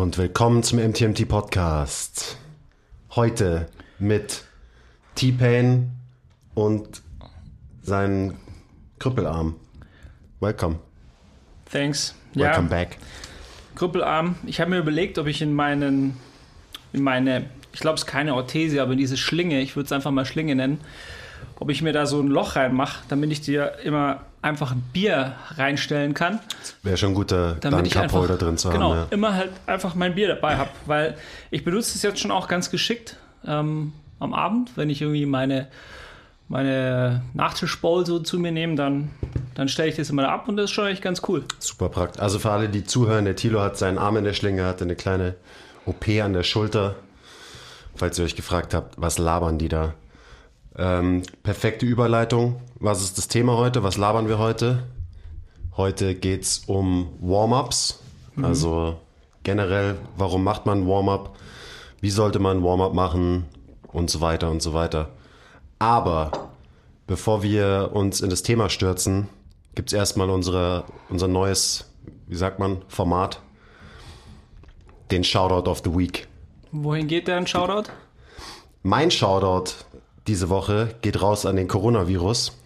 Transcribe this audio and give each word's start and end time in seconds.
und 0.00 0.16
willkommen 0.16 0.62
zum 0.62 0.78
MTMT 0.78 1.28
Podcast. 1.28 2.38
Heute 3.10 3.66
mit 3.98 4.44
T-Pain 5.14 5.90
und 6.54 7.02
seinen 7.82 8.38
Krüppelarm. 8.98 9.56
Welcome. 10.40 10.78
Thanks. 11.70 12.14
Welcome 12.32 12.70
back. 12.70 12.96
Krüppelarm. 13.74 14.36
Ich 14.46 14.58
habe 14.58 14.70
mir 14.70 14.78
überlegt, 14.78 15.18
ob 15.18 15.26
ich 15.26 15.42
in 15.42 15.52
meinen, 15.52 16.16
in 16.94 17.02
meine, 17.02 17.50
ich 17.74 17.80
glaube 17.80 17.96
es 17.96 18.04
ist 18.04 18.06
keine 18.06 18.34
Orthese, 18.34 18.80
aber 18.80 18.92
in 18.92 18.98
diese 18.98 19.18
Schlinge, 19.18 19.60
ich 19.60 19.76
würde 19.76 19.84
es 19.84 19.92
einfach 19.92 20.12
mal 20.12 20.24
Schlinge 20.24 20.54
nennen, 20.54 20.80
ob 21.56 21.68
ich 21.68 21.82
mir 21.82 21.92
da 21.92 22.06
so 22.06 22.22
ein 22.22 22.28
Loch 22.28 22.56
reinmache, 22.56 23.04
damit 23.08 23.32
ich 23.32 23.42
dir 23.42 23.74
immer 23.84 24.24
einfach 24.42 24.72
ein 24.72 24.82
Bier 24.92 25.34
reinstellen 25.56 26.14
kann. 26.14 26.40
Wäre 26.82 26.96
schon 26.96 27.10
ein 27.10 27.14
guter 27.14 27.56
einfach, 27.62 28.26
da 28.26 28.36
drin 28.36 28.56
zu 28.56 28.70
genau, 28.70 28.90
haben. 28.90 28.98
Ja. 29.00 29.06
immer 29.10 29.34
halt 29.34 29.50
einfach 29.66 29.94
mein 29.94 30.14
Bier 30.14 30.28
dabei 30.28 30.56
habe, 30.58 30.70
weil 30.86 31.16
ich 31.50 31.64
benutze 31.64 31.96
es 31.96 32.02
jetzt 32.02 32.20
schon 32.20 32.30
auch 32.30 32.48
ganz 32.48 32.70
geschickt 32.70 33.16
ähm, 33.46 33.92
am 34.18 34.34
Abend, 34.34 34.70
wenn 34.76 34.90
ich 34.90 35.02
irgendwie 35.02 35.26
meine 35.26 35.68
meine 36.50 37.22
Nachtischbowl 37.32 38.04
so 38.04 38.18
zu 38.18 38.36
mir 38.36 38.50
nehme, 38.50 38.74
dann, 38.74 39.10
dann 39.54 39.68
stelle 39.68 39.88
ich 39.88 39.94
das 39.94 40.10
immer 40.10 40.28
ab 40.28 40.48
und 40.48 40.56
das 40.56 40.64
ist 40.64 40.72
schon 40.72 40.88
echt 40.88 41.00
ganz 41.00 41.22
cool. 41.28 41.44
Super 41.60 41.88
praktisch. 41.88 42.20
Also 42.20 42.40
für 42.40 42.50
alle, 42.50 42.68
die 42.68 42.82
zuhören, 42.82 43.24
der 43.24 43.36
Tilo 43.36 43.60
hat 43.60 43.78
seinen 43.78 43.98
Arm 43.98 44.16
in 44.16 44.24
der 44.24 44.32
Schlinge, 44.32 44.64
hatte 44.64 44.82
eine 44.82 44.96
kleine 44.96 45.36
OP 45.86 46.08
an 46.08 46.32
der 46.32 46.42
Schulter. 46.42 46.96
Falls 47.94 48.18
ihr 48.18 48.24
euch 48.24 48.34
gefragt 48.34 48.74
habt, 48.74 49.00
was 49.00 49.18
labern 49.18 49.58
die 49.58 49.68
da? 49.68 49.94
Ähm, 50.80 51.24
perfekte 51.42 51.84
Überleitung. 51.84 52.58
Was 52.76 53.02
ist 53.02 53.18
das 53.18 53.28
Thema 53.28 53.58
heute? 53.58 53.82
Was 53.82 53.98
labern 53.98 54.28
wir 54.28 54.38
heute? 54.38 54.84
Heute 55.76 56.14
geht 56.14 56.40
es 56.40 56.60
um 56.60 57.10
Warm-ups. 57.20 58.00
Mhm. 58.34 58.44
Also 58.46 58.98
generell, 59.42 59.98
warum 60.16 60.42
macht 60.42 60.64
man 60.64 60.88
Warm-up? 60.88 61.36
Wie 62.00 62.08
sollte 62.08 62.38
man 62.38 62.64
Warm-up 62.64 62.94
machen? 62.94 63.44
Und 63.92 64.08
so 64.08 64.22
weiter 64.22 64.50
und 64.50 64.62
so 64.62 64.72
weiter. 64.72 65.10
Aber 65.78 66.50
bevor 67.06 67.42
wir 67.42 67.90
uns 67.92 68.22
in 68.22 68.30
das 68.30 68.42
Thema 68.42 68.70
stürzen, 68.70 69.28
gibt 69.74 69.90
es 69.90 69.92
erstmal 69.92 70.30
unsere, 70.30 70.84
unser 71.10 71.28
neues, 71.28 71.90
wie 72.26 72.36
sagt 72.36 72.58
man, 72.58 72.80
Format. 72.88 73.42
Den 75.10 75.24
Shoutout 75.24 75.68
of 75.68 75.82
the 75.84 75.94
Week. 75.94 76.26
Wohin 76.72 77.06
geht 77.06 77.28
der 77.28 77.36
ein 77.36 77.46
Shoutout? 77.46 77.90
Mein 78.82 79.10
Shoutout 79.10 79.72
diese 80.30 80.48
Woche 80.48 80.94
geht 81.02 81.20
raus 81.20 81.44
an 81.44 81.56
den 81.56 81.66
Coronavirus. 81.66 82.56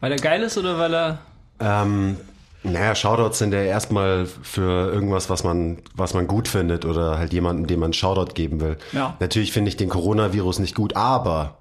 Weil 0.00 0.12
er 0.12 0.18
geil 0.18 0.42
ist 0.42 0.58
oder 0.58 0.78
weil 0.78 0.94
er. 0.94 1.18
Ähm, 1.60 2.18
naja, 2.62 2.94
Shoutouts 2.94 3.38
sind 3.38 3.54
ja 3.54 3.62
erstmal 3.62 4.26
für 4.26 4.92
irgendwas, 4.92 5.30
was 5.30 5.44
man, 5.44 5.78
was 5.94 6.12
man 6.12 6.26
gut 6.26 6.46
findet 6.46 6.84
oder 6.84 7.18
halt 7.18 7.32
jemanden, 7.32 7.66
dem 7.66 7.80
man 7.80 7.94
Shoutout 7.94 8.34
geben 8.34 8.60
will. 8.60 8.76
Ja. 8.92 9.16
Natürlich 9.18 9.50
finde 9.50 9.70
ich 9.70 9.78
den 9.78 9.88
Coronavirus 9.88 10.58
nicht 10.58 10.74
gut, 10.74 10.94
aber 10.94 11.56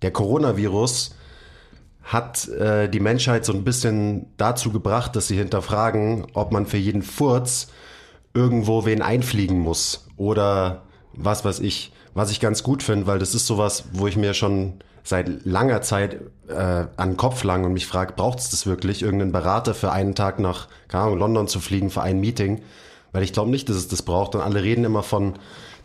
der 0.00 0.10
Coronavirus 0.10 1.14
hat 2.02 2.48
äh, 2.48 2.88
die 2.88 3.00
Menschheit 3.00 3.44
so 3.44 3.52
ein 3.52 3.62
bisschen 3.62 4.32
dazu 4.38 4.72
gebracht, 4.72 5.16
dass 5.16 5.28
sie 5.28 5.36
hinterfragen, 5.36 6.28
ob 6.32 6.50
man 6.50 6.64
für 6.64 6.78
jeden 6.78 7.02
Furz 7.02 7.68
irgendwo 8.32 8.86
wen 8.86 9.02
einfliegen 9.02 9.58
muss 9.58 10.06
oder 10.16 10.82
was 11.12 11.44
weiß 11.44 11.60
ich, 11.60 11.92
was 12.14 12.30
ich 12.30 12.40
ganz 12.40 12.62
gut 12.62 12.82
finde, 12.82 13.06
weil 13.06 13.18
das 13.18 13.34
ist 13.34 13.46
sowas, 13.46 13.84
wo 13.92 14.06
ich 14.06 14.16
mir 14.16 14.34
schon 14.34 14.74
seit 15.02 15.44
langer 15.44 15.82
Zeit 15.82 16.20
äh, 16.48 16.86
an 16.96 17.10
den 17.10 17.16
Kopf 17.16 17.44
lang 17.44 17.64
und 17.64 17.72
mich 17.72 17.86
frage, 17.86 18.14
braucht 18.14 18.38
es 18.38 18.50
das 18.50 18.66
wirklich, 18.66 19.02
irgendeinen 19.02 19.32
Berater 19.32 19.74
für 19.74 19.92
einen 19.92 20.14
Tag 20.14 20.38
nach 20.38 20.68
keine 20.88 21.04
Ahnung, 21.04 21.18
London 21.18 21.48
zu 21.48 21.60
fliegen 21.60 21.90
für 21.90 22.02
ein 22.02 22.20
Meeting? 22.20 22.62
Weil 23.12 23.22
ich 23.22 23.32
glaube 23.32 23.50
nicht, 23.50 23.68
dass 23.68 23.76
es 23.76 23.88
das 23.88 24.02
braucht 24.02 24.34
und 24.34 24.40
alle 24.40 24.62
reden 24.62 24.84
immer 24.84 25.02
von 25.02 25.34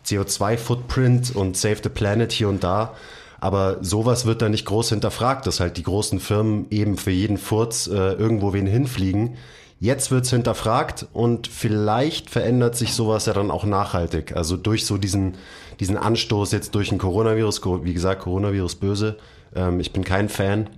CO2-Footprint 0.06 1.36
und 1.36 1.56
Save 1.56 1.78
the 1.82 1.88
Planet 1.88 2.32
hier 2.32 2.48
und 2.48 2.64
da. 2.64 2.94
Aber 3.40 3.78
sowas 3.82 4.26
wird 4.26 4.42
da 4.42 4.48
nicht 4.48 4.66
groß 4.66 4.90
hinterfragt, 4.90 5.46
dass 5.46 5.60
halt 5.60 5.76
die 5.76 5.82
großen 5.82 6.20
Firmen 6.20 6.66
eben 6.70 6.96
für 6.96 7.10
jeden 7.10 7.38
Furz 7.38 7.86
äh, 7.86 8.12
irgendwo 8.12 8.52
wen 8.52 8.66
hinfliegen. 8.66 9.36
Jetzt 9.82 10.10
wird's 10.10 10.28
hinterfragt 10.28 11.06
und 11.14 11.46
vielleicht 11.46 12.28
verändert 12.28 12.76
sich 12.76 12.92
sowas 12.92 13.24
ja 13.24 13.32
dann 13.32 13.50
auch 13.50 13.64
nachhaltig. 13.64 14.36
Also 14.36 14.58
durch 14.58 14.84
so 14.84 14.98
diesen, 14.98 15.36
diesen 15.80 15.96
Anstoß 15.96 16.52
jetzt 16.52 16.74
durch 16.74 16.92
ein 16.92 16.98
Coronavirus, 16.98 17.62
wie 17.82 17.94
gesagt, 17.94 18.20
Coronavirus 18.20 18.74
böse. 18.74 19.16
Ähm, 19.56 19.80
ich 19.80 19.94
bin 19.94 20.04
kein 20.04 20.28
Fan, 20.28 20.68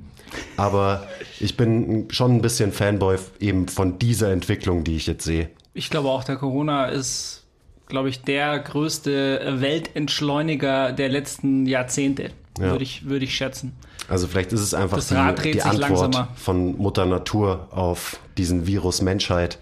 aber 0.57 1.09
ich 1.41 1.57
bin 1.57 2.07
schon 2.11 2.37
ein 2.37 2.43
bisschen 2.43 2.71
Fanboy 2.71 3.17
eben 3.41 3.67
von 3.67 3.99
dieser 3.99 4.31
Entwicklung, 4.31 4.85
die 4.85 4.95
ich 4.95 5.09
jetzt 5.09 5.25
sehe. 5.25 5.51
Ich 5.75 5.91
glaube 5.91 6.09
auch, 6.09 6.23
der 6.23 6.37
Corona 6.37 6.87
ist, 6.87 7.43
glaube 7.89 8.09
ich, 8.09 8.23
der 8.23 8.57
größte 8.61 9.57
Weltentschleuniger 9.57 10.93
der 10.93 11.09
letzten 11.09 11.67
Jahrzehnte 11.67 12.31
ja. 12.57 12.71
würde 12.71 12.85
ich, 12.85 13.09
würd 13.09 13.25
ich 13.25 13.35
schätzen. 13.35 13.73
Also 14.09 14.27
vielleicht 14.27 14.53
ist 14.53 14.61
es 14.61 14.75
einfach 14.75 14.99
die, 14.99 15.53
die 15.53 15.63
Antwort 15.63 15.79
langsamer. 15.79 16.29
von 16.35 16.77
Mutter 16.77 17.07
Natur 17.07 17.69
auf 17.71 18.19
diesen 18.37 18.67
Virus 18.67 19.03
Menschheit. 19.03 19.59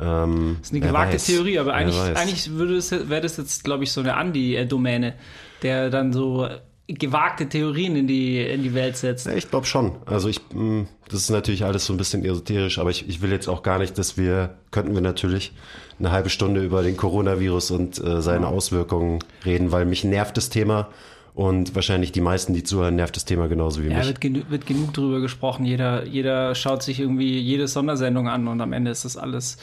Ähm, 0.00 0.56
das 0.58 0.68
ist 0.68 0.74
eine 0.74 0.86
gewagte 0.86 1.14
weiß. 1.14 1.26
Theorie, 1.26 1.58
aber 1.58 1.74
eigentlich, 1.74 1.98
eigentlich 1.98 2.50
wäre 2.58 3.20
das 3.20 3.36
jetzt, 3.36 3.64
glaube 3.64 3.84
ich, 3.84 3.92
so 3.92 4.00
eine 4.00 4.16
Andi-Domäne, 4.16 5.14
der 5.62 5.90
dann 5.90 6.12
so 6.12 6.48
gewagte 6.88 7.48
Theorien 7.48 7.96
in 7.96 8.06
die, 8.06 8.40
in 8.40 8.62
die 8.62 8.74
Welt 8.74 8.96
setzt. 8.96 9.26
Ja, 9.26 9.34
ich 9.34 9.48
glaube 9.48 9.66
schon. 9.66 9.92
Also 10.06 10.28
ich, 10.28 10.40
mm, 10.52 10.82
das 11.08 11.20
ist 11.20 11.30
natürlich 11.30 11.64
alles 11.64 11.86
so 11.86 11.94
ein 11.94 11.96
bisschen 11.96 12.24
esoterisch, 12.24 12.78
aber 12.78 12.90
ich, 12.90 13.08
ich 13.08 13.22
will 13.22 13.30
jetzt 13.30 13.48
auch 13.48 13.62
gar 13.62 13.78
nicht, 13.78 13.96
dass 13.98 14.16
wir, 14.16 14.56
könnten 14.70 14.94
wir 14.94 15.00
natürlich 15.00 15.52
eine 15.98 16.10
halbe 16.10 16.30
Stunde 16.30 16.62
über 16.62 16.82
den 16.82 16.96
Coronavirus 16.96 17.70
und 17.70 18.02
äh, 18.02 18.20
seine. 18.20 18.48
Auswirkungen 18.48 19.20
reden, 19.44 19.72
weil 19.72 19.86
mich 19.86 20.04
nervt 20.04 20.36
das 20.36 20.50
Thema 20.50 20.88
und 21.34 21.74
wahrscheinlich 21.74 22.12
die 22.12 22.20
meisten, 22.20 22.52
die 22.52 22.62
zuhören, 22.62 22.96
nervt 22.96 23.16
das 23.16 23.24
Thema 23.24 23.48
genauso 23.48 23.82
wie 23.82 23.88
ja, 23.88 23.98
mich. 23.98 24.06
Wird, 24.06 24.20
genu 24.20 24.40
wird 24.48 24.66
genug 24.66 24.92
drüber 24.92 25.20
gesprochen. 25.20 25.64
Jeder, 25.64 26.04
jeder 26.04 26.54
schaut 26.54 26.82
sich 26.82 27.00
irgendwie 27.00 27.38
jede 27.38 27.68
Sondersendung 27.68 28.28
an 28.28 28.48
und 28.48 28.60
am 28.60 28.72
Ende 28.72 28.90
ist 28.90 29.04
das 29.04 29.16
alles 29.16 29.56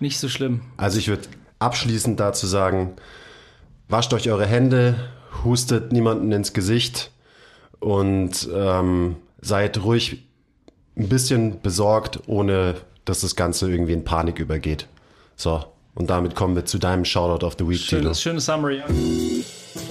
nicht 0.00 0.18
so 0.18 0.28
schlimm. 0.28 0.60
Also 0.76 0.98
ich 0.98 1.08
würde 1.08 1.22
abschließend 1.58 2.20
dazu 2.20 2.46
sagen, 2.46 2.92
wascht 3.88 4.14
euch 4.14 4.30
eure 4.30 4.46
Hände, 4.46 4.94
hustet 5.44 5.92
niemanden 5.92 6.30
ins 6.30 6.52
Gesicht 6.52 7.10
und 7.80 8.48
ähm, 8.54 9.16
seid 9.40 9.82
ruhig 9.82 10.24
ein 10.96 11.08
bisschen 11.08 11.60
besorgt, 11.60 12.20
ohne 12.26 12.76
dass 13.04 13.20
das 13.22 13.34
Ganze 13.34 13.70
irgendwie 13.70 13.92
in 13.92 14.04
Panik 14.04 14.38
übergeht. 14.38 14.86
So, 15.36 15.64
und 15.94 16.10
damit 16.10 16.34
kommen 16.34 16.54
wir 16.54 16.64
zu 16.64 16.78
deinem 16.78 17.04
Shoutout 17.04 17.44
of 17.44 17.56
the 17.58 17.68
Week, 17.68 17.78
Schönes, 17.78 18.20
schönes 18.20 18.44
Summary. 18.44 18.82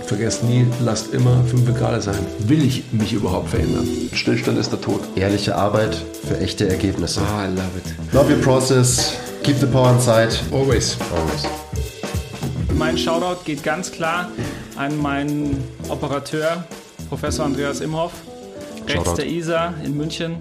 Vergesst 0.06 0.44
nie, 0.44 0.66
lasst 0.84 1.14
immer 1.14 1.44
5 1.46 1.78
Grad 1.78 2.02
sein. 2.04 2.16
Will 2.40 2.64
ich 2.64 2.84
mich 2.92 3.14
überhaupt 3.14 3.50
verändern? 3.50 3.88
Stillstand 4.14 4.58
ist 4.58 4.72
der 4.72 4.82
Tod. 4.82 5.02
Ehrliche 5.16 5.56
Arbeit 5.56 6.02
für 6.28 6.40
echte 6.40 6.68
Ergebnisse. 6.70 7.22
Ah, 7.22 7.46
I 7.46 7.50
love 7.50 7.78
it. 7.78 8.14
Love 8.14 8.34
your 8.34 8.42
process. 8.42 9.14
Keep 9.44 9.58
the 9.60 9.66
power 9.66 9.92
inside. 9.92 10.30
Always. 10.52 10.98
Always. 11.16 11.46
Mein 12.78 12.98
Shoutout 12.98 13.44
geht 13.44 13.64
ganz 13.64 13.92
klar 13.92 14.30
an 14.76 14.98
meinen 15.02 15.64
Operateur, 15.90 16.64
Professor 17.10 17.46
Andreas 17.46 17.82
Imhoff, 17.82 18.12
rechts 18.88 18.94
Shoutout. 18.94 19.18
der 19.18 19.28
ISA 19.28 19.74
in 19.84 19.98
München. 19.98 20.36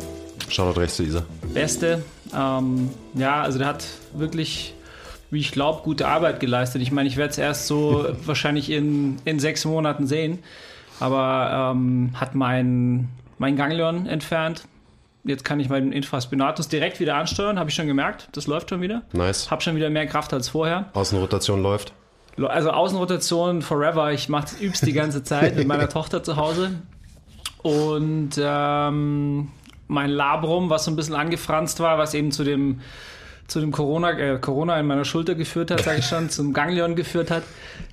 Shoutout 0.48 0.78
rechts 0.80 0.98
der 0.98 1.06
ISA. 1.06 1.22
Beste. 1.54 2.02
Ähm, 2.36 2.90
ja, 3.14 3.42
also 3.42 3.58
der 3.58 3.68
hat 3.68 3.84
wirklich 4.14 4.74
wie 5.30 5.40
ich 5.40 5.52
glaube, 5.52 5.82
gute 5.82 6.08
Arbeit 6.08 6.40
geleistet. 6.40 6.82
Ich 6.82 6.92
meine, 6.92 7.08
ich 7.08 7.16
werde 7.16 7.30
es 7.30 7.38
erst 7.38 7.66
so 7.66 8.06
wahrscheinlich 8.24 8.70
in, 8.70 9.16
in 9.24 9.38
sechs 9.38 9.64
Monaten 9.64 10.06
sehen, 10.06 10.40
aber 11.00 11.72
ähm, 11.74 12.10
hat 12.14 12.34
mein, 12.34 13.08
mein 13.38 13.56
Ganglion 13.56 14.06
entfernt. 14.06 14.64
Jetzt 15.24 15.44
kann 15.44 15.58
ich 15.58 15.68
meinen 15.68 15.92
Infraspinatus 15.92 16.68
direkt 16.68 17.00
wieder 17.00 17.16
ansteuern, 17.16 17.58
habe 17.58 17.68
ich 17.68 17.74
schon 17.74 17.88
gemerkt. 17.88 18.28
Das 18.32 18.46
läuft 18.46 18.70
schon 18.70 18.80
wieder. 18.80 19.02
Nice. 19.12 19.50
Habe 19.50 19.60
schon 19.60 19.74
wieder 19.74 19.90
mehr 19.90 20.06
Kraft 20.06 20.32
als 20.32 20.48
vorher. 20.48 20.90
Außenrotation 20.94 21.62
läuft. 21.62 21.92
Also 22.38 22.70
Außenrotation 22.70 23.62
forever. 23.62 24.12
Ich 24.12 24.28
mache 24.28 24.46
es 24.46 24.60
übst 24.60 24.86
die 24.86 24.92
ganze 24.92 25.24
Zeit 25.24 25.56
mit 25.56 25.66
meiner 25.66 25.88
Tochter 25.88 26.22
zu 26.22 26.36
Hause. 26.36 26.70
Und 27.62 28.38
ähm, 28.38 29.48
mein 29.88 30.10
Labrum, 30.10 30.70
was 30.70 30.84
so 30.84 30.92
ein 30.92 30.96
bisschen 30.96 31.14
angefranst 31.14 31.80
war, 31.80 31.98
was 31.98 32.14
eben 32.14 32.30
zu 32.30 32.44
dem 32.44 32.80
zu 33.48 33.60
dem 33.60 33.72
Corona, 33.72 34.10
äh, 34.18 34.38
Corona 34.38 34.78
in 34.78 34.86
meiner 34.86 35.04
Schulter 35.04 35.34
geführt 35.34 35.70
hat, 35.70 35.82
sage 35.82 35.98
ich 36.00 36.06
schon, 36.06 36.30
zum 36.30 36.52
Ganglion 36.52 36.96
geführt 36.96 37.30
hat, 37.30 37.42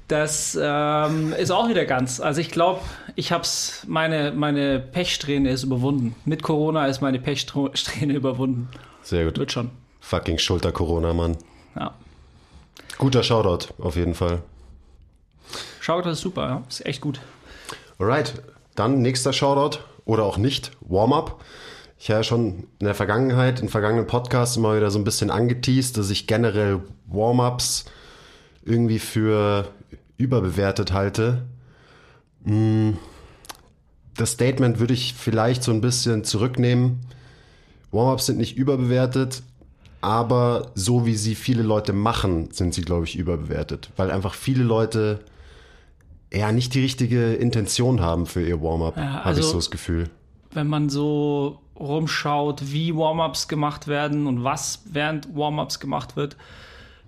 das 0.08 0.58
ähm, 0.62 1.34
ist 1.34 1.52
auch 1.52 1.70
wieder 1.70 1.86
ganz. 1.86 2.20
Also 2.20 2.42
ich 2.42 2.52
glaube, 2.52 2.82
ich 3.16 3.32
habe 3.32 3.44
es, 3.44 3.84
meine, 3.88 4.32
meine 4.32 4.80
Pechsträhne 4.80 5.50
ist 5.50 5.64
überwunden. 5.64 6.16
Mit 6.26 6.44
Corona 6.44 6.88
ist 6.88 7.02
meine 7.02 7.20
Pechsträhne 7.20 8.14
überwunden. 8.14 8.70
Sehr 9.02 9.26
gut. 9.26 9.38
Wird 9.38 9.52
schon. 9.52 9.72
Fucking 10.02 10.38
Schulter-Corona, 10.38 11.14
Mann. 11.14 11.38
Ja. 11.76 11.94
Guter 12.98 13.24
Shoutout, 13.24 13.74
auf 13.80 13.96
jeden 13.96 14.14
Fall. 14.14 14.42
Shoutout 15.80 16.10
ist 16.10 16.22
super, 16.22 16.48
ja. 16.48 16.64
Ist 16.68 16.86
echt 16.86 17.02
gut. 17.02 17.20
Alright, 18.00 18.34
dann 18.76 19.02
nächster 19.02 19.34
Shoutout 19.34 19.80
oder 20.06 20.24
auch 20.24 20.38
nicht, 20.38 20.72
Warm-up. 20.82 21.42
Ich 22.04 22.10
habe 22.10 22.20
ja 22.20 22.24
schon 22.26 22.66
in 22.80 22.86
der 22.86 22.96
Vergangenheit, 22.96 23.62
in 23.62 23.70
vergangenen 23.70 24.06
Podcasts 24.06 24.58
immer 24.58 24.76
wieder 24.76 24.92
so 24.92 25.00
ein 25.00 25.06
bisschen 25.06 25.30
angeteased, 25.30 25.98
dass 25.98 26.10
ich 26.10 26.28
generell 26.28 26.82
Warm-ups 27.08 27.86
irgendwie 28.66 29.00
für 29.00 29.70
überbewertet 30.18 30.92
halte. 30.92 31.46
Hm, 32.44 32.98
das 34.18 34.32
Statement 34.32 34.80
würde 34.82 34.94
ich 34.94 35.14
vielleicht 35.14 35.64
so 35.64 35.72
ein 35.72 35.80
bisschen 35.80 36.26
zurücknehmen. 36.26 37.00
Warm-ups 37.94 38.26
sind 38.26 38.38
nicht 38.38 38.58
überbewertet, 38.58 39.42
aber 40.02 40.74
so 40.76 41.06
wie 41.06 41.16
sie 41.16 41.36
viele 41.36 41.64
Leute 41.64 41.94
machen, 41.94 42.52
sind 42.52 42.74
sie, 42.74 42.82
glaube 42.82 43.06
ich, 43.06 43.16
überbewertet. 43.16 43.92
Weil 43.96 44.12
einfach 44.12 44.34
viele 44.34 44.66
Leute 44.66 45.20
ja 46.34 46.52
nicht 46.52 46.74
die 46.74 46.82
richtige 46.82 47.34
Intention 47.36 48.02
haben 48.02 48.26
für 48.26 48.46
ihr 48.46 48.62
Warm-up, 48.62 48.98
Ja, 48.98 49.04
habe 49.04 49.26
also- 49.26 49.40
ich 49.40 49.48
so 49.48 49.56
das 49.56 49.72
Gefühl. 49.72 50.10
wenn 50.52 50.68
man 50.68 50.90
so 50.90 51.60
rumschaut, 51.80 52.72
wie 52.72 52.96
Warm-ups 52.96 53.48
gemacht 53.48 53.88
werden 53.88 54.28
und 54.28 54.44
was 54.44 54.84
während 54.86 55.36
Warm-ups 55.36 55.80
gemacht 55.80 56.16
wird, 56.16 56.38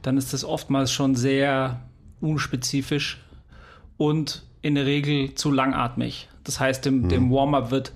dann 0.02 0.18
ist 0.18 0.34
das 0.34 0.44
oftmals 0.44 0.92
schon 0.92 1.16
sehr 1.16 1.82
unspezifisch 2.22 3.22
und 3.98 4.44
in 4.62 4.76
der 4.76 4.86
Regel 4.86 5.36
zu 5.36 5.52
langatmig. 5.52 6.28
Das 6.44 6.60
heißt, 6.60 6.86
dem, 6.86 7.10
dem 7.10 7.32
Warm-up 7.32 7.72
wird 7.72 7.94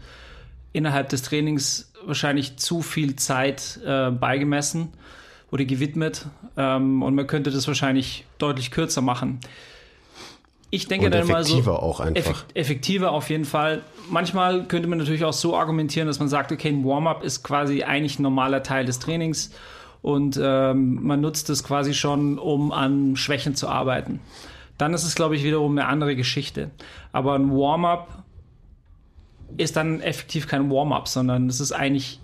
innerhalb 0.71 1.10
des 1.10 1.24
Trainings 1.24 1.92
wahrscheinlich 2.06 2.57
zu 2.57 2.81
viel 2.81 3.15
Zeit 3.15 3.80
äh, 3.86 4.12
beigemessen 4.12 4.89
oder 5.51 5.65
gewidmet 5.65 6.27
ähm, 6.57 7.01
und 7.01 7.15
man 7.15 7.27
könnte 7.27 7.51
das 7.51 7.68
wahrscheinlich 7.68 8.25
deutlich 8.38 8.72
kürzer 8.72 9.01
machen. 9.01 9.39
Ich 10.71 10.88
denke 10.88 11.07
Und 11.07 11.13
dann 11.13 11.27
mal 11.27 11.44
so 11.44 11.54
effektiver 11.54 11.81
auch 11.81 12.00
einfach. 12.00 12.31
Effekt, 12.31 12.45
effektiver 12.56 13.12
auf 13.12 13.30
jeden 13.30 13.45
Fall. 13.45 13.81
Manchmal 14.10 14.66
könnte 14.66 14.88
man 14.88 15.00
natürlich 15.00 15.25
auch 15.25 15.33
so 15.33 15.56
argumentieren, 15.57 16.07
dass 16.07 16.19
man 16.19 16.27
sagt, 16.30 16.51
okay, 16.51 16.69
ein 16.69 16.86
Warm-up 16.86 17.24
ist 17.24 17.44
quasi 17.44 17.83
eigentlich 17.83 18.19
ein 18.19 18.24
normaler 18.24 18.62
Teil 18.62 18.86
des 18.86 19.00
Trainings 19.00 19.51
und 20.04 20.39
ähm, 20.42 21.00
man 21.01 21.21
nutzt 21.21 21.50
es 21.50 21.63
quasi 21.63 21.94
schon, 21.95 22.38
um 22.38 22.71
an 22.71 23.16
Schwächen 23.16 23.56
zu 23.56 23.68
arbeiten. 23.68 24.19
Dann 24.77 24.94
ist 24.94 25.04
es, 25.04 25.16
glaube 25.16 25.36
ich, 25.36 25.44
wiederum 25.44 25.71
eine 25.77 25.88
andere 25.88 26.16
Geschichte. 26.16 26.69
Aber 27.12 27.33
ein 27.36 27.51
Warm-up 27.51 28.24
ist 29.57 29.75
dann 29.75 30.01
effektiv 30.01 30.48
kein 30.48 30.69
Warm-up, 30.69 31.07
sondern 31.07 31.48
es 31.48 31.60
ist 31.60 31.72
eigentlich 31.72 32.19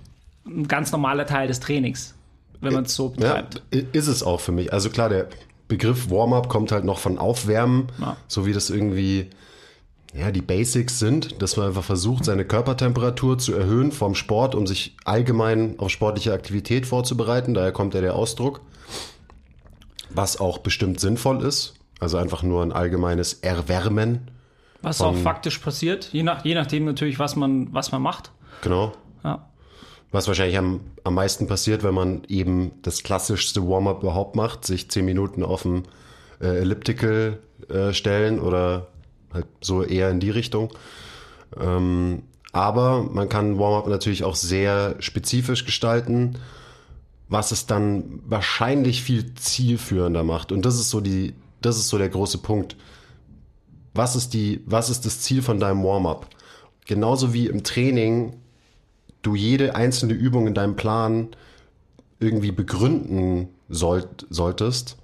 ein 0.46 0.68
ganz 0.68 0.92
normaler 0.92 1.26
Teil 1.26 1.48
des 1.48 1.60
Trainings, 1.60 2.14
wenn 2.62 2.74
man 2.74 2.84
es 2.86 2.96
so 2.96 3.08
Ja, 3.18 3.42
betreibt. 3.42 3.64
i- 3.74 3.86
ist 3.92 4.08
es 4.08 4.22
auch 4.24 4.40
für 4.40 4.52
mich. 4.52 4.72
Also 4.72 4.90
klar, 4.92 5.10
der 5.10 5.28
Begriff 5.68 6.10
Warm-up 6.10 6.48
kommt 6.50 6.72
halt 6.72 6.86
noch 6.86 7.00
von 7.00 7.18
Aufwärmen, 7.18 7.88
Ja. 8.00 8.18
so 8.28 8.46
wie 8.46 8.54
das 8.54 8.70
irgendwie 8.70 9.30
ja, 10.14 10.32
die 10.32 10.42
Basics 10.42 10.98
sind, 10.98 11.42
dass 11.42 11.58
man 11.58 11.68
einfach 11.68 11.84
versucht, 11.84 12.24
seine 12.24 12.46
Körpertemperatur 12.46 13.38
zu 13.38 13.54
erhöhen 13.54 13.92
vom 13.92 14.16
Sport, 14.16 14.56
um 14.56 14.66
sich 14.66 14.96
allgemein 15.04 15.76
auf 15.78 15.90
sportliche 15.90 16.32
Aktivität 16.32 16.86
vorzubereiten. 16.86 17.54
Daher 17.54 17.74
kommt 17.74 17.94
ja 17.96 18.02
der 18.02 18.16
Ausdruck. 18.16 18.62
Was 20.12 20.40
auch 20.40 20.60
bestimmt 20.60 21.02
sinnvoll 21.02 21.44
ist. 21.44 21.74
Also 22.00 22.18
einfach 22.18 22.44
nur 22.44 22.62
ein 22.64 22.72
allgemeines 22.72 23.34
Erwärmen. 23.34 24.32
Was 24.82 25.02
auch 25.02 25.16
faktisch 25.16 25.58
passiert, 25.58 26.10
je, 26.14 26.24
nach, 26.24 26.46
je 26.46 26.54
nachdem 26.54 26.86
natürlich, 26.86 27.18
was 27.20 27.36
man, 27.36 27.74
was 27.74 27.92
man 27.92 28.02
macht. 28.02 28.32
Genau. 28.62 28.94
Was 30.16 30.30
wahrscheinlich 30.30 30.58
am, 30.58 30.80
am 31.04 31.14
meisten 31.14 31.46
passiert, 31.46 31.84
wenn 31.84 31.94
man 31.94 32.24
eben 32.30 32.72
das 32.84 33.04
klassischste 33.04 33.68
Warm-up 33.68 34.02
überhaupt 34.02 34.38
macht, 34.38 34.64
sich 34.64 34.90
10 34.90 35.04
Minuten 35.04 35.44
auf 35.44 35.64
dem 35.64 35.84
äh, 36.40 36.60
Elliptical 36.60 37.40
äh, 37.68 37.92
stellen 37.92 38.40
oder 38.40 38.88
halt 39.34 39.46
so 39.60 39.84
eher 39.84 40.10
in 40.10 40.22
die 40.22 40.30
Richtung. 40.30 40.72
Ähm, 41.60 42.24
aber 42.54 43.04
man 43.04 43.28
kann 43.28 43.60
Warm-up 43.60 43.90
natürlich 43.90 44.24
auch 44.24 44.36
sehr 44.36 44.96
spezifisch 45.00 45.66
gestalten, 45.66 46.38
was 47.28 47.52
es 47.52 47.66
dann 47.66 48.22
wahrscheinlich 48.26 49.04
viel 49.04 49.36
zielführender 49.36 50.24
macht. 50.24 50.54
Und 50.54 50.66
das 50.66 50.76
ist 50.76 50.92
so 50.92 51.02
die, 51.02 51.34
das 51.62 51.76
ist 51.76 51.90
so 51.90 51.98
der 51.98 52.08
große 52.08 52.38
Punkt. 52.38 52.78
Was 53.94 54.16
ist 54.16 54.34
die, 54.34 54.62
was 54.66 54.90
ist 54.90 55.06
das 55.06 55.20
Ziel 55.20 55.42
von 55.42 55.60
deinem 55.60 55.84
Warm-up? 55.84 56.30
Genauso 56.86 57.34
wie 57.34 57.48
im 57.48 57.66
Training 57.66 58.38
du 59.26 59.36
jede 59.36 59.76
einzelne 59.76 60.14
Übung 60.14 60.48
in 60.48 60.54
deinem 60.54 60.76
Plan 60.76 61.30
irgendwie 62.20 62.52
begründen 62.52 63.50
sollt, 63.70 64.26
solltest, 64.30 64.98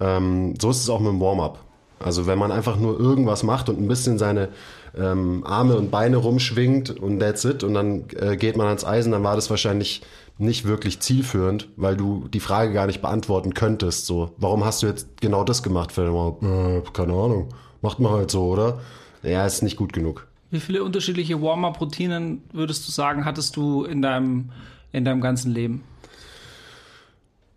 ähm, 0.00 0.54
so 0.60 0.70
ist 0.70 0.82
es 0.82 0.90
auch 0.90 1.00
mit 1.00 1.08
dem 1.08 1.20
Warm-up. 1.20 1.58
Also 1.98 2.26
wenn 2.26 2.38
man 2.38 2.52
einfach 2.52 2.76
nur 2.76 2.98
irgendwas 3.00 3.42
macht 3.42 3.68
und 3.68 3.80
ein 3.80 3.88
bisschen 3.88 4.18
seine 4.18 4.48
ähm, 4.96 5.44
Arme 5.46 5.76
und 5.76 5.90
Beine 5.90 6.18
rumschwingt 6.18 6.90
und 6.90 7.20
that's 7.20 7.44
it 7.44 7.64
und 7.64 7.74
dann 7.74 8.04
äh, 8.16 8.36
geht 8.36 8.56
man 8.56 8.66
ans 8.66 8.84
Eisen, 8.84 9.12
dann 9.12 9.24
war 9.24 9.34
das 9.34 9.48
wahrscheinlich 9.48 10.02
nicht 10.38 10.66
wirklich 10.66 11.00
zielführend, 11.00 11.68
weil 11.76 11.96
du 11.96 12.28
die 12.28 12.40
Frage 12.40 12.72
gar 12.74 12.86
nicht 12.86 13.00
beantworten 13.00 13.54
könntest. 13.54 14.04
So, 14.04 14.32
warum 14.36 14.64
hast 14.64 14.82
du 14.82 14.86
jetzt 14.86 15.20
genau 15.20 15.44
das 15.44 15.62
gemacht 15.62 15.92
für 15.92 16.04
den 16.04 16.14
Warm-up? 16.14 16.42
Äh, 16.42 16.82
keine 16.92 17.14
Ahnung. 17.14 17.48
Macht 17.80 17.98
man 17.98 18.12
halt 18.12 18.30
so, 18.30 18.44
oder? 18.48 18.80
Ja, 19.22 19.46
ist 19.46 19.62
nicht 19.62 19.76
gut 19.76 19.92
genug. 19.92 20.26
Wie 20.56 20.60
viele 20.60 20.82
unterschiedliche 20.82 21.42
Warm-up-Routinen 21.42 22.42
würdest 22.50 22.88
du 22.88 22.90
sagen, 22.90 23.26
hattest 23.26 23.56
du 23.56 23.84
in 23.84 24.00
deinem, 24.00 24.52
in 24.90 25.04
deinem 25.04 25.20
ganzen 25.20 25.52
Leben? 25.52 25.84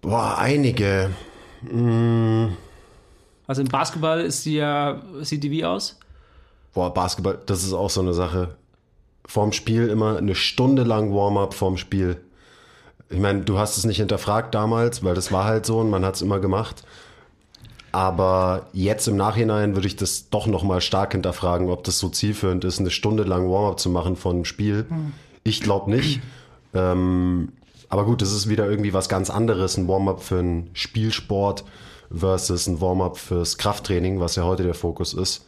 Boah, 0.02 0.38
einige. 0.38 1.12
Also 3.48 3.62
im 3.62 3.70
Basketball 3.70 4.20
ist 4.20 4.46
die 4.46 4.56
ja, 4.56 5.02
sieht 5.22 5.46
die 5.46 5.50
wie 5.50 5.64
aus? 5.64 5.98
Boah, 6.74 6.94
Basketball, 6.94 7.40
das 7.46 7.64
ist 7.64 7.72
auch 7.72 7.90
so 7.90 8.02
eine 8.02 8.14
Sache. 8.14 8.58
Vorm 9.26 9.54
Spiel 9.54 9.88
immer 9.88 10.18
eine 10.18 10.36
Stunde 10.36 10.84
lang 10.84 11.14
Warm-up 11.14 11.54
vorm 11.54 11.78
Spiel. 11.78 12.20
Ich 13.10 13.20
meine, 13.20 13.44
du 13.44 13.58
hast 13.58 13.78
es 13.78 13.86
nicht 13.86 14.00
hinterfragt 14.00 14.54
damals, 14.54 15.06
weil 15.06 15.16
das 15.16 15.32
war 15.32 15.46
halt 15.46 15.66
so 15.66 15.80
und 15.80 15.90
man 15.90 16.04
hat 16.04 16.16
es 16.16 16.22
immer 16.22 16.40
gemacht. 16.42 16.84
Aber 17.92 18.68
jetzt 18.74 19.08
im 19.08 19.16
Nachhinein 19.16 19.76
würde 19.76 19.88
ich 19.88 19.96
das 19.96 20.30
doch 20.30 20.48
nochmal 20.48 20.82
stark 20.82 21.14
hinterfragen, 21.14 21.70
ob 21.70 21.84
das 21.84 22.00
so 22.00 22.10
zielführend 22.10 22.64
ist, 22.64 22.80
eine 22.80 22.92
Stunde 22.92 23.24
lang 23.24 23.50
Warm-up 23.50 23.80
zu 23.80 23.90
machen 23.90 24.16
von 24.16 24.38
einem 24.38 24.46
Spiel. 24.46 24.86
Ich 25.44 25.62
glaube 25.62 25.90
nicht. 25.92 26.22
ähm, 26.74 27.52
aber 27.90 28.06
gut, 28.06 28.22
das 28.22 28.32
ist 28.32 28.48
wieder 28.48 28.70
irgendwie 28.70 28.94
was 28.94 29.10
ganz 29.10 29.30
anderes, 29.30 29.78
ein 29.78 29.88
Warm-up 29.88 30.22
für 30.22 30.40
einen 30.40 30.70
Spielsport 30.74 31.64
versus 32.16 32.68
ein 32.68 32.80
Warm-up 32.80 33.18
fürs 33.18 33.58
Krafttraining, 33.58 34.20
was 34.20 34.36
ja 34.36 34.44
heute 34.44 34.64
der 34.64 34.76
Fokus 34.76 35.14
ist. 35.14 35.46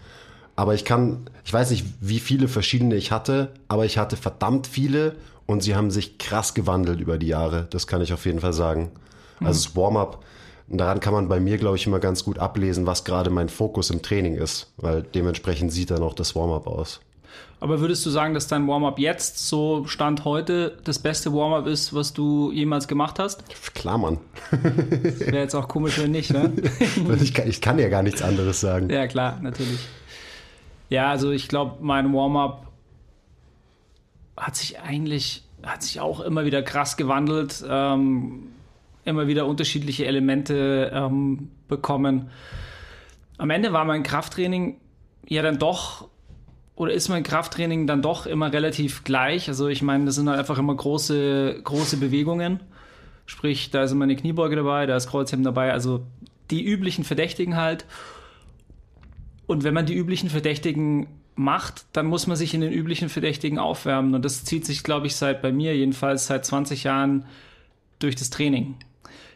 Aber 0.55 0.73
ich 0.73 0.83
kann, 0.83 1.29
ich 1.45 1.53
weiß 1.53 1.71
nicht, 1.71 1.85
wie 2.01 2.19
viele 2.19 2.47
verschiedene 2.47 2.95
ich 2.95 3.11
hatte, 3.11 3.51
aber 3.67 3.85
ich 3.85 3.97
hatte 3.97 4.17
verdammt 4.17 4.67
viele 4.67 5.15
und 5.45 5.63
sie 5.63 5.75
haben 5.75 5.91
sich 5.91 6.17
krass 6.17 6.53
gewandelt 6.53 6.99
über 6.99 7.17
die 7.17 7.27
Jahre. 7.27 7.67
Das 7.69 7.87
kann 7.87 8.01
ich 8.01 8.13
auf 8.13 8.25
jeden 8.25 8.39
Fall 8.39 8.53
sagen. 8.53 8.91
Also 9.39 9.63
das 9.63 9.75
Warm-up, 9.75 10.23
daran 10.77 10.99
kann 10.99 11.13
man 11.13 11.27
bei 11.27 11.39
mir, 11.39 11.57
glaube 11.57 11.77
ich, 11.77 11.87
immer 11.87 11.99
ganz 11.99 12.23
gut 12.23 12.39
ablesen, 12.39 12.85
was 12.85 13.03
gerade 13.03 13.29
mein 13.29 13.49
Fokus 13.49 13.89
im 13.89 14.01
Training 14.01 14.35
ist, 14.35 14.71
weil 14.77 15.03
dementsprechend 15.03 15.71
sieht 15.71 15.91
dann 15.91 16.03
auch 16.03 16.13
das 16.13 16.35
Warm-up 16.35 16.67
aus. 16.67 17.01
Aber 17.59 17.79
würdest 17.79 18.03
du 18.07 18.09
sagen, 18.09 18.33
dass 18.33 18.47
dein 18.47 18.67
Warm-up 18.67 18.97
jetzt, 18.97 19.47
so 19.47 19.85
Stand 19.85 20.25
heute, 20.25 20.79
das 20.83 20.97
beste 20.97 21.31
Warm-up 21.31 21.67
ist, 21.67 21.93
was 21.93 22.11
du 22.11 22.51
jemals 22.51 22.87
gemacht 22.87 23.19
hast? 23.19 23.43
Klar, 23.75 23.99
Mann. 23.99 24.17
Wäre 24.49 25.43
jetzt 25.43 25.53
auch 25.53 25.67
komisch, 25.67 25.99
wenn 25.99 26.09
nicht, 26.09 26.33
ne? 26.33 26.51
ich, 27.21 27.35
kann, 27.35 27.47
ich 27.47 27.61
kann 27.61 27.77
ja 27.77 27.87
gar 27.89 28.01
nichts 28.01 28.23
anderes 28.23 28.61
sagen. 28.61 28.89
Ja, 28.89 29.05
klar, 29.05 29.39
natürlich. 29.43 29.79
Ja, 30.89 31.11
also 31.11 31.29
ich 31.29 31.47
glaube, 31.47 31.77
mein 31.81 32.11
Warm-up 32.13 32.67
hat 34.35 34.55
sich 34.55 34.79
eigentlich, 34.79 35.43
hat 35.61 35.83
sich 35.83 35.99
auch 35.99 36.19
immer 36.19 36.45
wieder 36.45 36.63
krass 36.63 36.97
gewandelt, 36.97 37.63
ähm, 37.69 38.47
immer 39.05 39.27
wieder 39.27 39.45
unterschiedliche 39.45 40.05
Elemente 40.05 40.91
ähm, 40.93 41.49
bekommen. 41.67 42.29
Am 43.37 43.49
Ende 43.49 43.73
war 43.73 43.85
mein 43.85 44.03
Krafttraining 44.03 44.77
ja 45.27 45.41
dann 45.41 45.59
doch, 45.59 46.09
oder 46.75 46.93
ist 46.93 47.09
mein 47.09 47.23
Krafttraining 47.23 47.87
dann 47.87 48.01
doch 48.01 48.25
immer 48.25 48.51
relativ 48.51 49.03
gleich. 49.03 49.47
Also 49.47 49.67
ich 49.67 49.81
meine, 49.81 50.05
das 50.05 50.15
sind 50.15 50.29
halt 50.29 50.39
einfach 50.39 50.57
immer 50.57 50.75
große, 50.75 51.61
große 51.63 51.97
Bewegungen. 51.97 52.59
Sprich, 53.25 53.71
da 53.71 53.83
ist 53.83 53.91
immer 53.91 54.03
eine 54.03 54.15
Kniebeuge 54.15 54.55
dabei, 54.55 54.85
da 54.85 54.95
ist 54.95 55.07
Kreuzheben 55.07 55.45
dabei, 55.45 55.71
also 55.71 56.05
die 56.49 56.63
üblichen 56.65 57.03
Verdächtigen 57.03 57.55
halt. 57.55 57.85
Und 59.47 59.63
wenn 59.63 59.73
man 59.73 59.85
die 59.85 59.95
üblichen 59.95 60.29
Verdächtigen 60.29 61.07
macht, 61.35 61.85
dann 61.93 62.05
muss 62.05 62.27
man 62.27 62.37
sich 62.37 62.53
in 62.53 62.61
den 62.61 62.71
üblichen 62.71 63.09
Verdächtigen 63.09 63.57
aufwärmen. 63.57 64.15
Und 64.15 64.25
das 64.25 64.43
zieht 64.43 64.65
sich, 64.65 64.83
glaube 64.83 65.07
ich, 65.07 65.15
seit 65.15 65.41
bei 65.41 65.51
mir 65.51 65.75
jedenfalls 65.75 66.27
seit 66.27 66.45
20 66.45 66.83
Jahren 66.83 67.25
durch 67.99 68.15
das 68.15 68.29
Training. 68.29 68.75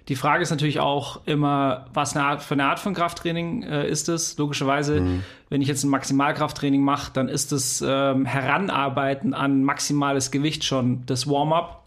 Die 0.07 0.15
Frage 0.15 0.43
ist 0.43 0.51
natürlich 0.51 0.79
auch 0.79 1.21
immer, 1.25 1.87
was 1.93 2.15
eine 2.15 2.25
Art, 2.25 2.43
für 2.43 2.53
eine 2.53 2.65
Art 2.65 2.79
von 2.79 2.93
Krafttraining 2.93 3.63
äh, 3.63 3.89
ist 3.89 4.07
es? 4.07 4.37
Logischerweise, 4.37 5.01
wenn 5.49 5.61
ich 5.61 5.67
jetzt 5.67 5.83
ein 5.83 5.89
Maximalkrafttraining 5.89 6.81
mache, 6.81 7.11
dann 7.11 7.27
ist 7.27 7.51
das 7.51 7.83
ähm, 7.85 8.25
Heranarbeiten 8.25 9.33
an 9.33 9.63
maximales 9.63 10.29
Gewicht 10.29 10.63
schon 10.63 11.03
das 11.07 11.27
Warm-up, 11.27 11.83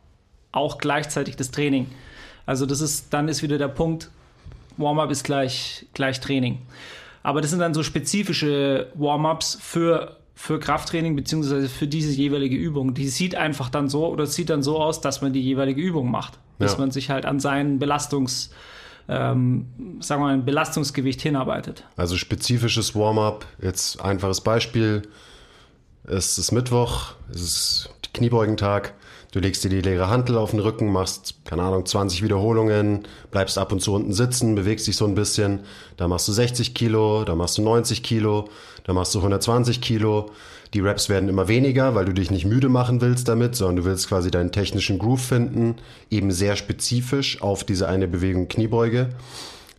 auch 0.50 0.78
gleichzeitig 0.78 1.36
das 1.36 1.52
Training. 1.52 1.86
Also 2.44 2.66
das 2.66 2.80
ist, 2.80 3.12
dann 3.12 3.28
ist 3.28 3.42
wieder 3.42 3.56
der 3.56 3.68
Punkt, 3.68 4.10
Warm-up 4.78 5.10
ist 5.10 5.22
gleich, 5.22 5.86
gleich 5.94 6.18
Training. 6.18 6.58
Aber 7.22 7.40
das 7.40 7.50
sind 7.50 7.60
dann 7.60 7.74
so 7.74 7.84
spezifische 7.84 8.88
Warm-ups 8.94 9.58
für, 9.60 10.16
für 10.34 10.58
Krafttraining 10.58 11.14
beziehungsweise 11.14 11.68
für 11.68 11.86
diese 11.86 12.10
jeweilige 12.10 12.56
Übung. 12.56 12.94
Die 12.94 13.08
sieht 13.08 13.36
einfach 13.36 13.68
dann 13.68 13.88
so 13.88 14.08
oder 14.08 14.26
sieht 14.26 14.50
dann 14.50 14.62
so 14.62 14.80
aus, 14.80 15.00
dass 15.00 15.20
man 15.20 15.32
die 15.32 15.42
jeweilige 15.42 15.80
Übung 15.80 16.10
macht. 16.10 16.38
Bis 16.58 16.72
Ja. 16.72 16.78
man 16.78 16.90
sich 16.90 17.10
halt 17.10 17.24
an 17.24 17.40
seinen 17.40 17.78
Belastungs, 17.78 18.50
ähm, 19.08 19.66
sagen 20.00 20.22
wir 20.22 20.26
mal, 20.26 20.38
Belastungsgewicht 20.38 21.20
hinarbeitet. 21.22 21.84
Also 21.96 22.16
spezifisches 22.16 22.94
Warm-up, 22.94 23.46
jetzt 23.62 24.00
einfaches 24.00 24.40
Beispiel. 24.40 25.02
Es 26.04 26.38
ist 26.38 26.52
Mittwoch, 26.52 27.12
es 27.32 27.42
ist 27.42 27.90
Kniebeugentag. 28.14 28.94
Du 29.30 29.40
legst 29.40 29.62
dir 29.62 29.68
die 29.68 29.82
leere 29.82 30.08
Hantel 30.08 30.38
auf 30.38 30.52
den 30.52 30.60
Rücken, 30.60 30.90
machst, 30.90 31.34
keine 31.44 31.62
Ahnung, 31.62 31.84
20 31.84 32.22
Wiederholungen, 32.22 33.06
bleibst 33.30 33.58
ab 33.58 33.72
und 33.72 33.80
zu 33.80 33.92
unten 33.92 34.14
sitzen, 34.14 34.54
bewegst 34.54 34.86
dich 34.86 34.96
so 34.96 35.04
ein 35.04 35.14
bisschen. 35.14 35.60
Da 35.98 36.08
machst 36.08 36.26
du 36.28 36.32
60 36.32 36.72
Kilo, 36.74 37.24
da 37.24 37.34
machst 37.34 37.58
du 37.58 37.62
90 37.62 38.02
Kilo, 38.02 38.48
da 38.84 38.94
machst 38.94 39.14
du 39.14 39.18
120 39.18 39.82
Kilo. 39.82 40.30
Die 40.74 40.80
Reps 40.80 41.08
werden 41.08 41.28
immer 41.28 41.48
weniger, 41.48 41.94
weil 41.94 42.04
du 42.04 42.12
dich 42.12 42.30
nicht 42.30 42.44
müde 42.44 42.68
machen 42.68 43.00
willst 43.00 43.28
damit, 43.28 43.56
sondern 43.56 43.76
du 43.76 43.84
willst 43.84 44.08
quasi 44.08 44.30
deinen 44.30 44.52
technischen 44.52 44.98
Groove 44.98 45.22
finden, 45.22 45.76
eben 46.10 46.30
sehr 46.30 46.56
spezifisch 46.56 47.40
auf 47.40 47.64
diese 47.64 47.88
eine 47.88 48.08
Bewegung 48.08 48.48
Kniebeuge. 48.48 49.10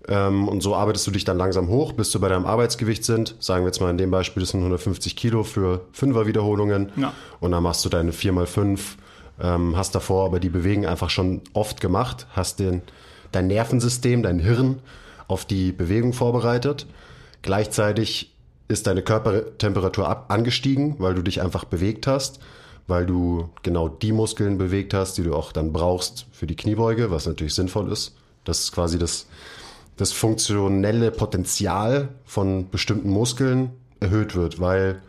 Ähm, 0.07 0.47
und 0.47 0.61
so 0.61 0.75
arbeitest 0.75 1.05
du 1.05 1.11
dich 1.11 1.25
dann 1.25 1.37
langsam 1.37 1.67
hoch, 1.67 1.93
bis 1.93 2.11
du 2.11 2.19
bei 2.19 2.29
deinem 2.29 2.45
Arbeitsgewicht 2.45 3.05
sind. 3.05 3.35
Sagen 3.39 3.63
wir 3.63 3.67
jetzt 3.67 3.81
mal 3.81 3.91
in 3.91 3.97
dem 3.97 4.09
Beispiel, 4.09 4.41
das 4.41 4.49
sind 4.49 4.61
150 4.61 5.15
Kilo 5.15 5.43
für 5.43 5.81
5er 5.95 6.25
Wiederholungen. 6.25 6.91
Ja. 6.95 7.13
Und 7.39 7.51
dann 7.51 7.61
machst 7.61 7.85
du 7.85 7.89
deine 7.89 8.11
4x5 8.11 8.79
ähm, 9.41 9.77
hast 9.77 9.95
davor 9.95 10.25
aber 10.25 10.39
die 10.39 10.49
Bewegung 10.49 10.85
einfach 10.85 11.09
schon 11.09 11.41
oft 11.53 11.79
gemacht, 11.81 12.27
hast 12.33 12.59
den, 12.59 12.81
dein 13.31 13.47
Nervensystem, 13.47 14.23
dein 14.23 14.39
Hirn 14.39 14.79
auf 15.27 15.45
die 15.45 15.71
Bewegung 15.71 16.13
vorbereitet. 16.13 16.85
Gleichzeitig 17.41 18.33
ist 18.69 18.87
deine 18.87 19.01
Körpertemperatur 19.01 20.31
angestiegen, 20.31 20.95
weil 20.99 21.15
du 21.15 21.21
dich 21.21 21.41
einfach 21.41 21.65
bewegt 21.65 22.07
hast, 22.07 22.39
weil 22.87 23.05
du 23.05 23.49
genau 23.63 23.89
die 23.89 24.13
Muskeln 24.13 24.57
bewegt 24.57 24.93
hast, 24.93 25.17
die 25.17 25.23
du 25.23 25.35
auch 25.35 25.51
dann 25.51 25.73
brauchst 25.73 26.27
für 26.31 26.47
die 26.47 26.55
Kniebeuge, 26.55 27.11
was 27.11 27.25
natürlich 27.25 27.55
sinnvoll 27.55 27.91
ist. 27.91 28.15
Das 28.45 28.61
ist 28.61 28.71
quasi 28.71 28.97
das, 28.97 29.27
das 29.97 30.13
funktionelle 30.13 31.11
Potenzial 31.11 32.09
von 32.25 32.69
bestimmten 32.69 33.09
Muskeln 33.09 33.71
erhöht 33.99 34.35
wird, 34.35 34.61
weil 34.61 35.01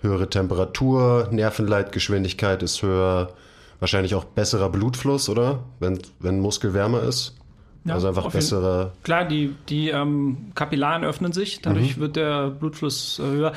höhere 0.00 0.30
Temperatur, 0.30 1.28
Nervenleitgeschwindigkeit 1.30 2.62
ist 2.62 2.80
höher, 2.82 3.34
wahrscheinlich 3.80 4.14
auch 4.14 4.24
besserer 4.24 4.70
Blutfluss, 4.70 5.28
oder? 5.28 5.64
Wenn, 5.80 5.98
wenn 6.20 6.40
Muskel 6.40 6.74
wärmer 6.74 7.02
ist. 7.02 7.34
Ja, 7.84 7.94
also 7.94 8.08
einfach 8.08 8.30
bessere. 8.30 8.92
Klar, 9.02 9.24
die, 9.24 9.54
die 9.68 9.88
ähm, 9.88 10.52
Kapillaren 10.54 11.04
öffnen 11.04 11.32
sich, 11.32 11.62
dadurch 11.62 11.96
mhm. 11.96 12.00
wird 12.00 12.16
der 12.16 12.50
Blutfluss 12.50 13.20
höher. 13.22 13.52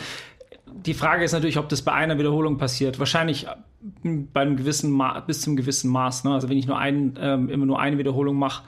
Die 0.67 0.93
Frage 0.93 1.23
ist 1.23 1.33
natürlich, 1.33 1.57
ob 1.57 1.69
das 1.69 1.81
bei 1.81 1.91
einer 1.91 2.17
Wiederholung 2.17 2.57
passiert. 2.57 2.99
Wahrscheinlich 2.99 3.47
bei 4.01 4.41
einem 4.41 4.55
gewissen 4.55 4.91
Ma 4.91 5.19
bis 5.19 5.41
zum 5.41 5.55
gewissen 5.55 5.91
Maß. 5.91 6.23
Ne? 6.23 6.31
Also 6.33 6.49
wenn 6.49 6.57
ich 6.57 6.67
nur 6.67 6.77
ein, 6.77 7.17
ähm, 7.19 7.49
immer 7.49 7.65
nur 7.65 7.79
eine 7.79 7.97
Wiederholung 7.97 8.37
mache, 8.37 8.63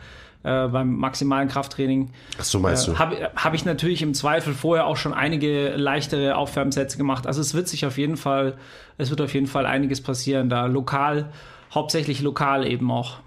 äh, 0.45 0.67
beim 0.67 0.97
maximalen 0.97 1.47
Krafttraining. 1.47 2.12
Ach 2.39 2.43
so 2.43 2.59
meinst 2.59 2.88
äh, 2.88 2.91
du? 2.91 3.00
Habe 3.00 3.31
hab 3.35 3.53
ich 3.55 3.65
natürlich 3.65 4.03
im 4.03 4.13
Zweifel 4.13 4.53
vorher 4.53 4.85
auch 4.85 4.97
schon 4.97 5.13
einige 5.13 5.75
leichtere 5.75 6.35
Aufwärmsätze 6.35 6.97
gemacht. 6.97 7.25
Also 7.25 7.41
es 7.41 7.55
wird 7.55 7.67
sich 7.67 7.85
auf 7.85 7.97
jeden 7.97 8.15
Fall, 8.15 8.55
es 9.00 9.09
wird 9.09 9.21
auf 9.21 9.33
jeden 9.33 9.47
Fall 9.47 9.65
einiges 9.65 10.01
passieren, 10.01 10.50
da 10.50 10.67
lokal, 10.67 11.31
hauptsächlich 11.74 12.21
lokal 12.21 12.67
eben 12.67 12.91
auch. 12.91 13.17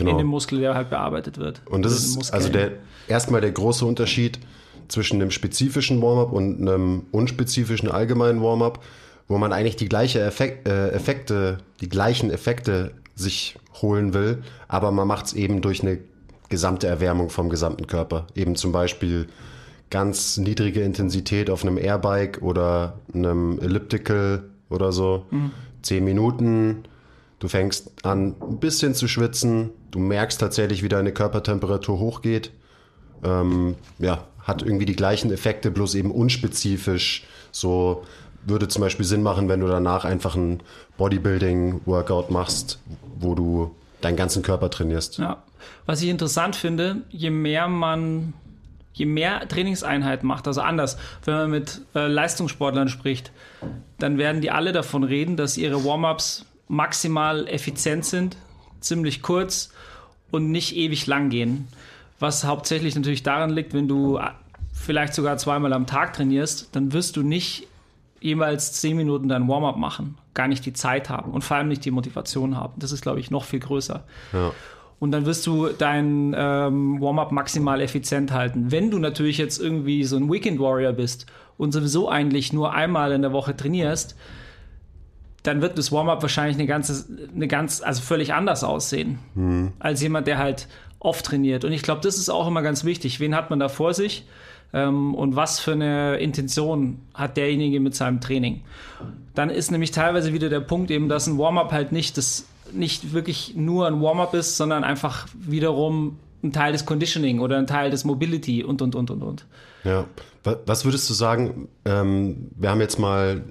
Genau. 0.00 0.12
In 0.12 0.18
dem 0.18 0.26
Muskel, 0.26 0.60
der 0.60 0.74
halt 0.74 0.90
bearbeitet 0.90 1.38
wird. 1.38 1.62
Und 1.66 1.84
das 1.84 1.92
ist 1.92 2.32
also 2.32 2.48
der 2.48 2.72
erstmal 3.06 3.40
der 3.40 3.52
große 3.52 3.84
Unterschied 3.84 4.38
zwischen 4.88 5.20
einem 5.20 5.30
spezifischen 5.30 6.00
Warm-up 6.00 6.32
und 6.32 6.60
einem 6.60 7.04
unspezifischen 7.12 7.90
allgemeinen 7.90 8.42
Warm-up, 8.42 8.82
wo 9.28 9.38
man 9.38 9.52
eigentlich 9.52 9.76
die 9.76 9.88
gleiche 9.88 10.20
Effekt, 10.20 10.66
äh, 10.66 10.88
Effekte, 10.90 11.58
die 11.80 11.88
gleichen 11.88 12.30
Effekte 12.30 12.92
sich 13.14 13.56
holen 13.82 14.14
will, 14.14 14.42
aber 14.68 14.90
man 14.90 15.06
macht 15.06 15.26
es 15.26 15.32
eben 15.34 15.60
durch 15.60 15.82
eine 15.82 15.98
gesamte 16.48 16.86
Erwärmung 16.86 17.30
vom 17.30 17.48
gesamten 17.48 17.86
Körper. 17.86 18.26
Eben 18.34 18.56
zum 18.56 18.72
Beispiel 18.72 19.28
ganz 19.90 20.36
niedrige 20.36 20.80
Intensität 20.82 21.50
auf 21.50 21.62
einem 21.62 21.76
Airbike 21.76 22.42
oder 22.42 22.98
einem 23.14 23.58
Elliptical 23.60 24.44
oder 24.68 24.92
so. 24.92 25.26
Mhm. 25.30 25.50
Zehn 25.82 26.04
Minuten, 26.04 26.84
du 27.38 27.48
fängst 27.48 28.04
an 28.04 28.34
ein 28.40 28.58
bisschen 28.58 28.94
zu 28.94 29.08
schwitzen, 29.08 29.70
du 29.90 29.98
merkst 29.98 30.40
tatsächlich, 30.40 30.82
wie 30.82 30.88
deine 30.88 31.12
Körpertemperatur 31.12 31.98
hochgeht. 31.98 32.50
Ähm, 33.22 33.76
ja, 33.98 34.24
hat 34.42 34.62
irgendwie 34.62 34.86
die 34.86 34.96
gleichen 34.96 35.30
Effekte, 35.30 35.70
bloß 35.70 35.94
eben 35.94 36.10
unspezifisch. 36.10 37.24
So 37.52 38.04
würde 38.44 38.68
zum 38.68 38.80
Beispiel 38.80 39.04
Sinn 39.04 39.22
machen, 39.22 39.48
wenn 39.48 39.60
du 39.60 39.66
danach 39.66 40.04
einfach 40.04 40.34
ein 40.34 40.62
Bodybuilding-Workout 40.96 42.30
machst, 42.30 42.78
wo 43.18 43.34
du 43.34 43.74
deinen 44.00 44.16
ganzen 44.16 44.42
Körper 44.42 44.70
trainierst. 44.70 45.18
Ja. 45.18 45.42
Was 45.86 46.00
ich 46.00 46.08
interessant 46.08 46.56
finde, 46.56 47.02
je 47.10 47.30
mehr 47.30 47.68
man, 47.68 48.32
je 48.94 49.04
mehr 49.04 49.46
Trainingseinheiten 49.46 50.26
macht, 50.26 50.46
also 50.46 50.62
anders, 50.62 50.96
wenn 51.24 51.34
man 51.34 51.50
mit 51.50 51.82
äh, 51.94 52.06
Leistungssportlern 52.06 52.88
spricht, 52.88 53.30
dann 53.98 54.16
werden 54.16 54.40
die 54.40 54.50
alle 54.50 54.72
davon 54.72 55.04
reden, 55.04 55.36
dass 55.36 55.58
ihre 55.58 55.84
Warm-ups 55.84 56.46
maximal 56.68 57.46
effizient 57.46 58.06
sind, 58.06 58.36
ziemlich 58.80 59.20
kurz 59.20 59.70
und 60.30 60.50
nicht 60.50 60.76
ewig 60.76 61.06
lang 61.06 61.30
gehen. 61.30 61.68
Was 62.18 62.44
hauptsächlich 62.44 62.94
natürlich 62.94 63.22
daran 63.22 63.50
liegt, 63.50 63.72
wenn 63.74 63.88
du 63.88 64.18
vielleicht 64.72 65.14
sogar 65.14 65.36
zweimal 65.38 65.72
am 65.72 65.86
Tag 65.86 66.12
trainierst, 66.12 66.68
dann 66.72 66.92
wirst 66.92 67.16
du 67.16 67.22
nicht 67.22 67.66
jeweils 68.20 68.74
zehn 68.74 68.96
Minuten 68.96 69.28
dein 69.28 69.48
Warm-up 69.48 69.76
machen, 69.76 70.16
gar 70.34 70.46
nicht 70.46 70.64
die 70.66 70.72
Zeit 70.72 71.08
haben 71.08 71.32
und 71.32 71.42
vor 71.42 71.56
allem 71.56 71.68
nicht 71.68 71.84
die 71.84 71.90
Motivation 71.90 72.56
haben. 72.56 72.74
Das 72.78 72.92
ist, 72.92 73.00
glaube 73.00 73.20
ich, 73.20 73.30
noch 73.30 73.44
viel 73.44 73.60
größer. 73.60 74.04
Ja. 74.32 74.52
Und 74.98 75.12
dann 75.12 75.24
wirst 75.24 75.46
du 75.46 75.68
dein 75.68 76.34
ähm, 76.36 77.00
Warm-up 77.00 77.32
maximal 77.32 77.80
effizient 77.80 78.32
halten. 78.32 78.70
Wenn 78.70 78.90
du 78.90 78.98
natürlich 78.98 79.38
jetzt 79.38 79.58
irgendwie 79.58 80.04
so 80.04 80.16
ein 80.16 80.30
Weekend 80.30 80.60
Warrior 80.60 80.92
bist 80.92 81.24
und 81.56 81.72
sowieso 81.72 82.10
eigentlich 82.10 82.52
nur 82.52 82.74
einmal 82.74 83.12
in 83.12 83.22
der 83.22 83.32
Woche 83.32 83.56
trainierst, 83.56 84.14
dann 85.42 85.62
wird 85.62 85.78
das 85.78 85.90
Warm-up 85.90 86.22
wahrscheinlich 86.22 86.56
eine 86.56 86.66
ganze, 86.66 87.06
eine 87.34 87.48
ganz, 87.48 87.82
also 87.82 88.02
völlig 88.02 88.34
anders 88.34 88.64
aussehen 88.64 89.18
mhm. 89.34 89.72
als 89.78 90.02
jemand, 90.02 90.26
der 90.26 90.38
halt 90.38 90.68
oft 90.98 91.24
trainiert. 91.24 91.64
Und 91.64 91.72
ich 91.72 91.82
glaube, 91.82 92.02
das 92.02 92.18
ist 92.18 92.28
auch 92.28 92.46
immer 92.46 92.62
ganz 92.62 92.84
wichtig. 92.84 93.20
Wen 93.20 93.34
hat 93.34 93.50
man 93.50 93.58
da 93.58 93.68
vor 93.68 93.94
sich? 93.94 94.26
ähm, 94.72 95.14
und 95.14 95.36
was 95.36 95.60
für 95.60 95.72
eine 95.72 96.18
Intention 96.18 97.00
hat 97.14 97.36
derjenige 97.36 97.80
mit 97.80 97.94
seinem 97.94 98.20
Training. 98.20 98.62
Dann 99.34 99.50
ist 99.50 99.70
nämlich 99.70 99.90
teilweise 99.90 100.32
wieder 100.32 100.48
der 100.48 100.60
Punkt 100.60 100.90
eben, 100.90 101.08
dass 101.08 101.26
ein 101.26 101.38
Warm-up 101.38 101.72
halt 101.72 101.92
nicht 101.92 102.16
das 102.16 102.46
nicht 102.72 103.12
wirklich 103.12 103.54
nur 103.56 103.88
ein 103.88 104.00
Warm-up 104.00 104.32
ist, 104.34 104.56
sondern 104.56 104.84
einfach 104.84 105.26
wiederum 105.34 106.18
ein 106.42 106.52
Teil 106.52 106.72
des 106.72 106.86
Conditioning 106.86 107.40
oder 107.40 107.58
ein 107.58 107.66
Teil 107.66 107.90
des 107.90 108.04
Mobility 108.04 108.62
und 108.62 108.80
und 108.80 108.94
und 108.94 109.10
und 109.10 109.22
und. 109.22 109.46
Ja, 109.82 110.04
was 110.66 110.84
würdest 110.84 111.10
du 111.10 111.14
sagen? 111.14 111.68
Ähm, 111.84 112.50
wir 112.56 112.70
haben 112.70 112.80
jetzt 112.80 112.98
mal 112.98 113.42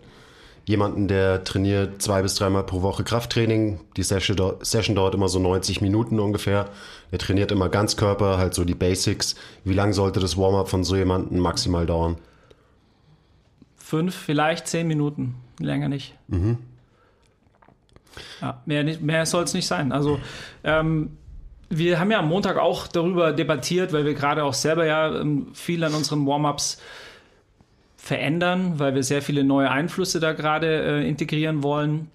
jemanden, 0.70 1.08
der 1.08 1.44
trainiert 1.44 2.00
zwei 2.00 2.22
bis 2.22 2.36
dreimal 2.36 2.64
pro 2.64 2.84
Woche 2.84 3.04
Krafttraining. 3.04 3.80
Die 3.98 4.04
Session, 4.04 4.38
Session 4.62 4.96
dauert 4.96 5.16
immer 5.16 5.28
so 5.28 5.40
90 5.40 5.82
Minuten 5.82 6.20
ungefähr. 6.20 6.70
Er 7.10 7.18
trainiert 7.18 7.52
immer 7.52 7.70
Ganzkörper, 7.70 8.38
halt 8.38 8.54
so 8.54 8.64
die 8.64 8.76
Basics. 8.76 9.34
Wie 9.64 9.74
lange 9.74 9.94
sollte 9.94 10.20
das 10.20 10.38
Warm-up 10.38 10.70
von 10.70 10.84
so 10.84 10.96
jemandem 10.96 11.40
maximal 11.40 11.88
dauern? 11.88 12.18
Fünf, 13.78 14.14
vielleicht 14.14 14.68
zehn 14.68 14.88
Minuten. 14.88 15.38
Länger 15.58 15.90
nicht. 15.90 16.14
Mhm. 16.28 16.60
Ja, 18.40 18.62
mehr, 18.68 18.84
mehr 18.84 19.26
soll 19.26 19.46
es 19.46 19.56
nicht 19.56 19.66
sein. 19.66 19.92
Also 19.92 20.20
ähm, 20.64 21.18
wir 21.70 22.00
haben 22.00 22.12
ja 22.12 22.20
am 22.20 22.28
Montag 22.28 22.58
auch 22.58 22.86
darüber 22.86 23.34
debattiert, 23.34 23.92
weil 23.92 24.06
wir 24.06 24.14
gerade 24.14 24.44
auch 24.44 24.54
selber 24.54 24.86
ja 24.86 25.20
ähm, 25.20 25.48
viel 25.56 25.84
an 25.84 25.96
unseren 25.96 26.28
Warm-ups 26.28 26.80
verändern, 28.00 28.74
weil 28.78 28.96
wir 28.96 29.04
sehr 29.04 29.22
viele 29.22 29.44
neue 29.44 29.70
Einflüsse 29.70 30.20
da 30.20 30.32
gerade 30.32 31.02
äh, 31.02 31.08
integrieren 31.08 31.64
wollen. 31.64 32.10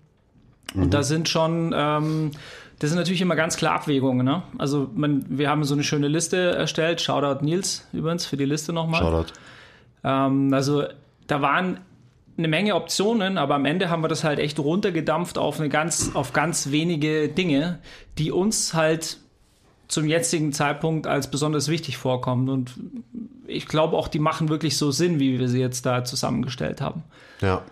Und 0.74 0.86
mhm. 0.86 0.90
da 0.90 1.02
sind 1.02 1.28
schon, 1.28 1.74
ähm, 1.76 2.30
das 2.78 2.90
sind 2.90 2.98
natürlich 2.98 3.20
immer 3.20 3.36
ganz 3.36 3.56
klar 3.56 3.74
Abwägungen. 3.74 4.24
Ne? 4.24 4.42
Also 4.56 4.90
man, 4.94 5.26
wir 5.28 5.50
haben 5.50 5.62
so 5.62 5.74
eine 5.74 5.84
schöne 5.84 6.08
Liste 6.08 6.36
erstellt. 6.36 7.02
Shoutout 7.02 7.44
Nils 7.44 7.86
übrigens 7.92 8.24
für 8.24 8.38
die 8.38 8.46
Liste 8.46 8.72
nochmal. 8.72 9.02
Shoutout. 9.02 9.32
Ähm, 10.02 10.52
also 10.54 10.84
da 11.26 11.42
waren 11.42 11.80
eine 12.36 12.48
Menge 12.48 12.74
Optionen, 12.74 13.36
aber 13.36 13.54
am 13.54 13.66
Ende 13.66 13.90
haben 13.90 14.02
wir 14.02 14.08
das 14.08 14.24
halt 14.24 14.38
echt 14.38 14.58
runtergedampft 14.58 15.36
auf 15.36 15.60
eine 15.60 15.68
ganz, 15.68 16.12
auf 16.14 16.32
ganz 16.32 16.70
wenige 16.70 17.28
Dinge, 17.28 17.78
die 18.18 18.32
uns 18.32 18.72
halt 18.72 19.18
zum 19.86 20.06
jetzigen 20.06 20.52
Zeitpunkt 20.52 21.06
als 21.06 21.30
besonders 21.30 21.68
wichtig 21.68 21.98
vorkommen. 21.98 22.48
Und 22.48 22.72
ich 23.54 23.66
glaube 23.66 23.96
auch, 23.96 24.08
die 24.08 24.18
machen 24.18 24.48
wirklich 24.48 24.76
so 24.76 24.90
Sinn, 24.90 25.20
wie 25.20 25.38
wir 25.38 25.48
sie 25.48 25.60
jetzt 25.60 25.86
da 25.86 26.04
zusammengestellt 26.04 26.80
haben. 26.80 27.02
Ja. 27.40 27.62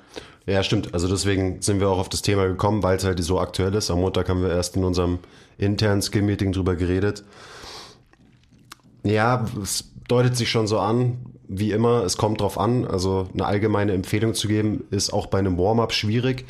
Ja, 0.47 0.63
stimmt. 0.63 0.93
Also 0.93 1.09
deswegen 1.09 1.63
sind 1.63 1.79
wir 1.79 1.89
auch 1.89 1.99
auf 1.99 2.09
das 2.09 2.23
Thema 2.23 2.47
gekommen, 2.47 2.83
weil 2.83 2.97
es 2.97 3.05
halt 3.05 3.23
so 3.23 3.39
aktuell 3.39 3.75
ist. 3.75 3.91
Am 3.91 4.01
Montag 4.01 4.29
haben 4.29 4.43
wir 4.43 4.51
erst 4.51 4.77
in 4.77 4.83
unserem 4.83 5.21
internen 5.57 6.03
Skill-Meeting 6.03 6.53
drüber 6.53 6.75
geredet. 6.75 7.23
Ja, 9.05 9.45
es 9.63 9.93
deutet 10.09 10.37
sich 10.37 10.51
schon 10.51 10.67
so 10.67 10.81
an, 10.81 11.19
wie 11.47 11.71
immer, 11.71 12.03
es 12.05 12.17
kommt 12.17 12.41
drauf 12.41 12.59
an. 12.59 12.85
Also 12.85 13.29
eine 13.33 13.45
allgemeine 13.45 13.93
Empfehlung 13.93 14.35
zu 14.35 14.49
geben, 14.49 14.85
ist 14.91 15.13
auch 15.13 15.27
bei 15.27 15.39
einem 15.39 15.59
Warm-up 15.59 15.93
schwierig. 15.93 16.45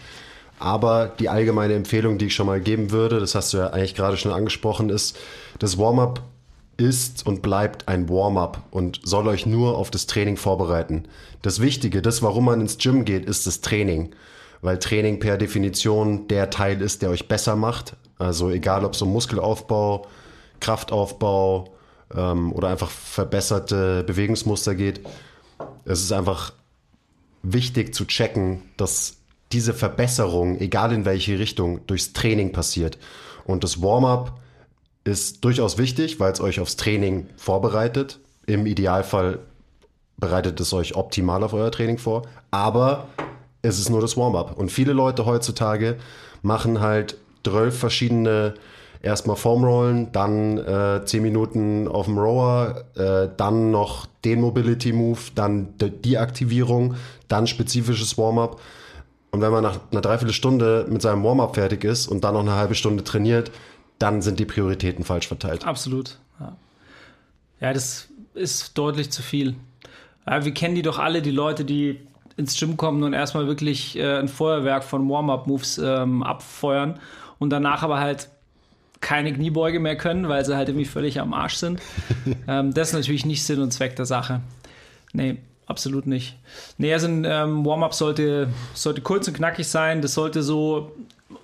Aber 0.59 1.13
die 1.19 1.29
allgemeine 1.29 1.75
Empfehlung, 1.75 2.19
die 2.19 2.27
ich 2.27 2.35
schon 2.35 2.47
mal 2.47 2.61
geben 2.61 2.93
würde, 2.93 3.21
das 3.21 3.35
hast 3.35 3.53
du 3.53 3.59
ja 3.59 3.69
eigentlich 3.69 3.95
gerade 3.95 4.17
schon 4.17 4.33
angesprochen, 4.33 4.89
ist, 4.89 5.19
das 5.59 5.77
Warm-up 5.77 6.23
ist 6.77 7.27
und 7.27 7.43
bleibt 7.43 7.89
ein 7.89 8.09
Warm-up 8.09 8.63
und 8.71 9.01
soll 9.05 9.29
euch 9.29 9.47
nur 9.47 9.77
auf 9.77 9.91
das 9.91 10.07
Training 10.07 10.37
vorbereiten. 10.37 11.05
Das 11.43 11.61
Wichtige, 11.61 12.03
das, 12.03 12.23
warum 12.23 12.47
man 12.47 12.61
ins 12.61 12.79
Gym 12.79 13.05
geht, 13.05 13.27
ist 13.27 13.47
das 13.47 13.61
Training. 13.61 14.15
Weil 14.61 14.79
Training 14.79 15.19
per 15.19 15.39
Definition 15.39 16.29
der 16.29 16.51
Teil 16.51 16.81
ist, 16.81 17.03
der 17.03 17.11
euch 17.11 17.29
besser 17.29 17.57
macht. 17.57 17.97
Also 18.19 18.51
egal, 18.51 18.85
ob 18.85 18.95
es 18.95 19.03
um 19.03 19.13
Muskelaufbau, 19.13 20.07
Kraftaufbau 20.61 21.75
ähm, 22.15 22.53
oder 22.53 22.69
einfach 22.69 22.91
verbesserte 22.91 24.05
Bewegungsmuster 24.05 24.75
geht. 24.75 25.01
Es 25.85 26.01
ist 26.01 26.13
einfach 26.13 26.53
wichtig 27.43 27.95
zu 27.95 28.05
checken, 28.05 28.63
dass 28.77 29.17
diese 29.51 29.75
Verbesserung, 29.75 30.59
egal 30.61 30.93
in 30.93 31.05
welche 31.05 31.39
Richtung, 31.39 31.87
durchs 31.87 32.13
Training 32.13 32.53
passiert. 32.53 32.99
Und 33.45 33.65
das 33.65 33.83
Warm-up 33.83 34.41
ist 35.05 35.45
durchaus 35.45 35.79
wichtig, 35.79 36.21
weil 36.21 36.33
es 36.33 36.41
euch 36.41 36.61
aufs 36.61 36.77
Training 36.77 37.27
vorbereitet. 37.37 38.19
Im 38.47 38.67
Idealfall 38.67 39.41
bereitet 40.17 40.61
es 40.61 40.73
euch 40.73 40.95
optimal 40.95 41.43
auf 41.43 41.53
euer 41.53 41.71
Training 41.71 41.99
vor. 41.99 42.23
Aber 42.51 43.09
es 43.63 43.79
ist 43.79 43.91
nur 43.91 44.01
das 44.01 44.17
Warm-up. 44.17 44.57
Und 44.57 44.71
viele 44.71 44.93
Leute 44.93 45.27
heutzutage 45.27 45.97
machen 46.43 46.81
halt 46.81 47.17
12 47.45 47.79
verschiedene 47.79 48.55
erstmal 49.03 49.37
Formrollen, 49.37 50.13
dann 50.13 50.59
äh, 50.59 51.05
10 51.05 51.23
Minuten 51.23 51.89
auf 51.89 52.07
dem 52.07 52.19
Rower, 52.19 52.85
äh, 52.95 53.29
dann 53.37 53.71
noch 53.73 54.07
den 54.25 54.41
Mobility 54.41 54.93
Move, 54.93 55.19
dann 55.35 55.75
die 55.81 56.19
Aktivierung, 56.19 56.95
dann 57.29 57.47
spezifisches 57.49 58.17
Warm-up. 58.17 58.61
Und 59.33 59.41
wenn 59.41 59.51
man 59.51 59.63
nach 59.63 59.81
einer 59.91 60.01
Dreiviertelstunde 60.03 60.87
mit 60.89 61.03
seinem 61.03 61.25
Warm-up 61.25 61.55
fertig 61.55 61.85
ist 61.85 62.07
und 62.07 62.23
dann 62.23 62.35
noch 62.35 62.41
eine 62.41 62.55
halbe 62.55 62.75
Stunde 62.75 63.03
trainiert, 63.03 63.51
dann 64.03 64.21
sind 64.21 64.41
die 64.41 64.45
Prioritäten 64.45 65.05
falsch 65.05 65.29
verteilt. 65.29 65.65
Absolut. 65.65 66.19
Ja, 66.41 66.57
ja 67.61 67.73
das 67.73 68.09
ist 68.35 68.77
deutlich 68.77 69.11
zu 69.11 69.23
viel. 69.23 69.55
Ja, 70.27 70.45
wir 70.45 70.53
kennen 70.53 70.75
die 70.75 70.83
doch 70.83 70.99
alle, 70.99 71.23
die 71.23 71.31
Leute, 71.31 71.65
die 71.65 72.01
ins 72.37 72.59
Gym 72.59 72.77
kommen 72.77 73.03
und 73.03 73.13
erstmal 73.13 73.47
wirklich 73.47 73.97
äh, 73.97 74.19
ein 74.19 74.29
Feuerwerk 74.29 74.85
von 74.85 75.09
Warm-up-Moves 75.09 75.79
ähm, 75.79 76.23
abfeuern 76.23 76.99
und 77.39 77.51
danach 77.51 77.83
aber 77.83 78.01
halt 78.01 78.29
keine 79.01 79.33
Kniebeuge 79.33 79.81
mehr 79.81 79.97
können, 79.97 80.29
weil 80.29 80.45
sie 80.45 80.57
halt 80.57 80.69
irgendwie 80.69 80.87
völlig 80.87 81.21
am 81.21 81.35
Arsch 81.35 81.57
sind. 81.57 81.81
ähm, 82.49 82.73
das 82.75 82.89
ist 82.89 82.95
natürlich 82.95 83.27
nicht 83.27 83.45
Sinn 83.45 83.61
und 83.61 83.73
Zweck 83.73 83.97
der 83.97 84.07
Sache. 84.07 84.41
Nee, 85.13 85.39
absolut 85.67 86.07
nicht. 86.07 86.37
Nee, 86.79 86.93
also 86.93 87.07
ein 87.07 87.25
ähm, 87.25 87.65
Warm-up 87.67 87.95
sollte, 87.95 88.49
sollte 88.75 89.01
kurz 89.01 89.29
und 89.29 89.35
knackig 89.35 89.69
sein. 89.69 90.03
Das 90.03 90.15
sollte 90.15 90.43
so 90.43 90.93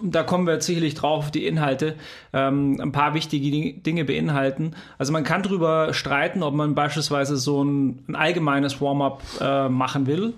da 0.01 0.23
kommen 0.23 0.47
wir 0.47 0.55
jetzt 0.55 0.67
sicherlich 0.67 0.95
drauf, 0.95 1.31
die 1.31 1.47
Inhalte, 1.47 1.95
ähm, 2.33 2.81
ein 2.81 2.93
paar 2.93 3.15
wichtige 3.15 3.73
Dinge 3.75 4.05
beinhalten. 4.05 4.75
Also 4.99 5.13
man 5.13 5.25
kann 5.25 5.43
darüber 5.43 5.93
streiten, 5.95 6.43
ob 6.43 6.55
man 6.55 6.75
beispielsweise 6.75 7.37
so 7.37 7.63
ein, 7.65 8.05
ein 8.09 8.17
allgemeines 8.17 8.81
Warm-up 8.81 9.23
äh, 9.41 9.69
machen 9.69 10.07
will. 10.07 10.35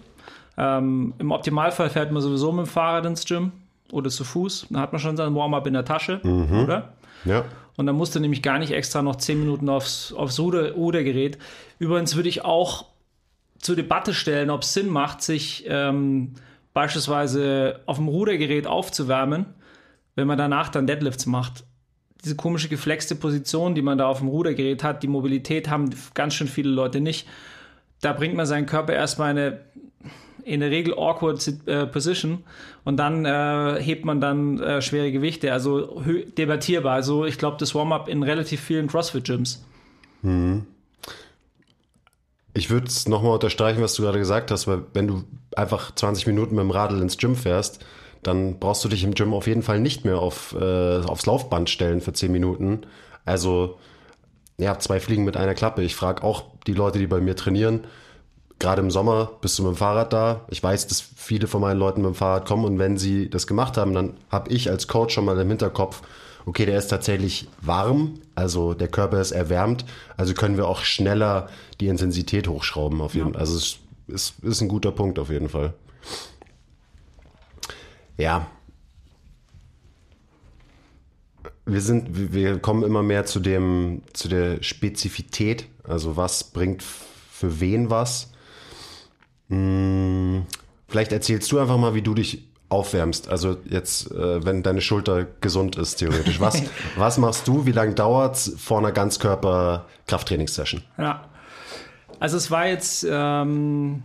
Ähm, 0.57 1.15
Im 1.19 1.31
Optimalfall 1.31 1.91
fährt 1.91 2.13
man 2.13 2.23
sowieso 2.23 2.53
mit 2.53 2.67
dem 2.67 2.69
Fahrrad 2.69 3.07
ins 3.07 3.25
Gym 3.25 3.53
oder 3.93 4.11
zu 4.11 4.25
Fuß. 4.25 4.67
Dann 4.71 4.81
hat 4.81 4.93
man 4.93 5.01
schon 5.01 5.17
sein 5.17 5.35
Warm-up 5.35 5.67
in 5.67 5.75
der 5.75 5.85
Tasche, 5.85 6.21
mhm. 6.23 6.65
oder? 6.65 6.93
Ja. 7.25 7.45
Und 7.77 7.87
dann 7.87 7.97
musst 7.97 8.15
du 8.15 8.21
nämlich 8.21 8.43
gar 8.43 8.59
nicht 8.59 8.73
extra 8.73 9.03
noch 9.03 9.17
10 9.17 9.41
Minuten 9.41 9.69
aufs, 9.69 10.13
aufs 10.13 10.39
Ruder, 10.39 10.73
Rudergerät. 10.73 11.39
Übrigens 11.79 12.15
würde 12.17 12.29
ich 12.29 12.45
auch 12.45 12.87
zur 13.59 13.77
Debatte 13.77 14.15
stellen, 14.15 14.51
ob 14.51 14.63
es 14.63 14.75
Sinn 14.75 14.89
macht, 14.89 15.23
sich 15.23 15.65
ähm, 15.69 16.35
beispielsweise 16.73 17.81
auf 17.87 17.97
dem 17.97 18.09
Rudergerät 18.09 18.67
aufzuwärmen, 18.67 19.47
wenn 20.15 20.27
man 20.27 20.39
danach 20.39 20.69
dann 20.69 20.87
Deadlifts 20.87 21.27
macht. 21.27 21.65
Diese 22.25 22.37
komische 22.37 22.69
geflexte 22.69 23.15
Position, 23.15 23.75
die 23.75 23.83
man 23.83 23.99
da 23.99 24.07
auf 24.07 24.19
dem 24.19 24.29
Rudergerät 24.29 24.85
hat, 24.85 25.03
die 25.03 25.09
Mobilität 25.09 25.71
haben 25.71 25.91
ganz 26.15 26.35
schön 26.35 26.49
viele 26.49 26.71
Leute 26.71 27.01
nicht. 27.01 27.27
Da 28.01 28.13
bringt 28.13 28.35
man 28.35 28.47
seinen 28.47 28.67
Körper 28.67 28.93
erstmal 28.93 29.31
eine 29.31 29.61
in 30.45 30.61
der 30.61 30.71
Regel 30.71 30.95
awkward 30.95 31.47
äh, 31.67 31.87
Position 31.87 32.45
und 32.85 32.97
dann 32.97 33.25
äh, 33.25 33.81
hebt 33.81 34.05
man 34.05 34.21
dann 34.21 34.59
äh, 34.61 34.83
schwere 34.83 35.13
Gewichte. 35.13 35.53
Also 35.53 36.03
debattierbar. 36.37 36.95
Also 36.95 37.25
ich 37.25 37.39
glaube, 37.39 37.57
das 37.59 37.75
Warm-up 37.75 38.09
in 38.09 38.23
relativ 38.23 38.61
vielen 38.61 38.89
CrossFit-Gyms. 38.89 39.65
Mhm. 40.23 40.67
Ich 42.53 42.71
würde 42.71 42.87
es 42.87 43.09
nochmal 43.09 43.35
unterstreichen, 43.35 43.83
was 43.83 43.95
du 43.95 44.03
gerade 44.03 44.19
gesagt 44.19 44.51
hast, 44.51 44.67
weil 44.67 44.83
wenn 44.93 45.07
du 45.07 45.25
einfach 45.57 45.95
20 45.95 46.27
Minuten 46.27 46.55
mit 46.55 46.63
dem 46.63 46.71
Radl 46.71 47.01
ins 47.01 47.17
Gym 47.17 47.37
fährst, 47.37 47.85
dann 48.23 48.59
brauchst 48.59 48.85
du 48.85 48.89
dich 48.89 49.05
im 49.05 49.15
Gym 49.15 49.33
auf 49.33 49.47
jeden 49.47 49.63
Fall 49.63 49.81
nicht 49.81 50.05
mehr 50.05 50.19
auf, 50.19 50.55
äh, 50.59 50.99
aufs 50.99 51.27
Laufband 51.27 51.71
stellen 51.71 52.01
für 52.01 52.13
10 52.13 52.33
Minuten. 52.33 52.83
Also, 53.25 53.79
ja, 54.59 54.79
zwei 54.79 55.01
Fliegen 55.01 55.25
mit 55.25 55.37
einer 55.37 55.55
Klappe. 55.55 55.83
Ich 55.83 55.95
frage 55.95 56.23
auch 56.23 56.45
die 56.67 56.75
Leute, 56.75 56.99
die 56.99 57.07
bei 57.07 57.21
mir 57.21 57.37
trainieren, 57.37 57.87
gerade 58.61 58.83
im 58.83 58.91
Sommer 58.91 59.31
bist 59.41 59.59
du 59.59 59.65
mit 59.65 59.73
dem 59.73 59.77
Fahrrad 59.77 60.13
da. 60.13 60.45
Ich 60.49 60.63
weiß, 60.63 60.87
dass 60.87 61.01
viele 61.01 61.49
von 61.49 61.61
meinen 61.61 61.79
Leuten 61.79 62.03
mit 62.03 62.11
dem 62.11 62.15
Fahrrad 62.15 62.47
kommen 62.47 62.65
und 62.65 62.79
wenn 62.79 62.99
sie 62.99 63.29
das 63.29 63.47
gemacht 63.47 63.77
haben, 63.77 63.95
dann 63.95 64.15
habe 64.31 64.51
ich 64.53 64.71
als 64.71 64.87
Coach 64.87 65.15
schon 65.15 65.25
mal 65.25 65.39
im 65.41 65.49
Hinterkopf, 65.49 66.03
okay, 66.47 66.67
der 66.67 66.79
ist 66.79 66.89
tatsächlich 66.89 67.49
warm, 67.61 68.21
also 68.35 68.75
der 68.75 68.89
Körper 68.89 69.21
ist 69.21 69.33
erwärmt, 69.33 69.85
also 70.17 70.35
können 70.35 70.57
wir 70.57 70.67
auch 70.67 70.85
schneller 70.85 71.49
die 71.81 71.89
Intensität 71.89 72.49
hochschrauben 72.49 73.01
auf 73.01 73.15
jeden 73.15 73.33
Fall. 73.33 73.35
Ja. 73.35 73.41
Also 73.41 73.57
es 73.57 73.79
ist, 74.09 74.45
ist 74.45 74.61
ein 74.61 74.69
guter 74.69 74.93
Punkt 74.93 75.19
auf 75.19 75.31
jeden 75.31 75.49
Fall. 75.49 75.75
Ja. 78.17 78.47
Wir 81.65 81.81
sind, 81.81 82.33
wir 82.33 82.59
kommen 82.59 82.83
immer 82.83 83.03
mehr 83.03 83.27
zu 83.27 83.39
dem, 83.39 84.03
zu 84.13 84.29
der 84.29 84.63
Spezifität, 84.63 85.67
also 85.85 86.17
was 86.17 86.45
bringt 86.45 86.83
für 86.83 87.61
wen 87.61 87.91
was. 87.91 88.33
Hm, 89.49 90.45
vielleicht 90.89 91.13
erzählst 91.13 91.51
du 91.53 91.59
einfach 91.59 91.79
mal, 91.79 91.95
wie 91.95 92.03
du 92.03 92.15
dich 92.15 92.50
aufwärmst. 92.71 93.29
Also 93.29 93.59
jetzt, 93.69 94.11
äh, 94.13 94.45
wenn 94.45 94.63
deine 94.63 94.81
Schulter 94.81 95.27
gesund 95.41 95.77
ist, 95.77 95.97
theoretisch. 95.97 96.41
Was, 96.41 96.63
was 96.97 97.19
machst 97.19 97.47
du? 97.47 97.67
Wie 97.67 97.73
lange 97.73 97.95
dauert 97.95 98.37
es 98.37 98.55
vor 98.59 98.79
einer 98.79 98.93
Ganzkörper-Krafttrainingssession? 98.93 100.83
Ja. 100.97 101.25
Also 102.19 102.37
es 102.37 102.51
war 102.51 102.67
jetzt 102.67 103.07
ähm, 103.09 104.05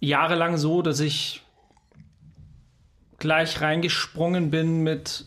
jahrelang 0.00 0.56
so, 0.56 0.82
dass 0.82 1.00
ich 1.00 1.42
gleich 3.18 3.60
reingesprungen 3.60 4.50
bin 4.50 4.82
mit 4.82 5.26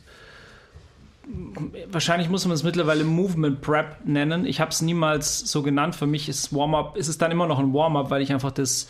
wahrscheinlich 1.88 2.30
muss 2.30 2.46
man 2.46 2.54
es 2.54 2.64
mittlerweile 2.64 3.04
Movement 3.04 3.62
Prep 3.62 4.06
nennen. 4.06 4.46
Ich 4.46 4.60
habe 4.60 4.72
es 4.72 4.82
niemals 4.82 5.40
so 5.40 5.64
genannt. 5.64 5.96
Für 5.96 6.08
mich 6.08 6.28
ist 6.28 6.54
Warm-up, 6.54 6.98
ist 6.98 7.08
es 7.08 7.18
dann 7.18 7.32
immer 7.32 7.48
noch 7.48 7.60
ein 7.60 7.74
Warm-up, 7.74 8.10
weil 8.10 8.22
ich 8.22 8.34
einfach 8.34 8.52
das 8.52 8.90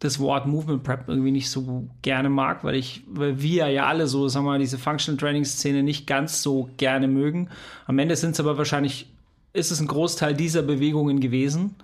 das 0.00 0.20
Wort 0.20 0.46
Movement 0.46 0.84
Prep 0.84 1.08
irgendwie 1.08 1.32
nicht 1.32 1.50
so 1.50 1.88
gerne 2.02 2.28
mag, 2.28 2.62
weil 2.62 2.76
ich, 2.76 3.02
weil 3.08 3.42
wir 3.42 3.68
ja 3.68 3.86
alle 3.86 4.06
so, 4.06 4.28
sagen 4.28 4.46
wir 4.46 4.52
mal, 4.52 4.58
diese 4.58 4.78
Functional 4.78 5.18
Training 5.18 5.44
Szene 5.44 5.82
nicht 5.82 6.06
ganz 6.06 6.42
so 6.42 6.70
gerne 6.76 7.08
mögen. 7.08 7.48
Am 7.86 7.98
Ende 7.98 8.14
sind 8.14 8.32
es 8.32 8.40
aber 8.40 8.56
wahrscheinlich, 8.58 9.10
ist 9.52 9.72
es 9.72 9.80
ein 9.80 9.88
Großteil 9.88 10.34
dieser 10.34 10.62
Bewegungen 10.62 11.18
gewesen, 11.20 11.74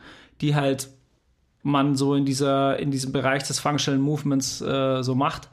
die 0.40 0.54
halt 0.54 0.88
man 1.62 1.96
so 1.96 2.14
in 2.14 2.24
dieser, 2.24 2.78
in 2.78 2.90
diesem 2.90 3.10
Bereich 3.10 3.42
des 3.44 3.58
Functional 3.58 3.98
Movements 3.98 4.60
äh, 4.60 5.02
so 5.02 5.14
macht. 5.14 5.48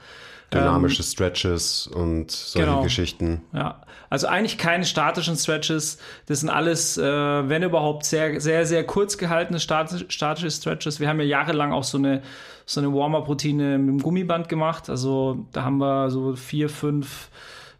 Dynamische 0.53 1.01
ähm, 1.01 1.07
Stretches 1.07 1.87
und 1.87 2.31
solche 2.31 2.67
genau, 2.67 2.83
Geschichten. 2.83 3.41
Ja, 3.53 3.81
also 4.09 4.27
eigentlich 4.27 4.57
keine 4.57 4.83
statischen 4.83 5.37
Stretches. 5.37 5.97
Das 6.25 6.41
sind 6.41 6.49
alles, 6.49 6.97
äh, 6.97 7.03
wenn 7.03 7.63
überhaupt, 7.63 8.05
sehr, 8.05 8.41
sehr, 8.41 8.65
sehr 8.65 8.83
kurz 8.85 9.17
gehaltene 9.17 9.59
statische 9.59 10.51
Stretches. 10.51 10.99
Wir 10.99 11.07
haben 11.07 11.19
ja 11.21 11.25
jahrelang 11.25 11.71
auch 11.71 11.85
so 11.85 11.97
eine, 11.97 12.21
so 12.65 12.81
eine 12.81 12.93
Warm-up-Routine 12.93 13.77
mit 13.77 13.87
dem 13.87 14.03
Gummiband 14.03 14.49
gemacht. 14.49 14.89
Also 14.89 15.45
da 15.53 15.63
haben 15.63 15.77
wir 15.77 16.09
so 16.09 16.35
vier, 16.35 16.67
fünf 16.67 17.29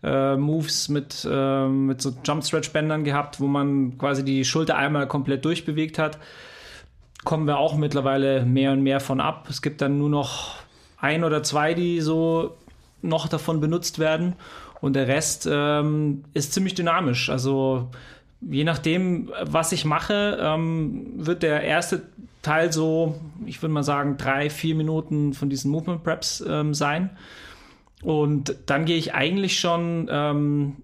äh, 0.04 0.38
Moves 0.38 0.88
mit, 0.88 1.28
äh, 1.30 1.68
mit 1.68 2.02
so 2.02 2.14
Jump-Stretch-Bändern 2.24 3.04
gehabt, 3.04 3.42
wo 3.42 3.48
man 3.48 3.98
quasi 3.98 4.24
die 4.24 4.46
Schulter 4.46 4.78
einmal 4.78 5.08
komplett 5.08 5.44
durchbewegt 5.44 6.00
hat. 6.00 6.18
Kommen 7.26 7.46
wir 7.46 7.58
auch 7.58 7.76
mittlerweile 7.76 8.46
mehr 8.46 8.72
und 8.72 8.82
mehr 8.82 9.02
von 9.02 9.20
ab. 9.20 9.48
Es 9.50 9.62
gibt 9.62 9.82
dann 9.82 9.98
nur 9.98 10.10
noch 10.10 10.56
ein 10.98 11.24
oder 11.24 11.44
zwei, 11.44 11.74
die 11.74 12.00
so 12.00 12.56
noch 13.02 13.28
davon 13.28 13.60
benutzt 13.60 14.00
werden. 14.00 14.36
Und 14.80 14.96
der 14.96 15.08
Rest 15.08 15.48
ähm, 15.52 16.24
ist 16.34 16.54
ziemlich 16.54 16.74
dynamisch. 16.74 17.30
Also 17.30 17.90
je 18.42 18.64
nachdem, 18.64 19.32
was 19.44 19.72
ich 19.72 19.86
mache, 19.86 20.38
ähm, 20.42 21.12
wird 21.16 21.44
der 21.44 21.62
erste 21.64 22.04
Teil 22.42 22.74
so, 22.74 23.20
ich 23.46 23.62
würde 23.62 23.74
mal 23.74 23.84
sagen, 23.84 24.18
drei, 24.18 24.50
vier 24.50 24.76
Minuten 24.76 25.34
von 25.34 25.50
diesen 25.50 25.70
Movement 25.70 26.04
Preps 26.04 26.44
ähm, 26.48 26.74
sein. 26.74 27.12
Und 28.02 28.56
dann 28.66 28.86
gehe 28.86 28.98
ich 28.98 29.14
eigentlich 29.14 29.60
schon, 29.60 30.08
ähm, 30.12 30.78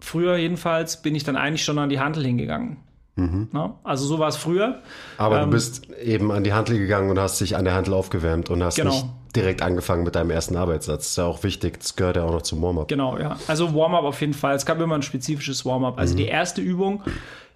früher 0.00 0.36
jedenfalls, 0.36 1.02
bin 1.02 1.14
ich 1.14 1.24
dann 1.24 1.36
eigentlich 1.36 1.64
schon 1.64 1.78
an 1.78 1.90
die 1.90 2.00
Handel 2.00 2.24
hingegangen. 2.24 2.78
Mhm. 3.16 3.48
also 3.84 4.06
so 4.06 4.18
war 4.18 4.28
es 4.28 4.36
früher. 4.36 4.80
Aber 5.18 5.38
ähm, 5.38 5.44
du 5.44 5.50
bist 5.52 5.88
eben 5.92 6.32
an 6.32 6.42
die 6.42 6.52
Handel 6.52 6.78
gegangen 6.78 7.10
und 7.10 7.18
hast 7.18 7.40
dich 7.40 7.56
an 7.56 7.64
der 7.64 7.74
Handel 7.74 7.94
aufgewärmt 7.94 8.50
und 8.50 8.62
hast 8.64 8.74
genau. 8.74 8.90
nicht 8.90 9.06
direkt 9.36 9.62
angefangen 9.62 10.02
mit 10.02 10.16
deinem 10.16 10.30
ersten 10.30 10.56
Arbeitssatz. 10.56 11.02
Das 11.02 11.08
ist 11.10 11.18
ja 11.18 11.26
auch 11.26 11.42
wichtig, 11.44 11.78
das 11.78 11.94
gehört 11.94 12.16
ja 12.16 12.24
auch 12.24 12.32
noch 12.32 12.42
zum 12.42 12.60
Warm-up. 12.62 12.88
Genau, 12.88 13.18
ja. 13.18 13.36
Also 13.46 13.74
Warm-up 13.74 14.04
auf 14.04 14.20
jeden 14.20 14.34
Fall. 14.34 14.56
Es 14.56 14.66
gab 14.66 14.80
immer 14.80 14.96
ein 14.96 15.02
spezifisches 15.02 15.64
Warm-up. 15.64 15.98
Also 15.98 16.14
mhm. 16.14 16.18
die 16.18 16.26
erste 16.26 16.60
Übung, 16.60 17.02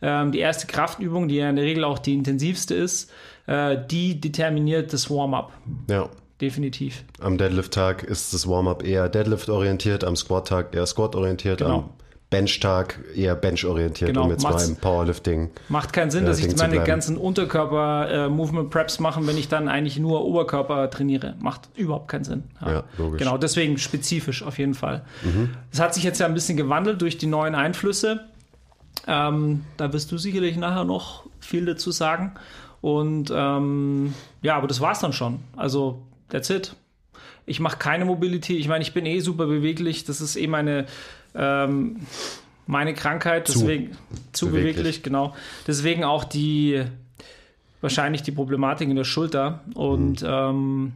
ähm, 0.00 0.30
die 0.30 0.38
erste 0.38 0.66
Kraftübung, 0.68 1.26
die 1.26 1.36
ja 1.36 1.50
in 1.50 1.56
der 1.56 1.64
Regel 1.64 1.84
auch 1.84 1.98
die 1.98 2.14
intensivste 2.14 2.74
ist, 2.74 3.10
äh, 3.46 3.76
die 3.90 4.20
determiniert 4.20 4.92
das 4.92 5.10
Warm-up. 5.10 5.52
Ja. 5.90 6.08
Definitiv. 6.40 7.02
Am 7.20 7.36
Deadlift-Tag 7.36 8.04
ist 8.04 8.32
das 8.32 8.46
Warm-up 8.46 8.84
eher 8.84 9.08
Deadlift-orientiert, 9.08 10.04
am 10.04 10.14
Squat-Tag 10.14 10.72
eher 10.72 10.86
Squat-orientiert, 10.86 11.58
genau. 11.58 11.74
am 11.74 11.90
Benchtag 12.30 13.00
eher 13.14 13.34
Bench-orientiert, 13.34 14.08
genau, 14.08 14.24
um 14.24 14.30
jetzt 14.30 14.42
mal 14.42 14.60
im 14.62 14.76
Powerlifting. 14.76 15.50
Macht 15.70 15.94
keinen 15.94 16.10
Sinn, 16.10 16.24
äh, 16.24 16.26
dass 16.26 16.38
ich 16.38 16.54
meine 16.56 16.84
ganzen 16.84 17.16
Unterkörper-Movement-Preps 17.16 18.98
äh, 18.98 19.02
machen, 19.02 19.26
wenn 19.26 19.38
ich 19.38 19.48
dann 19.48 19.68
eigentlich 19.68 19.98
nur 19.98 20.24
Oberkörper 20.26 20.90
trainiere. 20.90 21.36
Macht 21.40 21.70
überhaupt 21.74 22.08
keinen 22.08 22.24
Sinn. 22.24 22.42
Ja, 22.60 22.72
ja 22.72 22.84
logisch. 22.98 23.20
Genau, 23.20 23.38
deswegen 23.38 23.78
spezifisch 23.78 24.42
auf 24.42 24.58
jeden 24.58 24.74
Fall. 24.74 25.04
Mhm. 25.22 25.50
Das 25.70 25.80
hat 25.80 25.94
sich 25.94 26.04
jetzt 26.04 26.20
ja 26.20 26.26
ein 26.26 26.34
bisschen 26.34 26.58
gewandelt 26.58 27.00
durch 27.00 27.16
die 27.16 27.26
neuen 27.26 27.54
Einflüsse. 27.54 28.26
Ähm, 29.06 29.64
da 29.78 29.90
wirst 29.94 30.12
du 30.12 30.18
sicherlich 30.18 30.58
nachher 30.58 30.84
noch 30.84 31.24
viel 31.40 31.64
dazu 31.64 31.90
sagen. 31.92 32.34
Und 32.82 33.32
ähm, 33.34 34.12
ja, 34.42 34.56
aber 34.56 34.66
das 34.66 34.82
war's 34.82 35.00
dann 35.00 35.14
schon. 35.14 35.40
Also, 35.56 36.02
that's 36.28 36.50
it. 36.50 36.76
Ich 37.46 37.58
mache 37.58 37.78
keine 37.78 38.04
Mobility. 38.04 38.58
Ich 38.58 38.68
meine, 38.68 38.82
ich 38.82 38.92
bin 38.92 39.06
eh 39.06 39.20
super 39.20 39.46
beweglich. 39.46 40.04
Das 40.04 40.20
ist 40.20 40.36
eh 40.36 40.46
meine 40.46 40.84
ähm, 41.34 42.00
meine 42.66 42.94
Krankheit, 42.94 43.48
deswegen 43.48 43.92
zu, 43.92 43.98
zu 44.32 44.46
beweglich. 44.46 44.76
beweglich, 44.76 45.02
genau. 45.02 45.34
Deswegen 45.66 46.04
auch 46.04 46.24
die 46.24 46.84
wahrscheinlich 47.80 48.22
die 48.22 48.32
Problematik 48.32 48.88
in 48.88 48.96
der 48.96 49.04
Schulter 49.04 49.60
und 49.74 50.22
mhm. 50.22 50.28
ähm, 50.28 50.92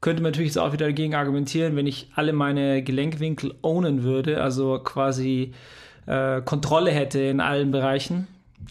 könnte 0.00 0.22
man 0.22 0.32
natürlich 0.32 0.50
jetzt 0.50 0.58
auch 0.58 0.72
wieder 0.72 0.86
dagegen 0.86 1.14
argumentieren, 1.14 1.76
wenn 1.76 1.86
ich 1.86 2.10
alle 2.14 2.32
meine 2.32 2.82
Gelenkwinkel 2.82 3.54
ownen 3.62 4.02
würde, 4.02 4.42
also 4.42 4.78
quasi 4.78 5.52
äh, 6.06 6.42
Kontrolle 6.42 6.90
hätte 6.90 7.20
in 7.20 7.40
allen 7.40 7.70
Bereichen, 7.70 8.26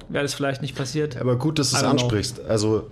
wäre 0.09 0.23
das 0.23 0.35
vielleicht 0.35 0.61
nicht 0.61 0.75
passiert. 0.75 1.17
Aber 1.17 1.37
gut, 1.37 1.59
dass 1.59 1.71
du 1.71 1.77
es 1.77 1.83
ansprichst. 1.83 2.37
Know. 2.37 2.47
Also 2.47 2.89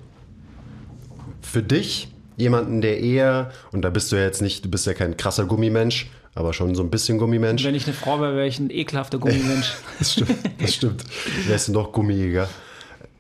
für 1.42 1.62
dich, 1.62 2.10
jemanden, 2.36 2.82
der 2.82 3.00
eher, 3.00 3.52
und 3.72 3.84
da 3.84 3.90
bist 3.90 4.12
du 4.12 4.16
ja 4.16 4.24
jetzt 4.24 4.42
nicht, 4.42 4.66
du 4.66 4.70
bist 4.70 4.88
ja 4.88 4.94
kein 4.94 5.18
krasser 5.18 5.46
Gummimensch, 5.46 6.10
aber 6.34 6.54
schon 6.54 6.76
so 6.76 6.84
ein 6.84 6.90
bisschen 6.90 7.18
Gummimensch. 7.18 7.64
Wenn 7.64 7.76
ich 7.76 7.86
eine 7.86 7.94
Frau 7.94 8.22
wäre, 8.22 8.36
wäre 8.36 8.48
ich 8.48 8.60
ein 8.60 8.70
ekelhafter 8.70 9.18
Gummimensch. 9.18 9.74
das 10.00 10.14
stimmt, 10.14 10.36
das 10.60 10.74
stimmt. 10.74 11.04
Wärst 11.48 11.68
du 11.68 11.74
noch 11.74 11.92
gummiiger. 11.92 12.48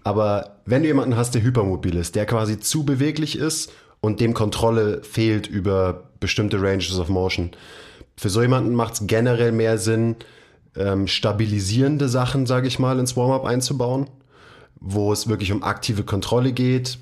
Aber 0.03 0.57
wenn 0.65 0.81
du 0.81 0.87
jemanden 0.87 1.15
hast, 1.15 1.35
der 1.35 1.43
hypermobil 1.43 1.95
ist, 1.95 2.15
der 2.15 2.25
quasi 2.25 2.59
zu 2.59 2.85
beweglich 2.85 3.37
ist 3.37 3.71
und 3.99 4.19
dem 4.19 4.33
Kontrolle 4.33 5.03
fehlt 5.03 5.47
über 5.47 6.09
bestimmte 6.19 6.61
Ranges 6.61 6.97
of 6.97 7.09
Motion, 7.09 7.51
für 8.17 8.29
so 8.29 8.41
jemanden 8.41 8.73
macht 8.73 8.93
es 8.93 9.07
generell 9.07 9.51
mehr 9.51 9.77
Sinn, 9.77 10.15
ähm, 10.75 11.07
stabilisierende 11.07 12.07
Sachen, 12.07 12.45
sage 12.45 12.67
ich 12.67 12.79
mal, 12.79 12.99
ins 12.99 13.17
Warm-up 13.17 13.45
einzubauen, 13.45 14.09
wo 14.79 15.11
es 15.11 15.27
wirklich 15.27 15.51
um 15.51 15.63
aktive 15.63 16.03
Kontrolle 16.03 16.53
geht, 16.53 16.97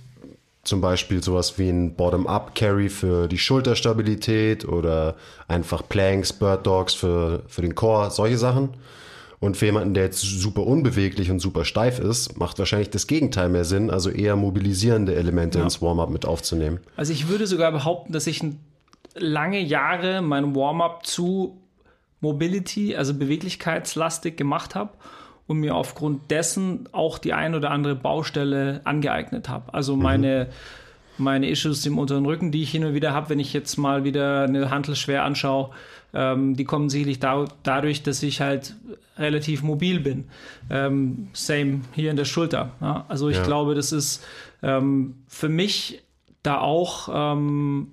zum 0.64 0.82
Beispiel 0.82 1.24
sowas 1.24 1.58
wie 1.58 1.70
ein 1.70 1.96
Bottom-Up-Carry 1.96 2.90
für 2.90 3.28
die 3.28 3.38
Schulterstabilität 3.38 4.68
oder 4.68 5.16
einfach 5.48 5.88
Planks, 5.88 6.34
Bird 6.34 6.66
Dogs 6.68 6.94
für, 6.94 7.44
für 7.48 7.62
den 7.62 7.76
Core, 7.76 8.12
solche 8.12 8.38
Sachen. 8.38 8.70
Und 9.40 9.56
für 9.56 9.68
jemanden, 9.68 9.94
der 9.94 10.04
jetzt 10.04 10.20
super 10.20 10.64
unbeweglich 10.64 11.32
und 11.32 11.40
super 11.40 11.64
steif 11.64 12.00
ist, 12.00 12.38
macht 12.38 12.60
wahrscheinlich 12.60 12.90
das 12.90 13.08
Gegenteil 13.08 13.48
mehr 13.48 13.64
Sinn, 13.64 13.90
also 13.90 14.10
eher 14.10 14.36
mobilisierende 14.36 15.16
Elemente 15.16 15.60
ja. 15.60 15.64
ins 15.64 15.82
Warm-up 15.82 16.10
mit 16.10 16.26
aufzunehmen. 16.26 16.82
Also 16.98 17.14
ich 17.14 17.30
würde 17.30 17.48
sogar 17.48 17.72
behaupten, 17.72 18.12
dass 18.12 18.28
ich 18.28 18.44
lange 19.16 19.62
Jahre 19.62 20.22
mein 20.22 20.56
Warm-up 20.56 21.06
zu 21.06 21.58
Mobility, 22.20 22.98
also 22.98 23.14
beweglichkeitslastig 23.14 24.36
gemacht 24.36 24.76
habe 24.76 24.92
und 25.50 25.58
mir 25.58 25.74
aufgrund 25.74 26.30
dessen 26.30 26.88
auch 26.92 27.18
die 27.18 27.34
ein 27.34 27.56
oder 27.56 27.72
andere 27.72 27.96
Baustelle 27.96 28.82
angeeignet 28.84 29.50
habe. 29.50 29.74
Also 29.74 29.96
mhm. 29.96 30.04
meine, 30.04 30.48
mhm. 31.18 31.24
meine 31.24 31.50
Issues 31.50 31.84
im 31.88 31.98
unteren 31.98 32.28
Rücken, 32.28 32.52
die 32.52 32.62
ich 32.62 32.70
hin 32.70 32.86
und 32.86 32.94
wieder 32.94 33.14
habe, 33.14 33.30
wenn 33.30 33.40
ich 33.40 33.52
jetzt 33.52 33.76
mal 33.78 34.04
wieder 34.04 34.44
eine 34.44 34.70
Hantel 34.70 34.96
schwer 34.96 35.24
anschaue, 35.24 35.72
ähm, 36.14 36.56
die 36.56 36.66
kommen 36.66 36.90
sicherlich 36.90 37.20
da, 37.20 37.46
dadurch, 37.64 38.04
dass 38.04 38.22
ich 38.22 38.42
halt 38.42 38.76
relativ 39.18 39.64
mobil 39.64 40.00
bin. 40.00 40.26
Ähm, 40.70 41.30
same 41.34 41.82
hier 41.96 42.12
in 42.12 42.16
der 42.16 42.26
Schulter. 42.26 42.74
Ja? 42.80 43.06
Also 43.08 43.28
ich 43.28 43.38
ja. 43.38 43.44
glaube, 43.44 43.74
das 43.74 43.92
ist 43.92 44.24
ähm, 44.62 45.16
für 45.28 45.50
mich 45.50 46.04
da 46.44 46.60
auch 46.60 47.10
ähm, 47.12 47.88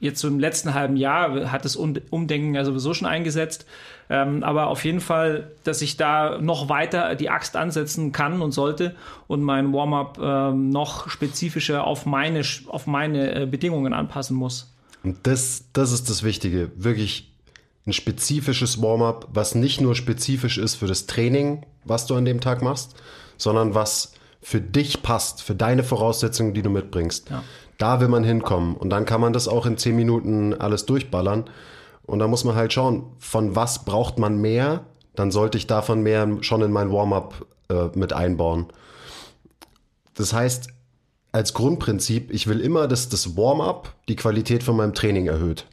jetzt 0.00 0.20
so 0.20 0.28
im 0.28 0.38
letzten 0.38 0.74
halben 0.74 0.98
Jahr 0.98 1.50
hat 1.50 1.64
das 1.64 1.76
Umdenken 1.76 2.54
ja 2.54 2.62
sowieso 2.62 2.92
schon 2.92 3.08
eingesetzt. 3.08 3.64
Ähm, 4.12 4.42
aber 4.42 4.66
auf 4.66 4.84
jeden 4.84 5.00
Fall, 5.00 5.52
dass 5.62 5.80
ich 5.82 5.96
da 5.96 6.38
noch 6.40 6.68
weiter 6.68 7.14
die 7.14 7.30
Axt 7.30 7.56
ansetzen 7.56 8.10
kann 8.10 8.42
und 8.42 8.50
sollte 8.50 8.96
und 9.28 9.40
mein 9.40 9.72
Warm-up 9.72 10.18
ähm, 10.20 10.70
noch 10.70 11.08
spezifischer 11.08 11.86
auf 11.86 12.06
meine, 12.06 12.42
auf 12.66 12.88
meine 12.88 13.42
äh, 13.42 13.46
Bedingungen 13.46 13.94
anpassen 13.94 14.36
muss. 14.36 14.74
Und 15.04 15.18
das, 15.22 15.66
das 15.72 15.92
ist 15.92 16.10
das 16.10 16.24
Wichtige. 16.24 16.72
Wirklich 16.74 17.32
ein 17.86 17.92
spezifisches 17.92 18.82
Warm-up, 18.82 19.28
was 19.32 19.54
nicht 19.54 19.80
nur 19.80 19.94
spezifisch 19.94 20.58
ist 20.58 20.74
für 20.74 20.88
das 20.88 21.06
Training, 21.06 21.64
was 21.84 22.06
du 22.06 22.16
an 22.16 22.24
dem 22.24 22.40
Tag 22.40 22.62
machst, 22.62 22.96
sondern 23.36 23.76
was 23.76 24.14
für 24.42 24.60
dich 24.60 25.02
passt, 25.02 25.40
für 25.40 25.54
deine 25.54 25.84
Voraussetzungen, 25.84 26.52
die 26.52 26.62
du 26.62 26.70
mitbringst. 26.70 27.30
Ja. 27.30 27.44
Da 27.78 28.00
will 28.00 28.08
man 28.08 28.24
hinkommen. 28.24 28.74
Und 28.74 28.90
dann 28.90 29.04
kann 29.04 29.20
man 29.20 29.32
das 29.32 29.46
auch 29.46 29.66
in 29.66 29.78
zehn 29.78 29.94
Minuten 29.94 30.52
alles 30.52 30.84
durchballern. 30.84 31.44
Und 32.10 32.18
da 32.18 32.26
muss 32.26 32.42
man 32.42 32.56
halt 32.56 32.72
schauen, 32.72 33.04
von 33.18 33.54
was 33.54 33.84
braucht 33.84 34.18
man 34.18 34.40
mehr, 34.40 34.84
dann 35.14 35.30
sollte 35.30 35.56
ich 35.56 35.68
davon 35.68 36.02
mehr 36.02 36.28
schon 36.40 36.60
in 36.60 36.72
mein 36.72 36.90
Warm-up 36.90 37.46
äh, 37.68 37.96
mit 37.96 38.12
einbauen. 38.12 38.66
Das 40.14 40.32
heißt, 40.32 40.70
als 41.30 41.54
Grundprinzip, 41.54 42.32
ich 42.32 42.48
will 42.48 42.58
immer, 42.58 42.88
dass 42.88 43.10
das 43.10 43.36
Warm-up 43.36 43.94
die 44.08 44.16
Qualität 44.16 44.64
von 44.64 44.76
meinem 44.76 44.92
Training 44.92 45.28
erhöht. 45.28 45.66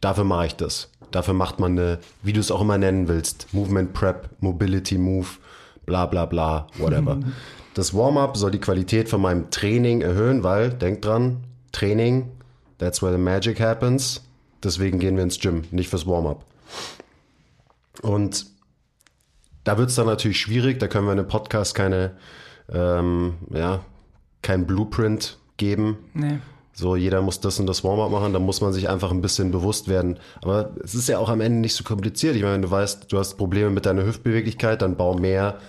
Dafür 0.00 0.22
mache 0.22 0.46
ich 0.46 0.54
das. 0.54 0.92
Dafür 1.10 1.34
macht 1.34 1.58
man 1.58 1.72
eine, 1.72 1.98
wie 2.22 2.32
du 2.32 2.38
es 2.38 2.52
auch 2.52 2.60
immer 2.60 2.78
nennen 2.78 3.08
willst, 3.08 3.48
Movement 3.52 3.92
Prep, 3.92 4.30
Mobility 4.38 4.98
Move, 4.98 5.26
bla 5.84 6.06
bla 6.06 6.26
bla, 6.26 6.68
whatever. 6.78 7.18
das 7.74 7.92
Warm-up 7.92 8.36
soll 8.36 8.52
die 8.52 8.60
Qualität 8.60 9.08
von 9.08 9.20
meinem 9.20 9.50
Training 9.50 10.00
erhöhen, 10.00 10.44
weil, 10.44 10.70
denk 10.70 11.02
dran, 11.02 11.38
Training, 11.72 12.30
that's 12.78 13.02
where 13.02 13.10
the 13.12 13.18
magic 13.18 13.58
happens. 13.58 14.20
Deswegen 14.64 14.98
gehen 14.98 15.16
wir 15.16 15.22
ins 15.22 15.38
Gym, 15.38 15.64
nicht 15.70 15.88
fürs 15.88 16.06
Warm-up. 16.06 16.44
Und 18.02 18.46
da 19.64 19.78
wird 19.78 19.90
es 19.90 19.94
dann 19.94 20.06
natürlich 20.06 20.40
schwierig, 20.40 20.78
da 20.78 20.88
können 20.88 21.06
wir 21.06 21.12
in 21.12 21.18
einem 21.18 21.28
Podcast 21.28 21.74
keine, 21.74 22.16
ähm, 22.72 23.34
ja, 23.50 23.84
kein 24.42 24.66
Blueprint 24.66 25.38
geben. 25.56 25.98
Nee. 26.12 26.38
So, 26.72 26.96
jeder 26.96 27.22
muss 27.22 27.40
das 27.40 27.60
und 27.60 27.66
das 27.66 27.84
Warm-up 27.84 28.10
machen, 28.10 28.32
da 28.32 28.40
muss 28.40 28.60
man 28.60 28.72
sich 28.72 28.88
einfach 28.88 29.12
ein 29.12 29.20
bisschen 29.20 29.52
bewusst 29.52 29.86
werden. 29.88 30.18
Aber 30.42 30.72
es 30.82 30.94
ist 30.94 31.08
ja 31.08 31.18
auch 31.18 31.28
am 31.28 31.40
Ende 31.40 31.60
nicht 31.60 31.74
so 31.74 31.84
kompliziert. 31.84 32.34
Ich 32.34 32.42
meine, 32.42 32.54
wenn 32.54 32.62
du 32.62 32.70
weißt, 32.70 33.12
du 33.12 33.18
hast 33.18 33.36
Probleme 33.36 33.70
mit 33.70 33.86
deiner 33.86 34.04
Hüftbeweglichkeit, 34.04 34.82
dann 34.82 34.96
bau 34.96 35.14
mehr 35.14 35.60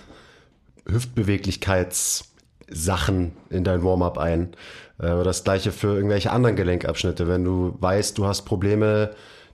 Hüftbeweglichkeitssachen 2.68 3.32
in 3.50 3.64
dein 3.64 3.82
Warm-up 3.82 4.18
ein. 4.18 4.54
Äh, 4.98 5.22
das 5.24 5.44
gleiche 5.44 5.72
für 5.72 5.94
irgendwelche 5.94 6.30
anderen 6.30 6.56
Gelenkabschnitte. 6.56 7.28
Wenn 7.28 7.44
du 7.44 7.76
weißt, 7.80 8.16
du 8.18 8.26
hast 8.26 8.42
Probleme, 8.42 9.10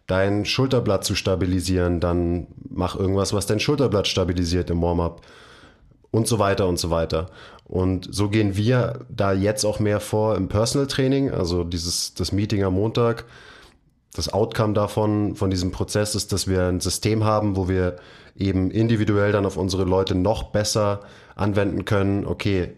dein 0.06 0.44
Schulterblatt 0.44 1.04
zu 1.04 1.14
stabilisieren, 1.14 2.00
dann 2.00 2.48
mach 2.68 2.96
irgendwas, 2.96 3.32
was 3.32 3.46
dein 3.46 3.60
Schulterblatt 3.60 4.08
stabilisiert 4.08 4.70
im 4.70 4.82
Warm-up. 4.82 5.22
Und 6.10 6.28
so 6.28 6.38
weiter 6.38 6.68
und 6.68 6.78
so 6.78 6.90
weiter. 6.90 7.30
Und 7.64 8.06
so 8.10 8.28
gehen 8.28 8.54
wir 8.54 9.06
da 9.08 9.32
jetzt 9.32 9.64
auch 9.64 9.80
mehr 9.80 9.98
vor 9.98 10.36
im 10.36 10.48
Personal 10.48 10.86
Training, 10.86 11.30
also 11.30 11.64
dieses, 11.64 12.12
das 12.12 12.32
Meeting 12.32 12.64
am 12.64 12.74
Montag. 12.74 13.24
Das 14.14 14.30
Outcome 14.30 14.74
davon, 14.74 15.36
von 15.36 15.48
diesem 15.48 15.70
Prozess 15.70 16.14
ist, 16.14 16.32
dass 16.32 16.46
wir 16.46 16.64
ein 16.64 16.80
System 16.80 17.24
haben, 17.24 17.56
wo 17.56 17.66
wir 17.66 17.96
eben 18.36 18.70
individuell 18.70 19.32
dann 19.32 19.46
auf 19.46 19.56
unsere 19.56 19.84
Leute 19.84 20.14
noch 20.14 20.50
besser 20.50 21.00
anwenden 21.34 21.86
können. 21.86 22.26
Okay, 22.26 22.74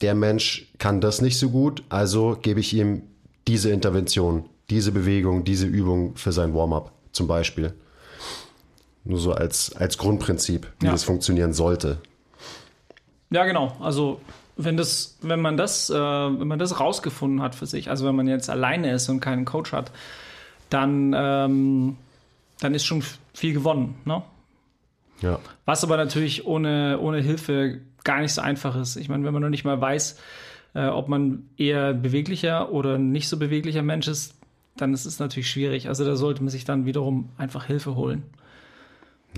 der 0.00 0.14
Mensch 0.14 0.72
kann 0.78 1.00
das 1.00 1.20
nicht 1.20 1.38
so 1.38 1.50
gut, 1.50 1.82
also 1.88 2.38
gebe 2.40 2.60
ich 2.60 2.72
ihm 2.74 3.02
diese 3.46 3.70
Intervention, 3.70 4.44
diese 4.70 4.92
Bewegung, 4.92 5.44
diese 5.44 5.66
Übung 5.66 6.16
für 6.16 6.32
sein 6.32 6.54
Warm-up 6.54 6.92
zum 7.12 7.26
Beispiel. 7.26 7.74
Nur 9.04 9.18
so 9.18 9.32
als, 9.32 9.74
als 9.74 9.96
Grundprinzip, 9.98 10.66
wie 10.80 10.86
ja. 10.86 10.92
das 10.92 11.04
funktionieren 11.04 11.52
sollte. 11.52 11.98
Ja, 13.30 13.44
genau. 13.44 13.76
Also 13.80 14.20
wenn 14.56 14.76
das, 14.76 15.16
wenn 15.22 15.40
man 15.40 15.56
das, 15.56 15.88
äh, 15.88 15.94
wenn 15.94 16.48
man 16.48 16.58
das 16.58 16.78
rausgefunden 16.78 17.40
hat 17.40 17.54
für 17.54 17.66
sich, 17.66 17.90
also 17.90 18.06
wenn 18.06 18.16
man 18.16 18.26
jetzt 18.26 18.50
alleine 18.50 18.92
ist 18.92 19.08
und 19.08 19.20
keinen 19.20 19.44
Coach 19.44 19.72
hat, 19.72 19.92
dann, 20.68 21.14
ähm, 21.16 21.96
dann 22.60 22.74
ist 22.74 22.84
schon 22.84 23.02
viel 23.32 23.54
gewonnen. 23.54 23.94
Ne? 24.04 24.22
Ja. 25.22 25.38
Was 25.64 25.84
aber 25.84 25.96
natürlich 25.96 26.46
ohne, 26.46 26.98
ohne 27.00 27.20
Hilfe 27.20 27.80
gar 28.08 28.20
nicht 28.22 28.32
so 28.32 28.40
einfach 28.40 28.74
ist. 28.74 28.96
Ich 28.96 29.08
meine, 29.10 29.24
wenn 29.24 29.32
man 29.34 29.42
noch 29.42 29.50
nicht 29.50 29.64
mal 29.64 29.78
weiß, 29.80 30.18
äh, 30.74 30.86
ob 30.86 31.08
man 31.08 31.46
eher 31.58 31.92
beweglicher 31.92 32.72
oder 32.72 32.96
nicht 32.98 33.28
so 33.28 33.36
beweglicher 33.36 33.82
Mensch 33.82 34.08
ist, 34.08 34.34
dann 34.76 34.94
ist 34.94 35.04
es 35.04 35.18
natürlich 35.18 35.50
schwierig. 35.50 35.88
Also 35.88 36.04
da 36.06 36.16
sollte 36.16 36.42
man 36.42 36.48
sich 36.48 36.64
dann 36.64 36.86
wiederum 36.86 37.28
einfach 37.36 37.64
Hilfe 37.66 37.96
holen. 37.96 38.22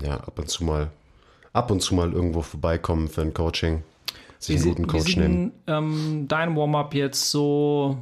Ja, 0.01 0.15
ab 0.21 0.39
und 0.39 0.49
zu 0.49 0.63
mal, 0.63 0.89
ab 1.51 1.69
und 1.69 1.81
zu 1.81 1.95
mal 1.95 2.13
irgendwo 2.13 2.41
vorbeikommen 2.41 3.09
für 3.09 3.21
ein 3.23 3.33
Coaching. 3.33 3.83
Sich 4.39 4.55
einen 4.55 4.63
Wie 4.65 4.69
guten 4.69 4.83
sie- 4.83 4.87
Coach 4.87 5.05
wie 5.05 5.09
sieht 5.09 5.17
nehmen. 5.19 5.51
ähm, 5.67 6.25
dein 6.29 6.55
Warm-up 6.55 6.93
jetzt 6.93 7.29
so, 7.29 7.97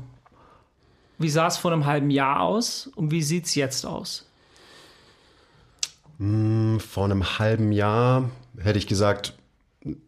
wie 1.18 1.30
sah 1.30 1.48
es 1.48 1.58
vor 1.58 1.72
einem 1.74 1.86
halben 1.86 2.12
Jahr 2.12 2.42
aus 2.42 2.92
und 2.96 3.10
wie 3.12 3.24
sieht 3.24 3.46
es 3.46 3.56
jetzt 3.56 3.86
aus? 3.86 4.26
Vor 6.20 7.06
einem 7.06 7.40
halben 7.40 7.72
Jahr 7.72 8.30
hätte 8.58 8.78
ich 8.78 8.88
gesagt, 8.88 9.34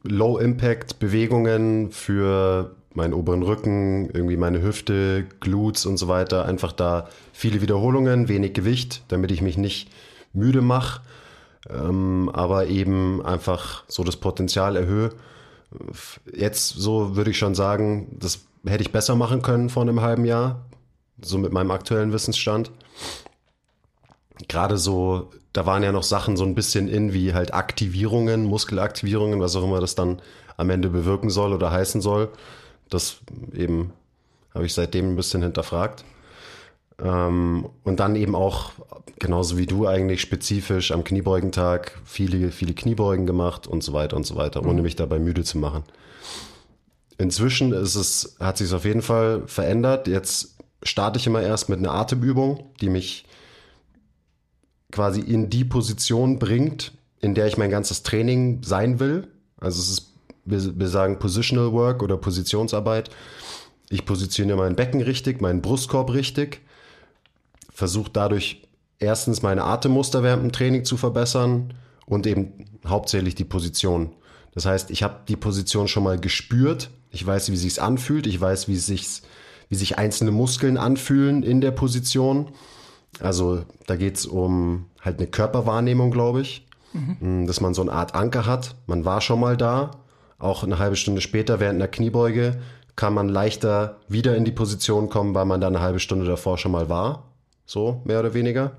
Low-Impact-Bewegungen 0.04 1.92
für 1.92 2.76
meinen 2.94 3.14
oberen 3.14 3.44
Rücken, 3.44 4.10
irgendwie 4.14 4.36
meine 4.36 4.62
Hüfte, 4.62 5.26
Glutes 5.40 5.86
und 5.86 5.98
so 5.98 6.08
weiter. 6.08 6.46
Einfach 6.46 6.74
da 6.74 7.08
viele 7.32 7.62
Wiederholungen, 7.62 8.28
wenig 8.28 8.54
Gewicht, 8.54 9.04
damit 9.08 9.32
ich 9.32 9.42
mich 9.42 9.58
nicht 9.58 9.90
müde 10.34 10.62
mache, 10.62 11.02
ähm, 11.70 12.30
aber 12.34 12.68
eben 12.68 13.26
einfach 13.26 13.84
so 13.88 14.04
das 14.04 14.18
Potenzial 14.18 14.76
erhöhe. 14.76 15.12
Jetzt 16.34 16.70
so 16.70 17.16
würde 17.16 17.32
ich 17.32 17.38
schon 17.38 17.56
sagen, 17.56 18.18
das 18.20 18.46
hätte 18.66 18.84
ich 18.84 18.92
besser 18.92 19.16
machen 19.16 19.42
können 19.42 19.70
vor 19.70 19.84
einem 19.84 20.02
halben 20.02 20.26
Jahr, 20.26 20.66
so 21.22 21.38
mit 21.38 21.54
meinem 21.54 21.72
aktuellen 21.72 22.12
Wissensstand 22.12 22.72
gerade 24.48 24.78
so, 24.78 25.32
da 25.54 25.66
waren 25.66 25.84
ja 25.84 25.92
noch 25.92 26.04
Sachen 26.04 26.38
so 26.38 26.44
ein 26.44 26.56
bisschen 26.56 26.88
in, 26.88 27.14
wie 27.14 27.34
halt 27.34 27.54
Aktivierungen, 27.54 28.46
Muskelaktivierungen, 28.46 29.40
was 29.40 29.56
auch 29.56 29.64
immer 29.64 29.80
das 29.80 29.96
dann 29.96 30.22
am 30.58 30.70
Ende 30.70 30.90
bewirken 30.90 31.30
soll 31.30 31.54
oder 31.54 31.72
heißen 31.72 32.02
soll. 32.02 32.30
Das 32.90 33.18
eben 33.54 33.94
habe 34.54 34.66
ich 34.66 34.74
seitdem 34.74 35.14
ein 35.14 35.16
bisschen 35.16 35.42
hinterfragt. 35.42 36.04
Ähm, 37.04 37.70
und 37.84 38.00
dann 38.00 38.16
eben 38.16 38.36
auch, 38.36 38.72
genauso 39.20 39.58
wie 39.58 39.66
du 39.66 39.88
eigentlich, 39.88 40.22
spezifisch 40.22 40.92
am 40.92 41.04
Kniebeugentag 41.04 42.00
viele, 42.06 42.52
viele 42.52 42.74
Kniebeugen 42.74 43.26
gemacht 43.26 43.68
und 43.68 43.84
so 43.84 43.94
weiter 43.94 44.16
und 44.16 44.26
so 44.26 44.36
weiter, 44.36 44.66
ohne 44.66 44.82
mich 44.82 44.96
dabei 44.96 45.20
müde 45.20 45.44
zu 45.44 45.58
machen. 45.58 45.84
Inzwischen 47.18 47.72
ist 47.72 47.96
es, 47.96 48.36
hat 48.40 48.58
sich 48.58 48.74
auf 48.74 48.86
jeden 48.86 49.02
Fall 49.02 49.44
verändert. 49.46 50.08
Jetzt 50.08 50.56
starte 50.84 51.20
ich 51.20 51.28
immer 51.28 51.42
erst 51.42 51.70
mit 51.70 51.80
einer 51.80 51.94
Atemübung, 51.94 52.72
die 52.82 52.90
mich 52.90 53.26
quasi 54.92 55.22
in 55.22 55.50
die 55.50 55.66
Position 55.66 56.40
bringt, 56.40 56.92
in 57.20 57.36
der 57.36 57.48
ich 57.48 57.58
mein 57.58 57.70
ganzes 57.70 58.04
Training 58.04 58.62
sein 58.64 59.00
will. 59.00 59.28
Also 59.58 59.80
es 59.82 59.90
ist, 59.90 60.14
wir, 60.46 60.80
wir 60.80 60.88
sagen 60.88 61.20
Positional 61.20 61.72
Work 61.72 62.04
oder 62.04 62.18
Positionsarbeit. 62.18 63.10
Ich 63.90 64.06
positioniere 64.06 64.58
mein 64.58 64.76
Becken 64.76 65.02
richtig, 65.02 65.42
meinen 65.42 65.62
Brustkorb 65.62 66.14
richtig, 66.14 66.62
versuche 67.72 68.10
dadurch 68.12 68.68
erstens 69.00 69.42
meine 69.42 69.64
Atemmuster 69.64 70.24
während 70.24 70.44
dem 70.44 70.52
Training 70.52 70.86
zu 70.86 70.98
verbessern 70.98 71.74
und 72.06 72.26
eben 72.28 72.66
hauptsächlich 72.86 73.36
die 73.36 73.44
Position. 73.44 74.14
Das 74.54 74.66
heißt, 74.66 74.92
ich 74.92 75.04
habe 75.04 75.22
die 75.28 75.36
Position 75.36 75.88
schon 75.88 76.04
mal 76.04 76.20
gespürt, 76.20 76.90
ich 77.10 77.26
weiß, 77.26 77.52
wie 77.52 77.58
sich's 77.58 77.80
anfühlt, 77.80 78.28
ich 78.28 78.40
weiß, 78.40 78.68
wie 78.68 78.78
sich 78.78 79.22
wie 79.72 79.76
sich 79.76 79.98
einzelne 79.98 80.32
Muskeln 80.32 80.78
anfühlen 80.78 81.44
in 81.44 81.62
der 81.62 81.72
Position. 81.72 82.50
Also 83.20 83.64
da 83.88 83.96
geht's 83.96 84.26
um 84.26 84.86
halt 85.02 85.20
eine 85.20 85.28
Körperwahrnehmung, 85.28 86.12
glaube 86.12 86.42
ich, 86.42 86.66
Mm, 86.94 87.46
dass 87.46 87.62
man 87.62 87.74
so 87.74 87.82
eine 87.82 87.92
Art 87.92 88.16
Anker 88.16 88.46
hat. 88.46 88.76
Man 88.86 89.06
war 89.06 89.22
schon 89.22 89.40
mal 89.40 89.58
da, 89.58 89.92
auch 90.40 90.64
eine 90.64 90.80
halbe 90.80 90.96
Stunde 90.96 91.22
später 91.22 91.60
während 91.60 91.76
einer 91.76 91.88
Kniebeuge 91.88 92.62
kann 92.98 93.14
man 93.14 93.30
leichter 93.30 94.00
wieder 94.10 94.36
in 94.36 94.44
die 94.44 94.52
Position 94.52 95.10
kommen, 95.10 95.34
weil 95.34 95.46
man 95.46 95.62
da 95.62 95.68
eine 95.68 95.80
halbe 95.80 96.00
Stunde 96.00 96.26
davor 96.26 96.58
schon 96.58 96.74
mal 96.74 96.90
war. 96.90 97.32
So, 97.66 98.02
mehr 98.04 98.20
oder 98.20 98.34
weniger. 98.34 98.74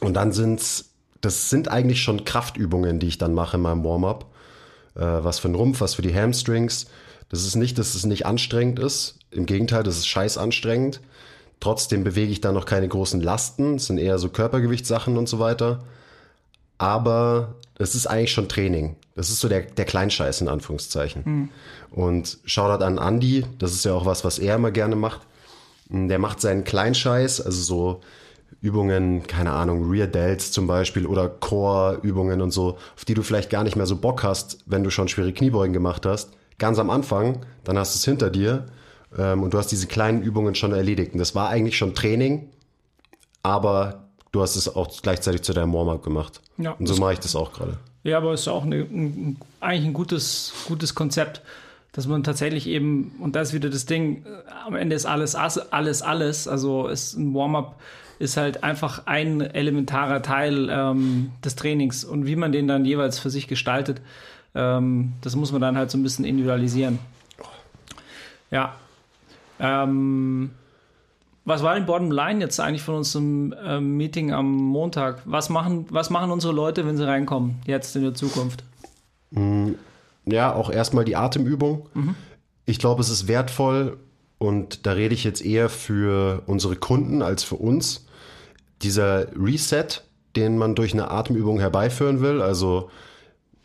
Und 0.00 0.14
dann 0.14 0.32
sind's, 0.32 0.90
das 1.20 1.48
sind 1.48 1.68
eigentlich 1.68 2.02
schon 2.02 2.24
Kraftübungen, 2.24 2.98
die 2.98 3.06
ich 3.06 3.18
dann 3.18 3.34
mache 3.34 3.56
in 3.56 3.62
meinem 3.62 3.84
Warm-up. 3.84 4.26
Äh, 4.96 5.00
was 5.00 5.38
für 5.38 5.48
den 5.48 5.54
Rumpf, 5.54 5.80
was 5.80 5.94
für 5.94 6.02
die 6.02 6.14
Hamstrings. 6.14 6.86
Das 7.28 7.46
ist 7.46 7.54
nicht, 7.54 7.78
dass 7.78 7.94
es 7.94 8.04
nicht 8.04 8.26
anstrengend 8.26 8.80
ist. 8.80 9.20
Im 9.30 9.46
Gegenteil, 9.46 9.84
das 9.84 9.98
ist 9.98 10.08
scheiß 10.08 10.36
anstrengend. 10.36 11.00
Trotzdem 11.60 12.04
bewege 12.04 12.32
ich 12.32 12.40
da 12.40 12.52
noch 12.52 12.64
keine 12.64 12.88
großen 12.88 13.20
Lasten. 13.20 13.76
Es 13.76 13.86
sind 13.86 13.98
eher 13.98 14.18
so 14.18 14.30
Körpergewichtssachen 14.30 15.16
und 15.18 15.28
so 15.28 15.38
weiter. 15.38 15.84
Aber 16.78 17.54
es 17.78 17.94
ist 17.94 18.06
eigentlich 18.06 18.32
schon 18.32 18.48
Training. 18.48 18.96
Das 19.14 19.28
ist 19.28 19.40
so 19.40 19.48
der, 19.48 19.62
der 19.62 19.84
Kleinscheiß 19.84 20.40
in 20.40 20.48
Anführungszeichen. 20.48 21.50
Und 21.90 22.38
Shoutout 22.44 22.82
an 22.82 22.96
Andy, 22.96 23.44
das 23.58 23.72
ist 23.72 23.84
ja 23.84 23.92
auch 23.92 24.06
was, 24.06 24.24
was 24.24 24.38
er 24.38 24.56
immer 24.56 24.70
gerne 24.70 24.96
macht. 24.96 25.20
Der 25.90 26.18
macht 26.18 26.40
seinen 26.40 26.64
Kleinscheiß, 26.64 27.42
also 27.42 27.60
so 27.62 28.00
Übungen, 28.62 29.26
keine 29.26 29.52
Ahnung, 29.52 29.90
Rear 29.90 30.06
Delts 30.06 30.52
zum 30.52 30.66
Beispiel 30.66 31.06
oder 31.06 31.28
Core-Übungen 31.28 32.40
und 32.40 32.50
so, 32.50 32.78
auf 32.96 33.04
die 33.06 33.14
du 33.14 33.22
vielleicht 33.22 33.50
gar 33.50 33.64
nicht 33.64 33.76
mehr 33.76 33.86
so 33.86 33.96
Bock 33.96 34.22
hast, 34.22 34.58
wenn 34.66 34.84
du 34.84 34.90
schon 34.90 35.08
schwere 35.08 35.32
Kniebeugen 35.32 35.72
gemacht 35.72 36.06
hast. 36.06 36.30
Ganz 36.58 36.78
am 36.78 36.90
Anfang, 36.90 37.44
dann 37.64 37.78
hast 37.78 37.94
du 37.94 37.98
es 37.98 38.04
hinter 38.04 38.30
dir 38.30 38.66
ähm, 39.16 39.42
und 39.42 39.54
du 39.54 39.58
hast 39.58 39.68
diese 39.68 39.86
kleinen 39.86 40.22
Übungen 40.22 40.54
schon 40.54 40.72
erledigt. 40.72 41.12
Und 41.12 41.18
das 41.18 41.34
war 41.34 41.48
eigentlich 41.48 41.76
schon 41.76 41.94
Training, 41.94 42.48
aber 43.42 44.04
du 44.32 44.42
hast 44.42 44.56
es 44.56 44.74
auch 44.74 44.90
gleichzeitig 45.02 45.42
zu 45.42 45.52
deinem 45.52 45.72
Warm-up 45.72 46.02
gemacht. 46.02 46.40
Ja, 46.58 46.72
und 46.72 46.86
so 46.86 46.96
mache 46.96 47.14
ich 47.14 47.20
das 47.20 47.34
auch 47.36 47.52
gerade. 47.52 47.78
Ja, 48.02 48.18
aber 48.18 48.32
es 48.32 48.42
ist 48.42 48.48
auch 48.48 48.64
eine, 48.64 48.76
ein, 48.76 49.36
eigentlich 49.60 49.86
ein 49.86 49.92
gutes, 49.92 50.52
gutes 50.66 50.94
Konzept, 50.94 51.42
dass 51.92 52.06
man 52.06 52.22
tatsächlich 52.22 52.66
eben, 52.66 53.12
und 53.18 53.36
das 53.36 53.48
ist 53.48 53.54
wieder 53.54 53.68
das 53.68 53.86
Ding, 53.86 54.24
äh, 54.24 54.50
am 54.66 54.76
Ende 54.76 54.96
ist 54.96 55.06
alles 55.06 55.34
alles, 55.34 55.72
alles, 55.72 56.02
alles. 56.02 56.48
Also 56.48 56.88
ist 56.88 57.14
ein 57.14 57.34
Warm-up 57.34 57.76
ist 58.20 58.36
halt 58.36 58.62
einfach 58.62 59.06
ein 59.06 59.40
elementarer 59.40 60.20
Teil 60.22 60.68
ähm, 60.70 61.30
des 61.42 61.56
Trainings 61.56 62.04
und 62.04 62.26
wie 62.26 62.36
man 62.36 62.52
den 62.52 62.68
dann 62.68 62.84
jeweils 62.84 63.18
für 63.18 63.30
sich 63.30 63.48
gestaltet, 63.48 64.02
ähm, 64.54 65.14
das 65.22 65.36
muss 65.36 65.52
man 65.52 65.62
dann 65.62 65.78
halt 65.78 65.90
so 65.90 65.96
ein 65.96 66.02
bisschen 66.02 66.26
individualisieren. 66.26 66.98
Ja. 68.50 68.74
Ähm, 69.60 70.50
was 71.44 71.62
war 71.62 71.78
die 71.78 71.84
Bottom 71.84 72.10
Line 72.10 72.40
jetzt 72.40 72.60
eigentlich 72.60 72.82
von 72.82 72.96
unserem 72.96 73.54
ähm, 73.64 73.96
Meeting 73.96 74.32
am 74.32 74.52
Montag? 74.52 75.22
Was 75.24 75.48
machen, 75.48 75.86
was 75.90 76.10
machen 76.10 76.30
unsere 76.30 76.52
Leute, 76.52 76.86
wenn 76.86 76.96
sie 76.96 77.06
reinkommen, 77.06 77.60
jetzt 77.66 77.94
in 77.96 78.02
der 78.02 78.14
Zukunft? 78.14 78.64
Ja, 80.26 80.54
auch 80.54 80.70
erstmal 80.70 81.04
die 81.04 81.16
Atemübung. 81.16 81.86
Ich 82.66 82.78
glaube, 82.78 83.00
es 83.00 83.10
ist 83.10 83.28
wertvoll 83.28 83.98
und 84.38 84.86
da 84.86 84.92
rede 84.92 85.14
ich 85.14 85.24
jetzt 85.24 85.44
eher 85.44 85.68
für 85.68 86.42
unsere 86.46 86.76
Kunden 86.76 87.22
als 87.22 87.42
für 87.42 87.56
uns. 87.56 88.06
Dieser 88.82 89.28
Reset, 89.36 90.02
den 90.36 90.58
man 90.58 90.74
durch 90.74 90.92
eine 90.92 91.10
Atemübung 91.10 91.58
herbeiführen 91.58 92.20
will, 92.20 92.42
also 92.42 92.90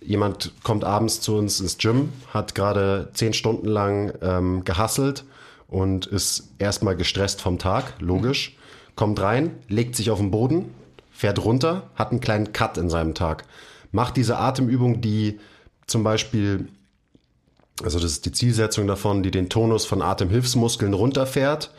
jemand 0.01 0.53
kommt 0.63 0.83
abends 0.83 1.21
zu 1.21 1.35
uns 1.35 1.59
ins 1.59 1.77
Gym, 1.77 2.13
hat 2.33 2.55
gerade 2.55 3.09
zehn 3.13 3.33
Stunden 3.33 3.67
lang 3.67 4.13
ähm, 4.21 4.63
gehasselt 4.63 5.25
und 5.67 6.05
ist 6.05 6.53
erstmal 6.59 6.95
gestresst 6.95 7.41
vom 7.41 7.59
Tag, 7.59 7.95
logisch, 7.99 8.57
kommt 8.95 9.19
rein, 9.21 9.57
legt 9.67 9.95
sich 9.95 10.09
auf 10.09 10.19
den 10.19 10.31
Boden, 10.31 10.73
fährt 11.11 11.43
runter, 11.43 11.89
hat 11.95 12.11
einen 12.11 12.19
kleinen 12.19 12.53
Cut 12.53 12.77
in 12.77 12.89
seinem 12.89 13.13
Tag, 13.13 13.45
macht 13.91 14.17
diese 14.17 14.37
Atemübung, 14.37 15.01
die 15.01 15.39
zum 15.87 16.03
Beispiel, 16.03 16.67
also 17.83 17.99
das 17.99 18.11
ist 18.11 18.25
die 18.25 18.31
Zielsetzung 18.31 18.87
davon, 18.87 19.23
die 19.23 19.31
den 19.31 19.49
Tonus 19.49 19.85
von 19.85 20.01
Atemhilfsmuskeln 20.01 20.93
runterfährt, 20.93 21.71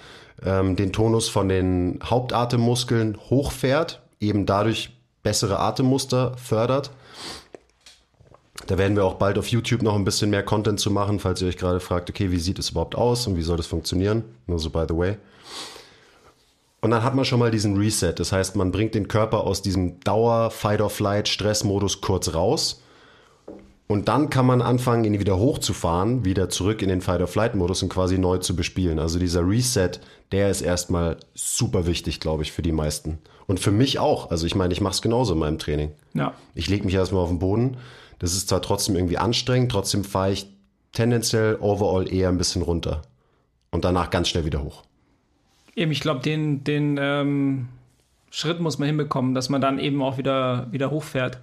ähm, 0.45 0.77
den 0.77 0.93
Tonus 0.93 1.29
von 1.29 1.49
den 1.49 2.01
Hauptatemmuskeln 2.03 3.19
hochfährt, 3.31 4.03
eben 4.21 4.47
dadurch 4.47 4.97
bessere 5.23 5.59
Atemmuster 5.59 6.37
fördert. 6.37 6.91
Da 8.67 8.79
werden 8.79 8.97
wir 8.97 9.05
auch 9.05 9.15
bald 9.15 9.39
auf 9.39 9.49
YouTube 9.49 9.83
noch 9.83 9.95
ein 9.95 10.05
bisschen 10.05 10.31
mehr 10.31 10.43
Content 10.43 10.81
zu 10.81 10.91
machen, 10.91 11.21
falls 11.21 11.41
ihr 11.41 11.49
euch 11.49 11.57
gerade 11.57 11.81
fragt, 11.81 12.11
okay, 12.11 12.31
wie 12.31 12.39
sieht 12.39 12.59
es 12.59 12.71
überhaupt 12.71 12.97
aus 12.97 13.27
und 13.27 13.37
wie 13.37 13.43
soll 13.43 13.57
das 13.57 13.67
funktionieren? 13.67 14.25
Nur 14.47 14.59
so 14.59 14.71
by 14.71 14.85
the 14.89 14.97
way. 14.97 15.17
Und 16.81 16.91
dann 16.91 17.03
hat 17.03 17.15
man 17.15 17.25
schon 17.25 17.39
mal 17.39 17.51
diesen 17.51 17.77
Reset. 17.77 18.15
Das 18.17 18.33
heißt, 18.33 18.57
man 18.57 18.71
bringt 18.71 18.95
den 18.95 19.09
Körper 19.09 19.45
aus 19.45 19.63
diesem 19.63 20.01
Dauer-Fight-or-Flight-Stressmodus 20.01 22.01
kurz 22.01 22.35
raus. 22.35 22.83
Und 23.89 24.09
dann 24.09 24.31
kann 24.31 24.47
man 24.47 24.63
anfangen, 24.63 25.05
ihn 25.05 25.21
wieder 25.21 25.39
hochzufahren, 25.39 26.25
wieder 26.25 26.49
zurück 26.49 26.83
in 26.83 26.89
den 26.89 27.01
Fight-or-Flight-Modus 27.01 27.83
und 27.83 27.89
quasi 27.89 28.19
neu 28.19 28.39
zu 28.39 28.57
bespielen. 28.57 28.99
Also 28.99 29.19
dieser 29.19 29.47
Reset, 29.47 30.01
der 30.33 30.51
ist 30.51 30.61
erstmal 30.61 31.19
super 31.35 31.87
wichtig, 31.87 32.19
glaube 32.19 32.43
ich, 32.43 32.53
für 32.53 32.63
die 32.63 32.73
meisten. 32.73 33.19
Und 33.47 33.61
für 33.61 33.71
mich 33.71 34.01
auch. 34.01 34.31
Also 34.31 34.47
ich 34.47 34.57
meine, 34.57 34.73
ich 34.73 34.81
mache 34.81 34.95
es 34.95 35.03
genauso 35.03 35.35
in 35.35 35.39
meinem 35.39 35.59
Training. 35.59 35.93
Ja. 36.15 36.35
Ich 36.55 36.69
lege 36.69 36.85
mich 36.85 36.95
erstmal 36.95 37.23
auf 37.23 37.29
den 37.29 37.39
Boden. 37.39 37.77
Das 38.19 38.35
ist 38.35 38.49
zwar 38.49 38.63
trotzdem 38.63 38.97
irgendwie 38.97 39.19
anstrengend, 39.19 39.71
trotzdem 39.73 40.05
fahre 40.05 40.33
ich 40.33 40.47
tendenziell 40.93 41.57
overall 41.61 42.11
eher 42.13 42.29
ein 42.29 42.39
bisschen 42.39 42.63
runter. 42.63 43.03
Und 43.71 43.85
danach 43.85 44.11
ganz 44.11 44.29
schnell 44.29 44.45
wieder 44.45 44.63
hoch. 44.63 44.85
Eben, 45.75 45.93
ich 45.93 46.01
glaube, 46.01 46.21
den, 46.21 46.65
den 46.65 46.99
ähm, 46.99 47.69
Schritt 48.31 48.61
muss 48.61 48.79
man 48.79 48.87
hinbekommen, 48.87 49.35
dass 49.35 49.49
man 49.51 49.61
dann 49.61 49.79
eben 49.79 50.01
auch 50.03 50.17
wieder, 50.17 50.67
wieder 50.71 50.91
hochfährt. 50.91 51.39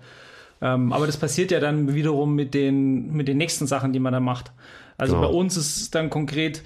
Ähm, 0.62 0.92
aber 0.94 1.06
das 1.06 1.18
passiert 1.18 1.52
ja 1.52 1.60
dann 1.60 1.94
wiederum 1.94 2.34
mit 2.34 2.54
den, 2.54 3.14
mit 3.14 3.28
den 3.28 3.38
nächsten 3.38 3.68
Sachen, 3.68 3.94
die 3.94 4.00
man 4.00 4.14
da 4.14 4.20
macht. 4.20 4.52
Also 4.98 5.16
Genau. 5.16 5.28
bei 5.28 5.34
uns 5.34 5.58
ist 5.58 5.78
es 5.78 5.92
dann 5.92 6.10
konkret 6.10 6.64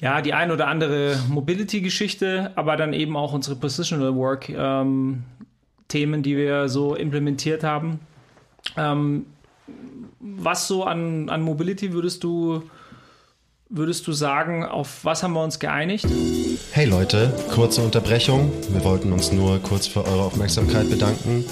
ja, 0.00 0.20
die 0.20 0.34
ein 0.34 0.50
oder 0.50 0.66
andere 0.66 1.16
Mobility-Geschichte, 1.28 2.50
aber 2.56 2.76
dann 2.76 2.92
eben 2.92 3.16
auch 3.16 3.32
unsere 3.32 3.56
Positional 3.56 4.14
Work-Themen, 4.16 5.22
die 6.22 6.36
wir 6.36 6.68
so 6.68 6.94
implementiert 6.94 7.62
haben. 7.62 8.00
Ähm, 8.76 9.26
was 10.20 10.68
so 10.68 10.84
an, 10.84 11.28
an 11.28 11.42
Mobility 11.42 11.92
würdest 11.92 12.24
du, 12.24 12.62
würdest 13.68 14.06
du 14.06 14.12
sagen, 14.12 14.64
auf 14.64 15.04
was 15.04 15.22
haben 15.22 15.32
wir 15.34 15.42
uns 15.42 15.58
geeinigt? 15.58 16.06
Hey 16.72 16.86
Leute, 16.86 17.32
kurze 17.54 17.82
Unterbrechung. 17.82 18.52
Wir 18.70 18.84
wollten 18.84 19.12
uns 19.12 19.32
nur 19.32 19.58
kurz 19.60 19.86
für 19.86 20.04
eure 20.04 20.22
Aufmerksamkeit 20.22 20.90
bedanken. 20.90 21.44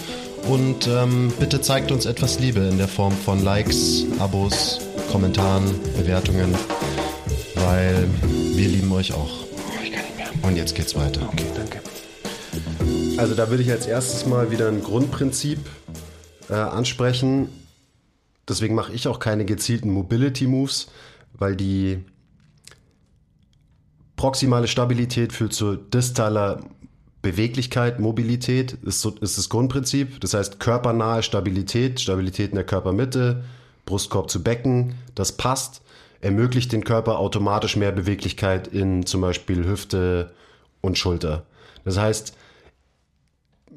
Und 0.49 0.89
ähm, 0.89 1.33
bitte 1.39 1.61
zeigt 1.61 1.93
uns 1.93 2.05
etwas 2.05 2.41
Liebe 2.41 2.61
in 2.61 2.77
der 2.77 2.89
Form 2.89 3.13
von 3.13 3.45
Likes, 3.45 4.05
Abos, 4.19 4.81
Kommentaren, 5.11 5.65
Bewertungen, 5.97 6.53
weil 7.55 8.09
wir 8.55 8.69
lieben 8.69 8.91
euch 8.93 9.13
auch. 9.13 9.47
Und 10.43 10.57
jetzt 10.57 10.75
geht's 10.75 10.97
weiter. 10.97 11.21
Okay, 11.33 11.47
danke. 11.55 11.81
Also 13.19 13.35
da 13.35 13.51
würde 13.51 13.63
ich 13.63 13.71
als 13.71 13.87
erstes 13.87 14.27
mal 14.27 14.51
wieder 14.51 14.67
ein 14.67 14.83
Grundprinzip 14.83 15.61
äh, 16.53 16.57
ansprechen. 16.57 17.49
Deswegen 18.47 18.75
mache 18.75 18.93
ich 18.93 19.09
auch 19.09 19.19
keine 19.19 19.47
gezielten 19.47 19.91
Mobility 19.91 20.47
Moves, 20.47 20.89
weil 21.33 21.57
die 21.57 22.05
proximale 24.17 24.69
Stabilität 24.69 25.33
führt 25.33 25.55
zu 25.55 25.77
distaler 25.77 26.61
Beweglichkeit, 27.23 28.01
Mobilität, 28.01 28.75
ist, 28.83 29.01
so, 29.01 29.11
ist 29.21 29.39
das 29.39 29.49
Grundprinzip. 29.49 30.21
Das 30.21 30.35
heißt 30.35 30.61
körpernahe 30.61 31.23
Stabilität, 31.23 32.01
Stabilität 32.01 32.51
in 32.51 32.57
der 32.57 32.67
Körpermitte, 32.67 33.45
Brustkorb 33.87 34.29
zu 34.29 34.43
Becken, 34.43 34.97
das 35.15 35.33
passt, 35.33 35.81
ermöglicht 36.21 36.71
den 36.73 36.85
Körper 36.85 37.19
automatisch 37.19 37.77
mehr 37.77 37.93
Beweglichkeit 37.93 38.69
in 38.69 39.07
zum 39.07 39.23
Beispiel 39.23 39.67
Hüfte 39.67 40.35
und 40.83 40.99
Schulter. 40.99 41.47
Das 41.85 41.97
heißt, 41.97 42.37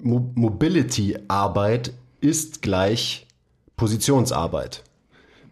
Mo 0.01 0.31
Mobility-Arbeit 0.35 1.93
ist 2.25 2.61
gleich 2.61 3.27
Positionsarbeit. 3.77 4.83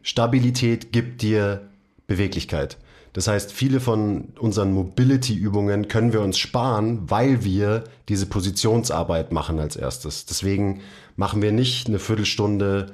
Stabilität 0.01 0.91
gibt 0.91 1.21
dir 1.21 1.69
Beweglichkeit. 2.07 2.77
Das 3.13 3.27
heißt, 3.27 3.51
viele 3.51 3.79
von 3.79 4.33
unseren 4.39 4.73
Mobility-Übungen 4.73 5.87
können 5.87 6.13
wir 6.13 6.21
uns 6.21 6.39
sparen, 6.39 7.09
weil 7.09 7.43
wir 7.43 7.83
diese 8.09 8.25
Positionsarbeit 8.25 9.31
machen 9.31 9.59
als 9.59 9.75
erstes. 9.75 10.25
Deswegen 10.25 10.81
machen 11.15 11.43
wir 11.43 11.51
nicht 11.51 11.87
eine 11.87 11.99
Viertelstunde 11.99 12.87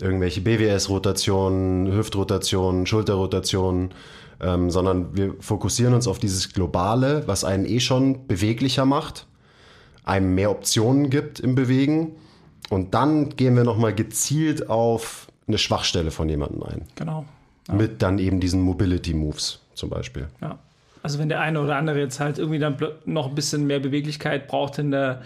irgendwelche 0.00 0.40
BWS-Rotationen, 0.40 1.92
Hüftrotationen, 1.92 2.86
Schulterrotationen, 2.86 3.90
ähm, 4.40 4.70
sondern 4.70 5.16
wir 5.16 5.34
fokussieren 5.38 5.94
uns 5.94 6.08
auf 6.08 6.18
dieses 6.18 6.52
Globale, 6.52 7.22
was 7.26 7.44
einen 7.44 7.66
eh 7.66 7.78
schon 7.80 8.26
beweglicher 8.26 8.86
macht, 8.86 9.26
einem 10.04 10.34
mehr 10.34 10.50
Optionen 10.50 11.10
gibt 11.10 11.38
im 11.38 11.54
Bewegen. 11.54 12.16
Und 12.68 12.94
dann 12.94 13.30
gehen 13.30 13.56
wir 13.56 13.64
nochmal 13.64 13.94
gezielt 13.94 14.68
auf 14.68 15.28
eine 15.48 15.58
Schwachstelle 15.58 16.10
von 16.10 16.28
jemandem 16.28 16.62
ein. 16.62 16.82
Genau. 16.94 17.24
Mit 17.72 18.02
dann 18.02 18.18
eben 18.18 18.40
diesen 18.40 18.60
Mobility 18.62 19.14
Moves 19.14 19.60
zum 19.74 19.90
Beispiel. 19.90 20.28
Ja. 20.40 20.58
Also 21.02 21.18
wenn 21.18 21.28
der 21.28 21.40
eine 21.40 21.60
oder 21.60 21.76
andere 21.76 21.98
jetzt 21.98 22.20
halt 22.20 22.38
irgendwie 22.38 22.58
dann 22.58 22.76
noch 23.06 23.28
ein 23.28 23.34
bisschen 23.34 23.66
mehr 23.66 23.80
Beweglichkeit 23.80 24.46
braucht 24.48 24.78
in 24.78 24.90
der, 24.90 25.22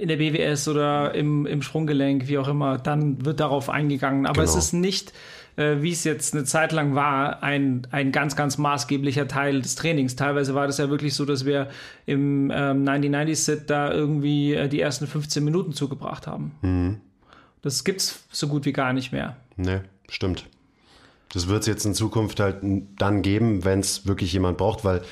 in 0.00 0.08
der 0.08 0.16
BWS 0.16 0.68
oder 0.68 1.14
im, 1.14 1.46
im 1.46 1.62
Sprunggelenk, 1.62 2.28
wie 2.28 2.38
auch 2.38 2.48
immer, 2.48 2.78
dann 2.78 3.24
wird 3.24 3.40
darauf 3.40 3.70
eingegangen. 3.70 4.26
Aber 4.26 4.42
es 4.42 4.50
Genau. 4.50 4.58
ist 4.58 4.72
nicht, 4.74 5.12
äh, 5.56 5.76
wie 5.80 5.92
es 5.92 6.04
jetzt 6.04 6.34
eine 6.34 6.44
Zeit 6.44 6.72
lang 6.72 6.94
war, 6.94 7.42
ein, 7.42 7.86
ein 7.90 8.12
ganz, 8.12 8.36
ganz 8.36 8.58
maßgeblicher 8.58 9.28
Teil 9.28 9.62
des 9.62 9.74
Trainings. 9.74 10.16
Teilweise 10.16 10.54
war 10.54 10.66
das 10.66 10.78
ja 10.78 10.90
wirklich 10.90 11.14
so, 11.14 11.24
dass 11.24 11.44
wir 11.44 11.68
im 12.06 12.50
ähm, 12.54 12.84
90-90-Sit 12.84 13.70
da 13.70 13.92
irgendwie 13.92 14.54
äh, 14.54 14.68
die 14.68 14.80
ersten 14.80 15.06
15 15.06 15.44
Minuten 15.44 15.72
zugebracht 15.72 16.26
haben. 16.26 17.00
Das 17.62 17.84
gibt's 17.84 18.24
so 18.30 18.48
gut 18.48 18.64
wie 18.66 18.72
gar 18.72 18.92
nicht 18.92 19.12
mehr. 19.12 19.36
Ne, 19.56 19.84
stimmt. 20.08 20.46
Das 21.32 21.48
wird 21.48 21.62
es 21.62 21.66
jetzt 21.66 21.84
in 21.84 21.94
Zukunft 21.94 22.38
halt 22.40 22.58
dann 22.98 23.22
geben, 23.22 23.64
wenn 23.64 23.80
es 23.80 24.06
wirklich 24.06 24.32
jemand 24.32 24.58
braucht, 24.58 24.84
weil 24.84 25.02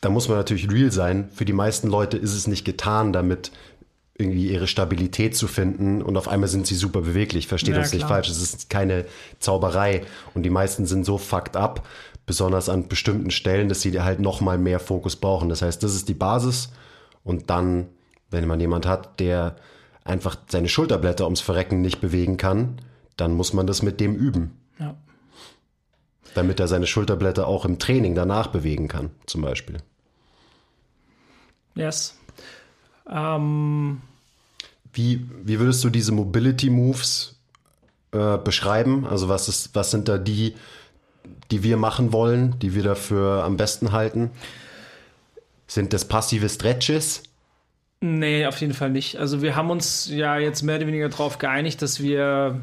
da 0.00 0.10
muss 0.10 0.28
man 0.28 0.36
natürlich 0.36 0.68
real 0.70 0.90
sein. 0.90 1.28
Für 1.32 1.44
die 1.44 1.52
meisten 1.52 1.88
Leute 1.88 2.16
ist 2.16 2.34
es 2.34 2.48
nicht 2.48 2.64
getan, 2.64 3.12
damit 3.12 3.52
irgendwie 4.16 4.50
ihre 4.50 4.66
Stabilität 4.66 5.36
zu 5.36 5.46
finden 5.48 6.02
und 6.02 6.16
auf 6.16 6.28
einmal 6.28 6.48
sind 6.48 6.66
sie 6.66 6.74
super 6.74 7.00
beweglich. 7.00 7.46
Versteht 7.48 7.74
Ja, 7.74 7.80
uns 7.80 7.92
nicht 7.92 8.06
falsch, 8.06 8.28
es 8.28 8.42
ist 8.42 8.68
keine 8.70 9.06
Zauberei 9.38 10.04
und 10.34 10.42
die 10.42 10.50
meisten 10.50 10.86
sind 10.86 11.04
so 11.04 11.18
fucked 11.18 11.56
up, 11.56 11.86
besonders 12.26 12.68
an 12.68 12.88
bestimmten 12.88 13.30
Stellen, 13.30 13.68
dass 13.68 13.80
sie 13.80 13.98
halt 14.00 14.20
noch 14.20 14.40
mal 14.40 14.58
mehr 14.58 14.80
Fokus 14.80 15.16
brauchen. 15.16 15.48
Das 15.48 15.62
heißt, 15.62 15.82
das 15.82 15.94
ist 15.94 16.08
die 16.08 16.14
Basis 16.14 16.70
und 17.24 17.48
dann, 17.50 17.88
wenn 18.30 18.46
man 18.46 18.60
jemand 18.60 18.86
hat, 18.86 19.18
der 19.18 19.56
einfach 20.04 20.36
seine 20.48 20.68
Schulterblätter 20.68 21.24
ums 21.24 21.40
Verrecken 21.40 21.80
nicht 21.80 22.00
bewegen 22.00 22.36
kann, 22.36 22.80
dann 23.16 23.32
muss 23.34 23.52
man 23.52 23.66
das 23.66 23.82
mit 23.82 24.00
dem 24.00 24.14
üben, 24.14 24.58
Ja. 24.78 24.94
damit 26.34 26.60
er 26.60 26.68
seine 26.68 26.86
Schulterblätter 26.86 27.46
auch 27.46 27.64
im 27.64 27.78
Training 27.78 28.14
danach 28.14 28.48
bewegen 28.48 28.88
kann, 28.88 29.10
zum 29.26 29.42
Beispiel. 29.42 29.78
Yes. 31.74 32.18
Ähm, 33.10 34.00
Wie, 34.92 35.26
wie 35.42 35.58
würdest 35.58 35.82
du 35.84 35.90
diese 35.90 36.12
Mobility 36.12 36.70
Moves 36.70 37.36
äh, 38.12 38.38
beschreiben? 38.38 39.06
Also 39.06 39.28
was 39.28 39.48
ist, 39.48 39.74
was 39.74 39.90
sind 39.90 40.08
da 40.08 40.18
die, 40.18 40.54
die 41.50 41.62
wir 41.62 41.76
machen 41.76 42.12
wollen, 42.12 42.58
die 42.60 42.74
wir 42.74 42.82
dafür 42.82 43.44
am 43.44 43.56
besten 43.56 43.92
halten? 43.92 44.30
Sind 45.66 45.92
das 45.92 46.06
passive 46.06 46.48
Stretches? 46.48 47.22
Nee, 48.00 48.46
auf 48.46 48.60
jeden 48.60 48.74
Fall 48.74 48.90
nicht. 48.90 49.16
Also 49.16 49.42
wir 49.42 49.54
haben 49.56 49.70
uns 49.70 50.08
ja 50.10 50.36
jetzt 50.36 50.62
mehr 50.62 50.76
oder 50.76 50.86
weniger 50.88 51.08
darauf 51.08 51.38
geeinigt, 51.38 51.80
dass 51.80 52.00
wir 52.00 52.60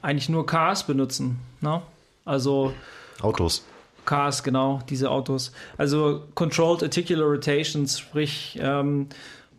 eigentlich 0.00 0.28
nur 0.28 0.46
Cars 0.46 0.86
benutzen. 0.86 1.38
Ne? 1.60 1.82
Also 2.24 2.72
Autos. 3.20 3.64
Cars, 4.06 4.42
genau, 4.42 4.80
diese 4.88 5.10
Autos. 5.10 5.52
Also 5.76 6.24
Controlled 6.34 6.82
Articular 6.82 7.26
Rotations, 7.26 7.98
sprich 7.98 8.58
ähm, 8.62 9.08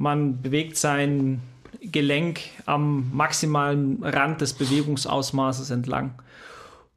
man 0.01 0.41
bewegt 0.41 0.77
sein 0.77 1.41
Gelenk 1.81 2.41
am 2.65 3.11
maximalen 3.13 4.03
Rand 4.03 4.41
des 4.41 4.53
Bewegungsausmaßes 4.53 5.69
entlang. 5.69 6.15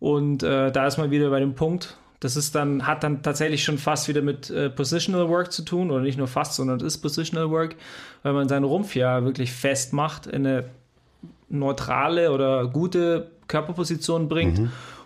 Und 0.01 0.43
äh, 0.43 0.73
da 0.73 0.87
ist 0.87 0.99
man 0.99 1.11
wieder 1.11 1.31
bei 1.31 1.41
dem 1.41 1.55
Punkt, 1.55 1.97
das 2.21 2.37
ist 2.37 2.55
dann, 2.55 2.87
hat 2.87 3.05
dann 3.05 3.23
tatsächlich 3.23 3.63
schon 3.63 3.77
fast 3.77 4.09
wieder 4.09 4.23
mit 4.23 4.49
äh, 4.49 4.71
Positional 4.71 5.29
Work 5.29 5.53
zu 5.53 5.63
tun, 5.63 5.91
oder 5.91 6.03
nicht 6.03 6.17
nur 6.17 6.29
fast, 6.29 6.55
sondern 6.55 6.79
es 6.79 6.83
ist 6.83 6.99
Positional 6.99 7.51
Work, 7.51 7.77
weil 8.23 8.33
man 8.33 8.49
seinen 8.49 8.65
Rumpf 8.65 8.97
ja 8.97 9.23
wirklich 9.25 9.53
fest 9.53 9.93
macht, 9.93 10.27
in 10.27 10.47
eine 10.47 10.65
neutrale 11.51 12.33
oder 12.33 12.67
gute 12.67 13.31
Körperposition 13.49 14.29
bringt 14.29 14.61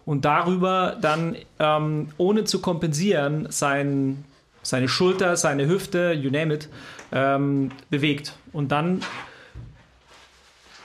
und 0.06 0.24
darüber 0.24 0.96
dann, 1.00 1.36
ähm, 1.58 2.08
ohne 2.16 2.44
zu 2.44 2.60
kompensieren, 2.60 3.48
sein, 3.50 4.24
seine 4.62 4.88
Schulter, 4.88 5.36
seine 5.36 5.66
Hüfte, 5.66 6.12
you 6.12 6.30
name 6.30 6.54
it, 6.54 6.68
ähm, 7.12 7.70
bewegt. 7.90 8.34
Und 8.52 8.72
dann 8.72 9.00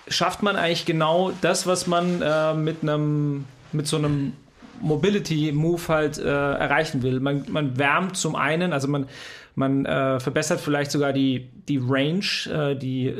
schafft 0.07 0.43
man 0.43 0.55
eigentlich 0.55 0.85
genau 0.85 1.31
das, 1.41 1.65
was 1.67 1.87
man 1.87 2.21
äh, 2.21 2.53
mit 2.53 2.83
einem 2.83 3.45
mit 3.71 3.87
so 3.87 3.97
einem 3.97 4.33
Mobility-Move 4.81 5.87
halt 5.87 6.17
äh, 6.17 6.23
erreichen 6.23 7.01
will. 7.03 7.19
Man, 7.19 7.45
man 7.49 7.77
wärmt 7.77 8.17
zum 8.17 8.35
einen, 8.35 8.73
also 8.73 8.87
man, 8.87 9.07
man 9.55 9.85
äh, 9.85 10.19
verbessert 10.19 10.59
vielleicht 10.59 10.91
sogar 10.91 11.13
die, 11.13 11.49
die 11.67 11.79
Range, 11.81 12.25
äh, 12.51 12.75
die 12.75 13.13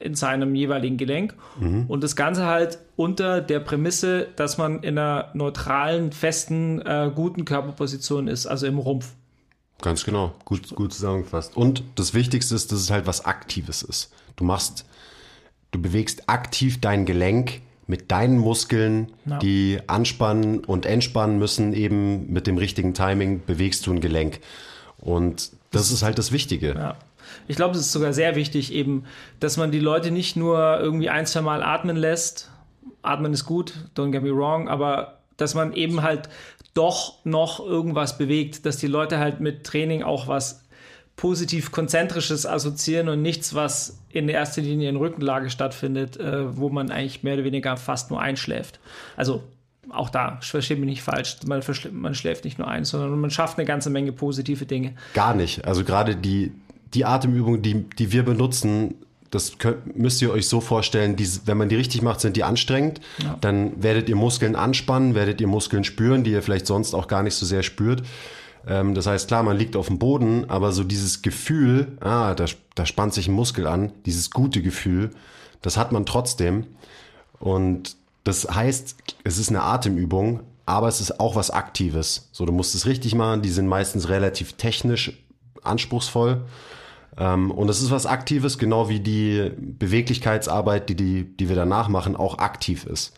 in 0.00 0.14
seinem 0.14 0.54
jeweiligen 0.54 0.96
Gelenk 0.96 1.34
und 1.88 2.04
das 2.04 2.14
Ganze 2.14 2.46
halt 2.46 2.78
unter 2.94 3.40
der 3.40 3.58
Prämisse, 3.58 4.28
dass 4.36 4.56
man 4.56 4.84
in 4.84 4.96
einer 4.96 5.30
neutralen, 5.34 6.12
festen, 6.12 6.80
äh, 6.82 7.10
guten 7.12 7.44
Körperposition 7.44 8.28
ist, 8.28 8.46
also 8.46 8.68
im 8.68 8.78
Rumpf. 8.78 9.14
Ganz 9.80 10.04
genau, 10.04 10.32
gut, 10.44 10.74
gut 10.74 10.92
zusammengefasst. 10.92 11.56
Und 11.56 11.82
das 11.94 12.12
Wichtigste 12.14 12.54
ist, 12.54 12.72
dass 12.72 12.80
es 12.80 12.90
halt 12.90 13.06
was 13.06 13.24
Aktives 13.24 13.82
ist. 13.82 14.12
Du 14.36 14.44
machst, 14.44 14.84
du 15.70 15.80
bewegst 15.80 16.28
aktiv 16.28 16.80
dein 16.80 17.06
Gelenk 17.06 17.60
mit 17.86 18.10
deinen 18.10 18.38
Muskeln, 18.38 19.12
Ja. 19.24 19.38
die 19.38 19.78
anspannen 19.86 20.64
und 20.64 20.84
entspannen 20.84 21.38
müssen, 21.38 21.72
eben 21.72 22.30
mit 22.32 22.46
dem 22.46 22.58
richtigen 22.58 22.92
Timing 22.92 23.42
bewegst 23.46 23.86
du 23.86 23.92
ein 23.92 24.00
Gelenk. 24.00 24.40
Und 24.98 25.50
das 25.70 25.90
ist 25.90 26.02
halt 26.02 26.18
das 26.18 26.32
Wichtige. 26.32 26.74
Ja. 26.74 26.96
Ich 27.46 27.56
glaube, 27.56 27.74
es 27.74 27.80
ist 27.80 27.92
sogar 27.92 28.12
sehr 28.12 28.34
wichtig, 28.36 28.72
eben, 28.72 29.04
dass 29.38 29.56
man 29.56 29.70
die 29.70 29.78
Leute 29.80 30.10
nicht 30.10 30.34
nur 30.36 30.78
irgendwie 30.80 31.08
ein, 31.08 31.24
zwei 31.24 31.40
Mal 31.40 31.62
atmen 31.62 31.96
lässt. 31.96 32.50
Atmen 33.02 33.32
ist 33.32 33.44
gut, 33.44 33.74
don't 33.96 34.10
get 34.10 34.22
me 34.22 34.34
wrong, 34.34 34.68
aber 34.68 35.17
dass 35.38 35.54
man 35.54 35.72
eben 35.72 36.02
halt 36.02 36.28
doch 36.74 37.24
noch 37.24 37.58
irgendwas 37.60 38.18
bewegt, 38.18 38.66
dass 38.66 38.76
die 38.76 38.86
Leute 38.86 39.18
halt 39.18 39.40
mit 39.40 39.64
Training 39.64 40.02
auch 40.02 40.28
was 40.28 40.64
positiv 41.16 41.72
konzentrisches 41.72 42.46
assoziieren 42.46 43.08
und 43.08 43.22
nichts, 43.22 43.54
was 43.54 43.98
in 44.10 44.28
erster 44.28 44.62
Linie 44.62 44.88
in 44.88 44.96
Rückenlage 44.96 45.50
stattfindet, 45.50 46.16
äh, 46.18 46.56
wo 46.56 46.68
man 46.68 46.90
eigentlich 46.90 47.22
mehr 47.24 47.34
oder 47.34 47.44
weniger 47.44 47.76
fast 47.76 48.10
nur 48.10 48.20
einschläft. 48.20 48.78
Also 49.16 49.42
auch 49.90 50.10
da, 50.10 50.38
verstehe 50.40 50.76
mich 50.76 50.86
nicht 50.86 51.02
falsch, 51.02 51.38
man, 51.46 51.62
man, 51.92 52.14
schläft 52.14 52.44
nicht 52.44 52.58
nur 52.58 52.68
ein, 52.68 52.84
sondern 52.84 53.18
man 53.18 53.30
schafft 53.30 53.58
eine 53.58 53.66
ganze 53.66 53.90
Menge 53.90 54.12
positive 54.12 54.66
Dinge. 54.66 54.94
Gar 55.14 55.34
nicht. 55.34 55.64
Also 55.64 55.82
gerade 55.82 56.14
die, 56.14 56.52
die 56.94 57.04
Atemübungen, 57.04 57.62
die, 57.62 57.88
die 57.98 58.12
wir 58.12 58.22
benutzen, 58.22 58.94
das 59.30 59.58
könnt, 59.58 59.96
müsst 59.96 60.22
ihr 60.22 60.30
euch 60.30 60.48
so 60.48 60.60
vorstellen, 60.60 61.16
die, 61.16 61.28
wenn 61.44 61.58
man 61.58 61.68
die 61.68 61.76
richtig 61.76 62.02
macht, 62.02 62.20
sind 62.20 62.36
die 62.36 62.44
anstrengend. 62.44 63.00
Ja. 63.22 63.36
Dann 63.40 63.82
werdet 63.82 64.08
ihr 64.08 64.16
Muskeln 64.16 64.56
anspannen, 64.56 65.14
werdet 65.14 65.40
ihr 65.40 65.46
Muskeln 65.46 65.84
spüren, 65.84 66.24
die 66.24 66.32
ihr 66.32 66.42
vielleicht 66.42 66.66
sonst 66.66 66.94
auch 66.94 67.08
gar 67.08 67.22
nicht 67.22 67.34
so 67.34 67.44
sehr 67.44 67.62
spürt. 67.62 68.02
Ähm, 68.66 68.94
das 68.94 69.06
heißt, 69.06 69.28
klar, 69.28 69.42
man 69.42 69.56
liegt 69.56 69.76
auf 69.76 69.88
dem 69.88 69.98
Boden, 69.98 70.48
aber 70.48 70.72
so 70.72 70.84
dieses 70.84 71.22
Gefühl, 71.22 71.98
ah, 72.00 72.34
da, 72.34 72.46
da 72.74 72.86
spannt 72.86 73.14
sich 73.14 73.28
ein 73.28 73.34
Muskel 73.34 73.66
an, 73.66 73.92
dieses 74.06 74.30
gute 74.30 74.62
Gefühl, 74.62 75.10
das 75.62 75.76
hat 75.76 75.92
man 75.92 76.06
trotzdem. 76.06 76.66
Und 77.38 77.96
das 78.24 78.48
heißt, 78.48 78.96
es 79.24 79.38
ist 79.38 79.50
eine 79.50 79.62
Atemübung, 79.62 80.40
aber 80.66 80.88
es 80.88 81.00
ist 81.00 81.18
auch 81.18 81.34
was 81.34 81.50
Aktives. 81.50 82.28
So, 82.32 82.44
du 82.44 82.52
musst 82.52 82.74
es 82.74 82.86
richtig 82.86 83.14
machen, 83.14 83.42
die 83.42 83.50
sind 83.50 83.66
meistens 83.66 84.08
relativ 84.08 84.54
technisch 84.54 85.12
anspruchsvoll. 85.62 86.42
Ähm, 87.18 87.50
und 87.50 87.68
es 87.68 87.82
ist 87.82 87.90
was 87.90 88.06
Aktives, 88.06 88.58
genau 88.58 88.88
wie 88.88 89.00
die 89.00 89.50
Beweglichkeitsarbeit, 89.56 90.88
die, 90.88 90.94
die, 90.94 91.24
die 91.24 91.48
wir 91.48 91.56
danach 91.56 91.88
machen, 91.88 92.16
auch 92.16 92.38
aktiv 92.38 92.86
ist. 92.86 93.12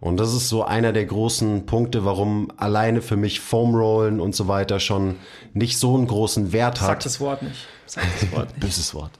Und 0.00 0.18
das 0.18 0.34
ist 0.34 0.48
so 0.48 0.64
einer 0.64 0.92
der 0.92 1.06
großen 1.06 1.64
Punkte, 1.64 2.04
warum 2.04 2.52
alleine 2.56 3.00
für 3.00 3.16
mich 3.16 3.40
Foam 3.40 3.74
Rollen 3.74 4.20
und 4.20 4.34
so 4.34 4.46
weiter 4.46 4.78
schon 4.78 5.16
nicht 5.54 5.78
so 5.78 5.94
einen 5.94 6.06
großen 6.06 6.52
Wert 6.52 6.80
hat. 6.80 6.88
Sag 6.88 7.00
das 7.00 7.20
Wort 7.20 7.42
nicht. 7.42 7.66
Sag 7.86 8.04
das 8.20 8.32
Wort 8.32 8.48
nicht. 8.54 8.60
Böses 8.60 8.94
Wort. 8.94 9.12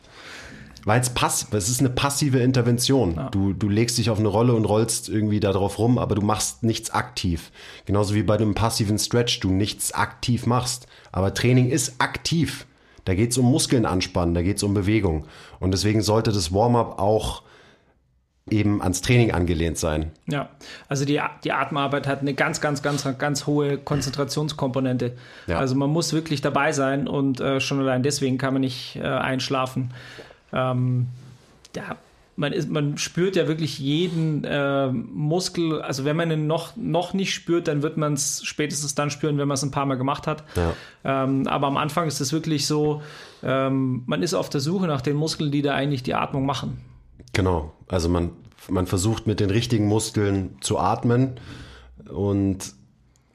Weil 0.85 1.01
es 1.01 1.11
passiv, 1.11 1.53
es 1.53 1.69
ist 1.69 1.81
eine 1.81 1.91
passive 1.91 2.39
Intervention. 2.39 3.15
Ja. 3.17 3.29
Du, 3.31 3.53
du 3.53 3.69
legst 3.69 3.99
dich 3.99 4.11
auf 4.11 4.21
eine 4.21 4.29
Rolle 4.29 4.55
und 4.55 4.67
rollst 4.67 5.09
irgendwie 5.09 5.41
da 5.41 5.53
drauf 5.53 5.79
rum, 5.79 5.99
aber 5.99 6.15
du 6.15 6.23
machst 6.23 6.63
nichts 6.63 6.91
aktiv. 6.91 7.51
Genauso 7.87 8.15
wie 8.15 8.23
bei 8.23 8.37
einem 8.37 8.55
passiven 8.55 8.99
Stretch 8.99 9.41
du 9.41 9.51
nichts 9.51 9.93
aktiv 9.93 10.47
machst. 10.47 10.87
Aber 11.11 11.35
Training 11.35 11.71
ist 11.71 11.95
aktiv. 11.99 12.67
Da 13.07 13.15
geht 13.15 13.31
es 13.31 13.39
um 13.39 13.51
Muskeln 13.51 13.87
anspannen, 13.87 14.35
da 14.35 14.43
geht 14.43 14.59
es 14.59 14.63
um 14.63 14.75
Bewegung. 14.75 15.25
Und 15.61 15.71
deswegen 15.71 16.03
sollte 16.03 16.33
das 16.33 16.53
Warm-up 16.53 16.99
auch 16.99 17.43
eben 18.51 18.83
ans 18.83 19.01
Training 19.01 19.33
angelehnt 19.33 19.79
sein. 19.79 20.11
Ja, 20.27 20.51
also 20.89 21.05
die, 21.05 21.21
die 21.45 21.53
Atemarbeit 21.53 22.07
hat 22.07 22.21
eine 22.21 22.35
ganz, 22.35 22.61
ganz, 22.61 22.83
ganz, 22.83 23.07
ganz 23.19 23.47
hohe 23.47 23.79
Konzentrationskomponente. 23.79 25.17
Ja. 25.47 25.59
Also 25.59 25.75
man 25.77 25.91
muss 25.91 26.13
wirklich 26.13 26.41
dabei 26.41 26.73
sein 26.73 27.09
und 27.09 27.41
äh, 27.41 27.61
schon 27.61 27.81
allein 27.81 28.03
deswegen 28.03 28.39
kann 28.39 28.53
man 28.53 28.61
nicht 28.61 28.97
äh, 28.97 29.03
einschlafen. 29.03 29.93
Ähm, 30.53 31.07
ja, 31.75 31.97
man, 32.37 32.53
ist, 32.53 32.71
man 32.71 32.99
spürt 32.99 33.35
ja 33.35 33.49
wirklich 33.49 33.79
jeden 33.79 34.45
äh, 34.45 34.89
Muskel. 34.89 35.81
Also 35.81 36.05
wenn 36.05 36.17
man 36.17 36.31
ihn 36.31 36.47
noch, 36.47 36.77
noch 36.77 37.15
nicht 37.15 37.35
spürt, 37.35 37.67
dann 37.67 37.83
wird 37.83 37.97
man 37.97 38.13
es 38.13 38.45
spätestens 38.45 38.95
dann 38.95 39.11
spüren, 39.11 39.39
wenn 39.39 39.49
man 39.49 39.55
es 39.55 39.63
ein 39.63 39.71
paar 39.71 39.87
Mal 39.87 39.97
gemacht 39.97 40.27
hat. 40.27 40.45
Ja. 40.55 40.75
Ähm, 41.05 41.47
aber 41.47 41.67
am 41.67 41.77
Anfang 41.77 42.07
ist 42.07 42.21
es 42.21 42.33
wirklich 42.33 42.67
so, 42.67 43.03
ähm, 43.43 44.03
man 44.07 44.23
ist 44.23 44.35
auf 44.35 44.51
der 44.51 44.61
Suche 44.61 44.87
nach 44.87 45.01
den 45.01 45.17
Muskeln, 45.17 45.51
die 45.51 45.63
da 45.63 45.75
eigentlich 45.75 46.03
die 46.03 46.15
Atmung 46.15 46.45
machen. 46.45 46.79
Genau. 47.33 47.73
Also 47.89 48.09
man, 48.09 48.31
man 48.69 48.87
versucht 48.87 49.27
mit 49.27 49.41
den 49.41 49.51
richtigen 49.51 49.87
Muskeln 49.87 50.57
zu 50.61 50.79
atmen 50.79 51.41
und 52.09 52.75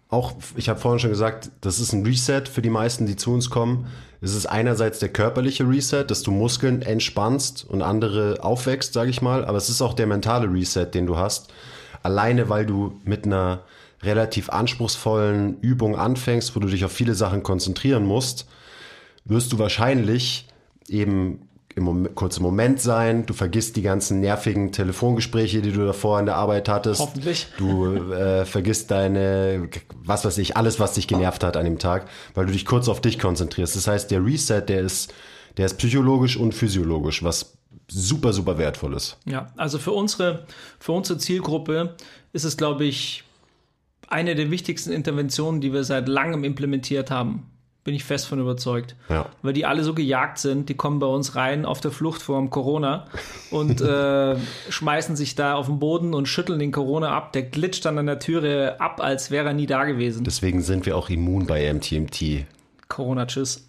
auch, 0.09 0.33
ich 0.57 0.69
habe 0.69 0.79
vorhin 0.79 0.99
schon 0.99 1.09
gesagt, 1.09 1.51
das 1.61 1.79
ist 1.79 1.93
ein 1.93 2.05
Reset 2.05 2.43
für 2.51 2.61
die 2.61 2.69
meisten, 2.69 3.05
die 3.05 3.15
zu 3.15 3.33
uns 3.33 3.49
kommen. 3.49 3.87
Es 4.23 4.35
ist 4.35 4.45
einerseits 4.45 4.99
der 4.99 5.09
körperliche 5.09 5.67
Reset, 5.67 6.05
dass 6.07 6.21
du 6.21 6.29
Muskeln 6.29 6.83
entspannst 6.83 7.65
und 7.67 7.81
andere 7.81 8.37
aufwächst, 8.43 8.93
sage 8.93 9.09
ich 9.09 9.23
mal, 9.23 9.43
aber 9.43 9.57
es 9.57 9.69
ist 9.69 9.81
auch 9.81 9.95
der 9.95 10.05
mentale 10.05 10.47
Reset, 10.47 10.85
den 10.93 11.07
du 11.07 11.17
hast. 11.17 11.51
Alleine, 12.03 12.47
weil 12.47 12.67
du 12.67 12.99
mit 13.03 13.25
einer 13.25 13.63
relativ 14.03 14.49
anspruchsvollen 14.49 15.59
Übung 15.61 15.95
anfängst, 15.95 16.55
wo 16.55 16.59
du 16.59 16.67
dich 16.67 16.85
auf 16.85 16.91
viele 16.91 17.15
Sachen 17.15 17.41
konzentrieren 17.41 18.05
musst, 18.05 18.47
wirst 19.25 19.51
du 19.53 19.59
wahrscheinlich 19.59 20.47
eben 20.87 21.47
im 21.75 21.83
Moment, 21.83 22.15
kurzen 22.15 22.43
Moment 22.43 22.81
sein. 22.81 23.25
Du 23.25 23.33
vergisst 23.33 23.75
die 23.75 23.81
ganzen 23.81 24.19
nervigen 24.19 24.71
Telefongespräche, 24.71 25.61
die 25.61 25.71
du 25.71 25.85
davor 25.85 26.19
in 26.19 26.25
der 26.25 26.35
Arbeit 26.35 26.69
hattest. 26.69 27.01
Hoffentlich. 27.01 27.47
Du 27.57 28.11
äh, 28.11 28.45
vergisst 28.45 28.91
deine, 28.91 29.69
was 30.03 30.25
weiß 30.25 30.37
ich, 30.39 30.57
alles, 30.57 30.79
was 30.79 30.93
dich 30.93 31.07
genervt 31.07 31.43
hat 31.43 31.57
an 31.57 31.65
dem 31.65 31.79
Tag, 31.79 32.07
weil 32.33 32.45
du 32.45 32.51
dich 32.51 32.65
kurz 32.65 32.87
auf 32.87 33.01
dich 33.01 33.19
konzentrierst. 33.19 33.75
Das 33.75 33.87
heißt, 33.87 34.11
der 34.11 34.23
Reset, 34.23 34.61
der 34.61 34.81
ist, 34.81 35.13
der 35.57 35.65
ist 35.65 35.77
psychologisch 35.77 36.37
und 36.37 36.53
physiologisch, 36.53 37.23
was 37.23 37.57
super, 37.89 38.33
super 38.33 38.57
wertvoll 38.57 38.93
ist. 38.93 39.17
Ja, 39.25 39.51
also 39.57 39.79
für 39.79 39.91
unsere, 39.91 40.45
für 40.79 40.93
unsere 40.93 41.19
Zielgruppe 41.19 41.95
ist 42.33 42.43
es, 42.43 42.57
glaube 42.57 42.85
ich, 42.85 43.23
eine 44.07 44.35
der 44.35 44.51
wichtigsten 44.51 44.91
Interventionen, 44.91 45.61
die 45.61 45.73
wir 45.73 45.83
seit 45.83 46.07
langem 46.07 46.43
implementiert 46.43 47.11
haben. 47.11 47.47
Bin 47.83 47.95
ich 47.95 48.03
fest 48.03 48.27
von 48.27 48.39
überzeugt. 48.39 48.95
Ja. 49.09 49.25
Weil 49.41 49.53
die 49.53 49.65
alle 49.65 49.83
so 49.83 49.95
gejagt 49.95 50.37
sind, 50.37 50.69
die 50.69 50.75
kommen 50.75 50.99
bei 50.99 51.07
uns 51.07 51.35
rein 51.35 51.65
auf 51.65 51.81
der 51.81 51.89
Flucht 51.89 52.21
vor 52.21 52.37
dem 52.37 52.51
Corona 52.51 53.07
und 53.49 53.81
äh, 53.81 54.35
schmeißen 54.69 55.15
sich 55.15 55.33
da 55.33 55.55
auf 55.55 55.65
den 55.65 55.79
Boden 55.79 56.13
und 56.13 56.27
schütteln 56.27 56.59
den 56.59 56.71
Corona 56.71 57.15
ab. 57.15 57.33
Der 57.33 57.41
glitscht 57.41 57.85
dann 57.85 57.97
an 57.97 58.05
der 58.05 58.19
Türe 58.19 58.79
ab, 58.79 59.01
als 59.01 59.31
wäre 59.31 59.47
er 59.47 59.53
nie 59.53 59.65
da 59.65 59.85
gewesen. 59.85 60.23
Deswegen 60.23 60.61
sind 60.61 60.85
wir 60.85 60.95
auch 60.95 61.09
immun 61.09 61.47
bei 61.47 61.73
MTMT. 61.73 62.45
Corona, 62.87 63.25
tschüss. 63.25 63.67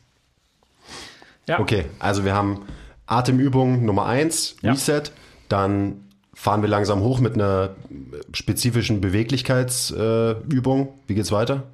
Ja. 1.49 1.59
Okay, 1.59 1.87
also 1.99 2.25
wir 2.25 2.35
haben 2.35 2.67
Atemübung 3.07 3.85
Nummer 3.85 4.07
eins, 4.07 4.57
Reset. 4.63 5.03
Ja. 5.05 5.13
Dann 5.49 6.05
fahren 6.35 6.63
wir 6.63 6.69
langsam 6.69 7.01
hoch 7.01 7.21
mit 7.21 7.35
einer 7.35 7.71
spezifischen 8.33 9.01
Beweglichkeitsübung. 9.01 10.89
Äh, 10.89 10.91
Wie 11.07 11.15
geht's 11.15 11.33
weiter? 11.33 11.65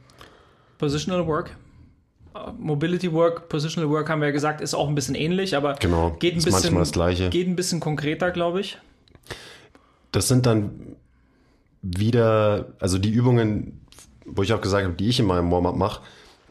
Positional 0.78 1.26
Work. 1.26 1.56
Mobility 2.58 3.12
Work, 3.12 3.48
Positional 3.48 3.90
Work 3.90 4.08
haben 4.08 4.20
wir 4.20 4.26
ja 4.26 4.32
gesagt, 4.32 4.60
ist 4.60 4.74
auch 4.74 4.88
ein 4.88 4.94
bisschen 4.94 5.14
ähnlich, 5.14 5.56
aber 5.56 5.74
genau, 5.74 6.10
geht, 6.18 6.34
ein 6.34 6.42
bisschen, 6.42 6.74
das 6.74 6.92
Gleiche. 6.92 7.30
geht 7.30 7.48
ein 7.48 7.56
bisschen 7.56 7.80
konkreter, 7.80 8.30
glaube 8.30 8.60
ich. 8.60 8.78
Das 10.12 10.28
sind 10.28 10.46
dann 10.46 10.96
wieder, 11.82 12.66
also 12.80 12.98
die 12.98 13.10
Übungen, 13.10 13.80
wo 14.24 14.42
ich 14.42 14.52
auch 14.52 14.60
gesagt 14.60 14.84
habe, 14.84 14.94
die 14.94 15.08
ich 15.08 15.20
in 15.20 15.26
meinem 15.26 15.50
Warm-up 15.50 15.76
mache, 15.76 16.02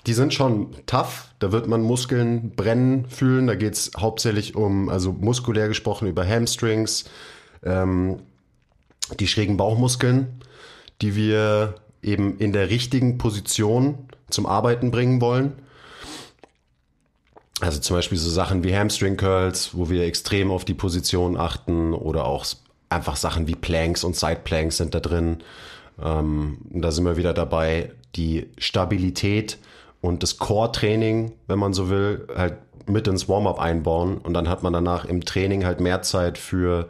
die 0.08 0.14
sind 0.14 0.34
schon 0.34 0.70
tough. 0.86 1.34
Da 1.40 1.52
wird 1.52 1.68
man 1.68 1.82
Muskeln 1.82 2.52
brennen 2.56 3.06
fühlen. 3.10 3.48
Da 3.48 3.56
geht 3.56 3.74
es 3.74 3.92
hauptsächlich 3.98 4.56
um, 4.56 4.90
also 4.90 5.12
muskulär 5.12 5.68
gesprochen, 5.68 6.08
über 6.08 6.26
Hamstrings, 6.26 7.06
ähm, 7.64 8.22
die 9.20 9.28
schrägen 9.28 9.58
Bauchmuskeln, 9.58 10.42
die 11.02 11.16
wir 11.16 11.76
eben 12.02 12.38
in 12.38 12.54
der 12.54 12.70
richtigen 12.70 13.18
Position 13.18 13.98
zum 14.30 14.46
Arbeiten 14.46 14.92
bringen 14.92 15.20
wollen. 15.20 15.54
Also 17.60 17.80
zum 17.80 17.96
Beispiel 17.96 18.18
so 18.18 18.30
Sachen 18.30 18.64
wie 18.64 18.76
Hamstring 18.76 19.18
Curls, 19.18 19.72
wo 19.74 19.90
wir 19.90 20.04
extrem 20.04 20.52
auf 20.52 20.64
die 20.64 20.76
Position 20.76 21.38
achten 21.38 21.94
oder 21.94 22.26
auch 22.26 22.46
einfach 22.90 23.16
Sachen 23.16 23.48
wie 23.48 23.56
Planks 23.56 24.04
und 24.04 24.16
Side 24.16 24.42
Planks 24.44 24.78
sind 24.78 24.94
da 24.94 25.00
drin. 25.00 25.38
Ähm, 26.02 26.60
da 26.70 26.92
sind 26.92 27.06
wir 27.06 27.18
wieder 27.18 27.34
dabei, 27.34 27.92
die 28.16 28.48
Stabilität 28.58 29.58
und 30.02 30.24
das 30.24 30.38
Core-Training, 30.38 31.34
wenn 31.48 31.60
man 31.60 31.74
so 31.74 31.90
will, 31.90 32.28
halt 32.36 32.58
mit 32.86 33.08
ins 33.08 33.28
Warm-up 33.28 33.60
einbauen 33.60 34.18
und 34.18 34.34
dann 34.34 34.48
hat 34.48 34.64
man 34.64 34.72
danach 34.72 35.06
im 35.06 35.26
Training 35.26 35.66
halt 35.66 35.80
mehr 35.80 36.04
Zeit 36.04 36.38
für 36.38 36.88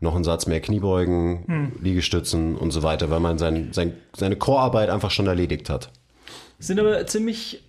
noch 0.00 0.14
einen 0.14 0.24
Satz 0.24 0.46
mehr 0.46 0.60
Kniebeugen, 0.60 1.44
hm. 1.46 1.72
Liegestützen 1.82 2.56
und 2.56 2.70
so 2.70 2.82
weiter, 2.82 3.10
weil 3.10 3.20
man 3.20 3.38
sein, 3.38 3.68
sein, 3.72 3.92
seine 4.16 4.36
Core-Arbeit 4.36 4.88
einfach 4.88 5.10
schon 5.10 5.26
erledigt 5.26 5.68
hat. 5.68 5.90
Sind 6.58 6.80
aber 6.80 7.06
ziemlich 7.06 7.62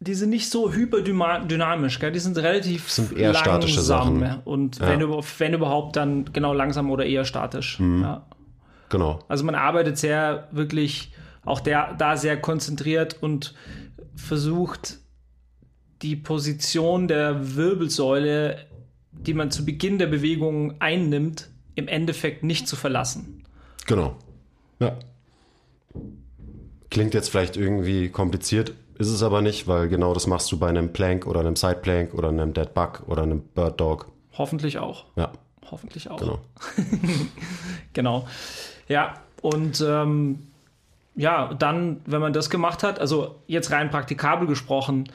die 0.00 0.14
sind 0.14 0.30
nicht 0.30 0.50
so 0.50 0.72
hyperdynamisch, 0.72 1.98
gell? 1.98 2.12
die 2.12 2.20
sind 2.20 2.38
relativ 2.38 2.90
sind 2.90 3.12
eher 3.12 3.32
langsam 3.32 3.42
statische 3.42 3.80
Sachen. 3.80 4.22
und 4.44 4.78
ja. 4.78 4.88
wenn, 4.88 5.00
wenn 5.00 5.54
überhaupt 5.54 5.96
dann 5.96 6.32
genau 6.32 6.52
langsam 6.54 6.90
oder 6.90 7.04
eher 7.04 7.24
statisch. 7.24 7.80
Mhm. 7.80 8.02
Ja. 8.02 8.26
Genau. 8.90 9.18
Also 9.28 9.44
man 9.44 9.54
arbeitet 9.54 9.98
sehr 9.98 10.48
wirklich 10.52 11.12
auch 11.44 11.60
der, 11.60 11.94
da 11.94 12.16
sehr 12.16 12.40
konzentriert 12.40 13.16
und 13.20 13.54
versucht 14.14 14.98
die 16.02 16.16
Position 16.16 17.08
der 17.08 17.56
Wirbelsäule, 17.56 18.66
die 19.12 19.34
man 19.34 19.50
zu 19.50 19.64
Beginn 19.64 19.98
der 19.98 20.06
Bewegung 20.06 20.80
einnimmt, 20.80 21.50
im 21.74 21.88
Endeffekt 21.88 22.44
nicht 22.44 22.68
zu 22.68 22.76
verlassen. 22.76 23.44
Genau. 23.86 24.16
Ja. 24.78 24.96
Klingt 26.90 27.14
jetzt 27.14 27.30
vielleicht 27.30 27.56
irgendwie 27.56 28.10
kompliziert, 28.10 28.74
ist 28.98 29.08
es 29.08 29.22
aber 29.22 29.40
nicht, 29.42 29.66
weil 29.68 29.88
genau 29.88 30.12
das 30.12 30.26
machst 30.26 30.50
du 30.52 30.58
bei 30.58 30.68
einem 30.68 30.92
Plank 30.92 31.26
oder 31.26 31.40
einem 31.40 31.56
Side 31.56 31.78
Plank 31.82 32.14
oder 32.14 32.28
einem 32.28 32.52
Dead 32.52 32.74
Bug 32.74 33.04
oder 33.06 33.22
einem 33.22 33.40
Bird 33.40 33.80
Dog. 33.80 34.08
Hoffentlich 34.36 34.78
auch. 34.78 35.04
Ja. 35.16 35.30
Hoffentlich 35.70 36.10
auch. 36.10 36.18
Genau. 36.18 36.38
genau. 37.92 38.26
Ja, 38.88 39.14
und 39.42 39.84
ähm, 39.86 40.48
ja, 41.14 41.52
dann, 41.54 42.00
wenn 42.06 42.20
man 42.20 42.32
das 42.32 42.50
gemacht 42.50 42.82
hat, 42.82 43.00
also 43.00 43.36
jetzt 43.46 43.70
rein 43.70 43.90
praktikabel 43.90 44.46
gesprochen, 44.46 45.10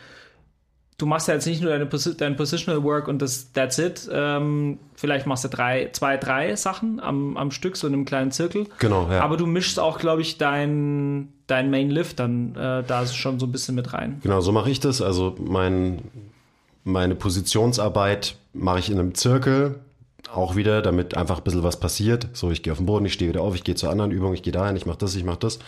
du 0.98 1.06
machst 1.06 1.28
ja 1.28 1.34
jetzt 1.34 1.46
nicht 1.46 1.62
nur 1.62 1.72
deine 1.72 1.86
Posi 1.86 2.16
dein 2.16 2.36
Positional 2.36 2.84
Work 2.84 3.08
und 3.08 3.22
das 3.22 3.52
that's 3.54 3.78
it. 3.80 4.10
Ähm, 4.12 4.80
vielleicht 4.96 5.26
machst 5.26 5.44
du 5.44 5.50
drei, 5.50 5.90
zwei, 5.92 6.18
drei 6.18 6.56
Sachen 6.56 7.00
am, 7.00 7.38
am 7.38 7.52
Stück, 7.52 7.78
so 7.78 7.88
in 7.88 7.94
einem 7.94 8.06
kleinen 8.06 8.32
Zirkel. 8.32 8.68
Genau, 8.80 9.10
ja. 9.10 9.22
Aber 9.22 9.38
du 9.38 9.46
mischst 9.46 9.80
auch, 9.80 9.98
glaube 9.98 10.22
ich, 10.22 10.38
dein, 10.38 11.30
dein 11.48 11.70
Main 11.70 11.90
Lift 11.90 12.20
dann 12.20 12.56
äh, 12.56 12.84
da 12.84 13.06
schon 13.08 13.40
so 13.40 13.46
ein 13.46 13.52
bisschen 13.52 13.76
mit 13.76 13.94
rein. 13.94 14.20
Genau, 14.24 14.42
so 14.42 14.52
mache 14.52 14.70
ich 14.70 14.80
das. 14.80 15.02
Also 15.02 15.36
mein, 15.40 16.00
meine 16.84 17.16
Positionsarbeit 17.16 18.36
mache 18.54 18.80
ich 18.80 18.90
in 18.90 19.00
einem 19.00 19.16
Zirkel. 19.16 19.80
Auch 20.34 20.56
wieder, 20.56 20.82
damit 20.82 21.16
einfach 21.16 21.40
ein 21.40 21.44
bisschen 21.44 21.64
was 21.64 21.80
passiert. 21.80 22.28
So, 22.34 22.50
ich 22.50 22.64
gehe 22.64 22.72
auf 22.72 22.80
den 22.80 22.88
Boden, 22.88 23.06
ich 23.06 23.14
stehe 23.14 23.30
wieder 23.30 23.42
auf, 23.42 23.56
ich 23.56 23.64
gehe 23.64 23.76
zur 23.76 23.90
anderen 23.90 24.10
Übung, 24.12 24.34
ich 24.34 24.42
gehe 24.42 24.54
dahin, 24.54 24.76
ich 24.76 24.86
mache 24.86 24.98
das, 24.98 25.16
ich 25.16 25.24
mache 25.24 25.40
das. 25.40 25.60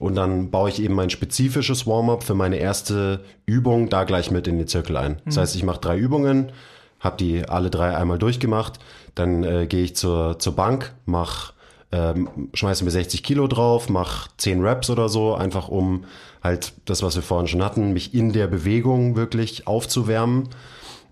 Und 0.00 0.14
dann 0.14 0.50
baue 0.50 0.70
ich 0.70 0.82
eben 0.82 0.94
mein 0.94 1.10
spezifisches 1.10 1.86
Warm-up 1.86 2.24
für 2.24 2.34
meine 2.34 2.56
erste 2.56 3.22
Übung 3.44 3.90
da 3.90 4.04
gleich 4.04 4.30
mit 4.30 4.48
in 4.48 4.56
den 4.56 4.66
Zirkel 4.66 4.96
ein. 4.96 5.20
Das 5.26 5.36
heißt, 5.36 5.54
ich 5.54 5.62
mache 5.62 5.78
drei 5.78 5.98
Übungen, 5.98 6.52
habe 7.00 7.18
die 7.18 7.46
alle 7.46 7.68
drei 7.68 7.94
einmal 7.94 8.18
durchgemacht, 8.18 8.80
dann 9.14 9.44
äh, 9.44 9.66
gehe 9.66 9.84
ich 9.84 9.94
zur, 9.94 10.38
zur 10.38 10.56
Bank, 10.56 10.94
mach, 11.04 11.52
ähm, 11.92 12.30
schmeiße 12.54 12.82
mir 12.82 12.90
60 12.90 13.22
Kilo 13.22 13.46
drauf, 13.46 13.90
mach 13.90 14.28
10 14.38 14.62
Reps 14.62 14.88
oder 14.88 15.10
so, 15.10 15.34
einfach 15.34 15.68
um 15.68 16.04
halt 16.42 16.72
das, 16.86 17.02
was 17.02 17.14
wir 17.16 17.22
vorhin 17.22 17.46
schon 17.46 17.62
hatten, 17.62 17.92
mich 17.92 18.14
in 18.14 18.32
der 18.32 18.46
Bewegung 18.46 19.16
wirklich 19.16 19.66
aufzuwärmen. 19.66 20.48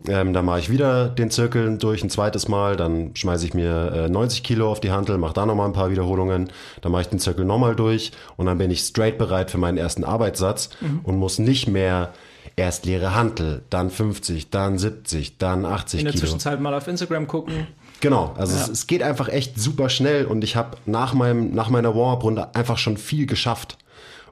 Ähm, 0.07 0.33
dann 0.33 0.45
mache 0.45 0.61
ich 0.61 0.71
wieder 0.71 1.09
den 1.09 1.31
Zirkel 1.31 1.77
durch 1.77 2.05
ein 2.05 2.11
zweites 2.11 2.47
Mal, 2.47 2.77
dann 2.77 3.11
schmeiße 3.17 3.45
ich 3.45 3.53
mir 3.55 3.93
äh, 3.93 4.09
90 4.09 4.45
Kilo 4.45 4.71
auf 4.71 4.79
die 4.81 4.93
Hantel, 4.93 5.19
mache 5.19 5.35
da 5.35 5.45
nochmal 5.45 5.67
ein 5.67 5.73
paar 5.73 5.91
Wiederholungen, 5.91 6.51
dann 6.83 6.93
mache 6.93 7.03
ich 7.03 7.09
den 7.09 7.19
Zirkel 7.19 7.45
nochmal 7.45 7.75
durch 7.75 8.13
und 8.37 8.47
dann 8.47 8.59
bin 8.59 8.71
ich 8.71 8.81
straight 8.81 9.19
bereit 9.19 9.51
für 9.51 9.59
meinen 9.59 9.77
ersten 9.77 10.05
Arbeitssatz 10.05 10.71
und 11.03 11.17
muss 11.17 11.41
nicht 11.41 11.67
mehr 11.67 12.13
erst 12.55 12.87
leere 12.87 13.15
Hantel, 13.15 13.63
dann 13.71 13.91
50, 13.91 14.51
dann 14.51 14.79
70, 14.79 15.39
dann 15.39 15.65
80 15.65 16.01
In 16.01 16.05
der 16.07 16.13
Kilo. 16.13 16.21
Zwischenzeit 16.25 16.61
mal 16.61 16.75
auf 16.75 16.87
Instagram 16.87 17.27
gucken. 17.27 17.67
Genau, 18.01 18.33
also 18.39 18.55
Ja. 18.57 18.63
es, 18.63 18.69
es 18.69 18.87
geht 18.87 19.03
einfach 19.03 19.29
echt 19.29 19.61
super 19.61 19.89
schnell 19.89 20.27
und 20.27 20.45
ich 20.45 20.55
habe 20.55 20.77
nach, 20.87 21.13
meinem, 21.15 21.53
nach 21.55 21.71
meiner 21.71 21.95
Warm-Up-Runde 21.97 22.55
einfach 22.55 22.79
schon 22.79 22.97
viel 22.97 23.27
geschafft 23.27 23.79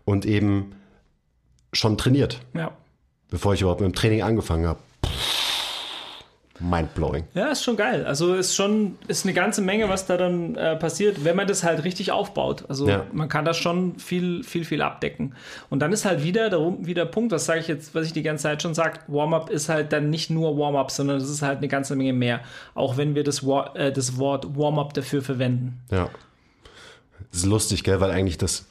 und 0.05 0.25
eben 0.27 0.73
schon 1.73 1.99
trainiert, 1.99 2.41
Ja. 2.55 2.71
bevor 3.31 3.55
ich 3.55 3.63
überhaupt 3.63 3.81
mit 3.81 3.91
dem 3.91 3.95
Training 3.97 4.23
angefangen 4.23 4.67
habe. 4.67 4.79
Mindblowing. 6.59 7.25
Ja, 7.35 7.49
ist 7.49 7.63
schon 7.65 7.77
geil. 7.77 8.07
Also 8.07 8.35
ist 8.35 8.55
schon 8.55 8.97
ist 9.09 9.25
eine 9.27 9.35
ganze 9.35 9.61
Menge, 9.61 9.89
was 9.89 10.07
da 10.07 10.17
dann 10.17 10.55
äh, 10.57 10.77
passiert, 10.77 11.25
wenn 11.25 11.37
man 11.37 11.47
das 11.47 11.65
halt 11.65 11.85
richtig 11.85 12.13
aufbaut. 12.13 12.65
Also 12.69 12.89
Ja. 12.89 13.05
man 13.13 13.29
kann 13.29 13.45
da 13.45 13.53
schon 13.55 13.99
viel, 13.99 14.43
viel, 14.43 14.65
viel 14.65 14.81
abdecken. 14.83 15.35
Und 15.69 15.81
dann 15.81 15.93
ist 15.93 16.05
halt 16.05 16.23
wieder 16.23 16.49
darum, 16.49 16.87
wieder 16.87 17.05
Punkt, 17.05 17.33
was 17.33 17.45
sage 17.45 17.61
ich 17.61 17.69
jetzt, 17.69 17.95
was 17.95 18.07
ich 18.07 18.13
die 18.13 18.23
ganze 18.23 18.45
Zeit 18.45 18.63
schon 18.63 18.75
sage, 18.75 19.01
Warm-up 19.07 19.51
ist 19.51 19.69
halt 19.69 19.93
dann 19.93 20.09
nicht 20.11 20.31
nur 20.31 20.57
Warm-up, 20.59 20.91
sondern 20.91 21.19
es 21.19 21.29
ist 21.29 21.43
halt 21.43 21.59
eine 21.59 21.69
ganze 21.69 21.95
Menge 21.97 22.13
mehr. 22.15 22.41
Auch 22.75 22.97
wenn 22.97 23.15
wir 23.15 23.25
das, 23.25 23.43
äh, 23.75 23.93
das 23.93 24.17
Wort 24.19 24.57
Warm-up 24.57 24.95
dafür 24.95 25.23
verwenden. 25.23 25.81
Ja. 25.91 26.09
Das 27.31 27.41
ist 27.41 27.47
lustig, 27.47 27.85
gell, 27.85 28.01
weil 28.01 28.11
eigentlich 28.11 28.39
das, 28.39 28.67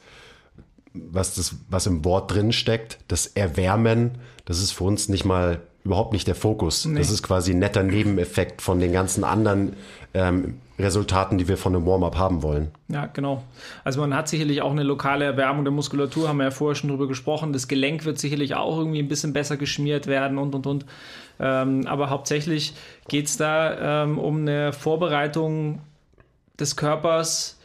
was, 0.92 1.34
das, 1.34 1.54
was 1.68 1.86
im 1.86 2.04
Wort 2.04 2.32
drin 2.32 2.52
steckt, 2.52 2.98
das 3.06 3.26
Erwärmen, 3.26 4.18
das 4.44 4.58
ist 4.60 4.72
für 4.72 4.84
uns 4.84 5.08
nicht 5.08 5.24
mal 5.24 5.60
überhaupt 5.86 6.12
nicht 6.12 6.26
der 6.26 6.34
Fokus. 6.34 6.88
Das 6.94 7.10
ist 7.10 7.22
quasi 7.22 7.52
ein 7.52 7.60
netter 7.60 7.82
Nebeneffekt 7.82 8.60
von 8.60 8.80
den 8.80 8.92
ganzen 8.92 9.24
anderen 9.24 9.74
ähm, 10.14 10.56
Resultaten, 10.78 11.38
die 11.38 11.48
wir 11.48 11.56
von 11.56 11.74
einem 11.74 11.86
Warm-up 11.86 12.18
haben 12.18 12.42
wollen. 12.42 12.70
Ja, 12.88 13.06
genau. 13.06 13.42
Also 13.84 14.00
man 14.00 14.14
hat 14.14 14.28
sicherlich 14.28 14.60
auch 14.60 14.72
eine 14.72 14.82
lokale 14.82 15.24
Erwärmung 15.24 15.64
der 15.64 15.72
Muskulatur, 15.72 16.28
haben 16.28 16.38
wir 16.38 16.44
ja 16.44 16.50
vorher 16.50 16.74
schon 16.74 16.90
drüber 16.90 17.08
gesprochen. 17.08 17.52
Das 17.52 17.68
Gelenk 17.68 18.04
wird 18.04 18.18
sicherlich 18.18 18.54
auch 18.56 18.76
irgendwie 18.76 18.98
ein 18.98 19.08
bisschen 19.08 19.32
besser 19.32 19.56
geschmiert 19.56 20.06
werden 20.06 20.38
und, 20.38 20.54
und, 20.54 20.66
und. 20.66 20.86
Ähm, 21.38 21.86
aber 21.86 22.10
hauptsächlich 22.10 22.74
geht 23.08 23.26
es 23.26 23.36
da 23.36 24.04
ähm, 24.04 24.18
um 24.18 24.40
eine 24.40 24.72
Vorbereitung 24.72 25.80
des 26.58 26.76
Körpers 26.76 27.58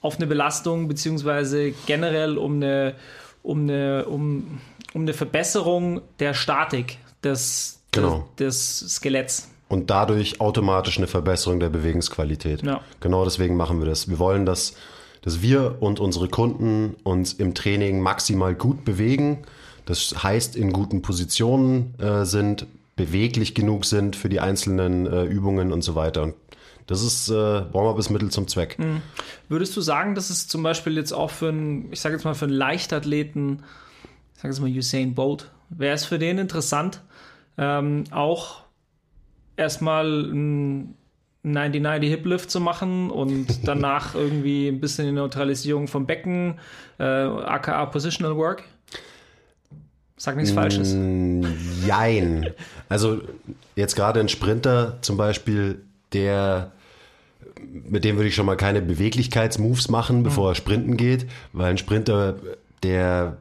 auf 0.00 0.16
eine 0.16 0.26
Belastung, 0.26 0.88
beziehungsweise 0.88 1.72
generell 1.86 2.36
um 2.36 2.56
eine, 2.56 2.94
um 3.42 3.60
eine, 3.60 4.06
um, 4.06 4.60
um 4.92 5.02
eine 5.02 5.14
Verbesserung 5.14 6.00
der 6.18 6.34
Statik 6.34 6.98
des, 7.24 7.80
Genau. 7.92 8.28
des, 8.38 8.80
des 8.80 8.94
Skeletts. 8.94 9.48
Und 9.68 9.90
dadurch 9.90 10.40
automatisch 10.40 10.98
eine 10.98 11.06
Verbesserung 11.06 11.60
der 11.60 11.68
Bewegungsqualität. 11.68 12.62
Ja. 12.62 12.80
Genau 13.00 13.24
deswegen 13.24 13.56
machen 13.56 13.78
wir 13.78 13.86
das. 13.86 14.08
Wir 14.08 14.18
wollen, 14.18 14.44
dass, 14.44 14.74
dass 15.22 15.42
wir 15.42 15.76
und 15.80 16.00
unsere 16.00 16.28
Kunden 16.28 16.96
uns 17.04 17.32
im 17.34 17.54
Training 17.54 18.00
maximal 18.00 18.54
gut 18.54 18.84
bewegen. 18.84 19.38
Das 19.86 20.22
heißt, 20.22 20.56
in 20.56 20.72
guten 20.72 21.02
Positionen 21.02 21.94
äh, 21.98 22.24
sind, 22.24 22.66
beweglich 22.96 23.54
genug 23.54 23.84
sind 23.86 24.16
für 24.16 24.28
die 24.28 24.40
einzelnen 24.40 25.06
äh, 25.06 25.24
Übungen 25.24 25.72
und 25.72 25.82
so 25.82 25.94
weiter. 25.94 26.22
Und 26.24 26.34
das 26.86 27.02
ist 27.02 27.28
äh, 27.30 27.32
Warm-up 27.34 27.98
ist 27.98 28.10
Mittel 28.10 28.30
zum 28.30 28.48
Zweck. 28.48 28.76
Würdest 29.48 29.76
du 29.76 29.80
sagen, 29.80 30.16
dass 30.16 30.28
es 30.30 30.48
zum 30.48 30.64
Beispiel 30.64 30.96
jetzt 30.96 31.12
auch 31.12 31.30
für 31.30 31.48
einen, 31.48 31.92
ich 31.92 32.00
sage 32.00 32.16
jetzt 32.16 32.24
mal 32.24 32.34
für 32.34 32.46
einen 32.46 32.54
Leichtathleten, 32.54 33.62
ich 34.34 34.42
sage 34.42 34.52
jetzt 34.52 34.60
mal 34.60 34.68
Usain 34.70 35.14
Bolt, 35.14 35.48
wäre 35.70 35.94
es 35.94 36.04
für 36.04 36.18
den 36.18 36.38
interessant, 36.38 37.00
ähm, 37.60 38.04
auch 38.10 38.62
erstmal 39.56 40.06
einen 40.06 40.94
90-90 41.44 42.08
Hip 42.08 42.26
Lift 42.26 42.50
zu 42.50 42.60
machen 42.60 43.10
und 43.10 43.46
danach 43.64 44.14
irgendwie 44.14 44.66
ein 44.68 44.80
bisschen 44.80 45.06
die 45.06 45.12
Neutralisierung 45.12 45.86
vom 45.86 46.06
Becken, 46.06 46.58
äh, 46.98 47.04
aka 47.04 47.86
Positional 47.86 48.36
Work? 48.36 48.64
Sag 50.16 50.36
nichts 50.36 50.52
Falsches. 50.52 50.94
Jein. 51.86 52.50
Also 52.90 53.22
jetzt 53.74 53.94
gerade 53.94 54.20
ein 54.20 54.28
Sprinter 54.28 54.98
zum 55.00 55.16
Beispiel, 55.16 55.80
der 56.12 56.72
mit 57.88 58.04
dem 58.04 58.16
würde 58.16 58.28
ich 58.28 58.34
schon 58.34 58.46
mal 58.46 58.56
keine 58.56 58.82
Beweglichkeitsmoves 58.82 59.88
machen, 59.88 60.22
bevor 60.22 60.50
er 60.50 60.54
sprinten 60.54 60.96
geht, 60.96 61.26
weil 61.52 61.70
ein 61.70 61.78
Sprinter, 61.78 62.36
der 62.82 63.38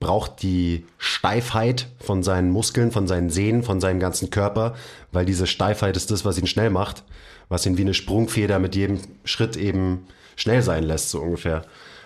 braucht 0.00 0.42
die 0.42 0.86
Steifheit 0.98 1.86
von 2.00 2.22
seinen 2.22 2.50
Muskeln, 2.50 2.90
von 2.90 3.06
seinen 3.06 3.30
Sehnen, 3.30 3.62
von 3.62 3.80
seinem 3.80 4.00
ganzen 4.00 4.30
Körper, 4.30 4.74
weil 5.12 5.26
diese 5.26 5.46
Steifheit 5.46 5.96
ist 5.96 6.10
das, 6.10 6.24
was 6.24 6.38
ihn 6.38 6.46
schnell 6.46 6.70
macht, 6.70 7.04
was 7.48 7.66
ihn 7.66 7.76
wie 7.76 7.82
eine 7.82 7.94
Sprungfeder 7.94 8.58
mit 8.58 8.74
jedem 8.74 8.98
Schritt 9.24 9.56
eben 9.56 10.06
schnell 10.36 10.62
sein 10.62 10.84
lässt, 10.84 11.10
so 11.10 11.20
ungefähr. 11.20 11.64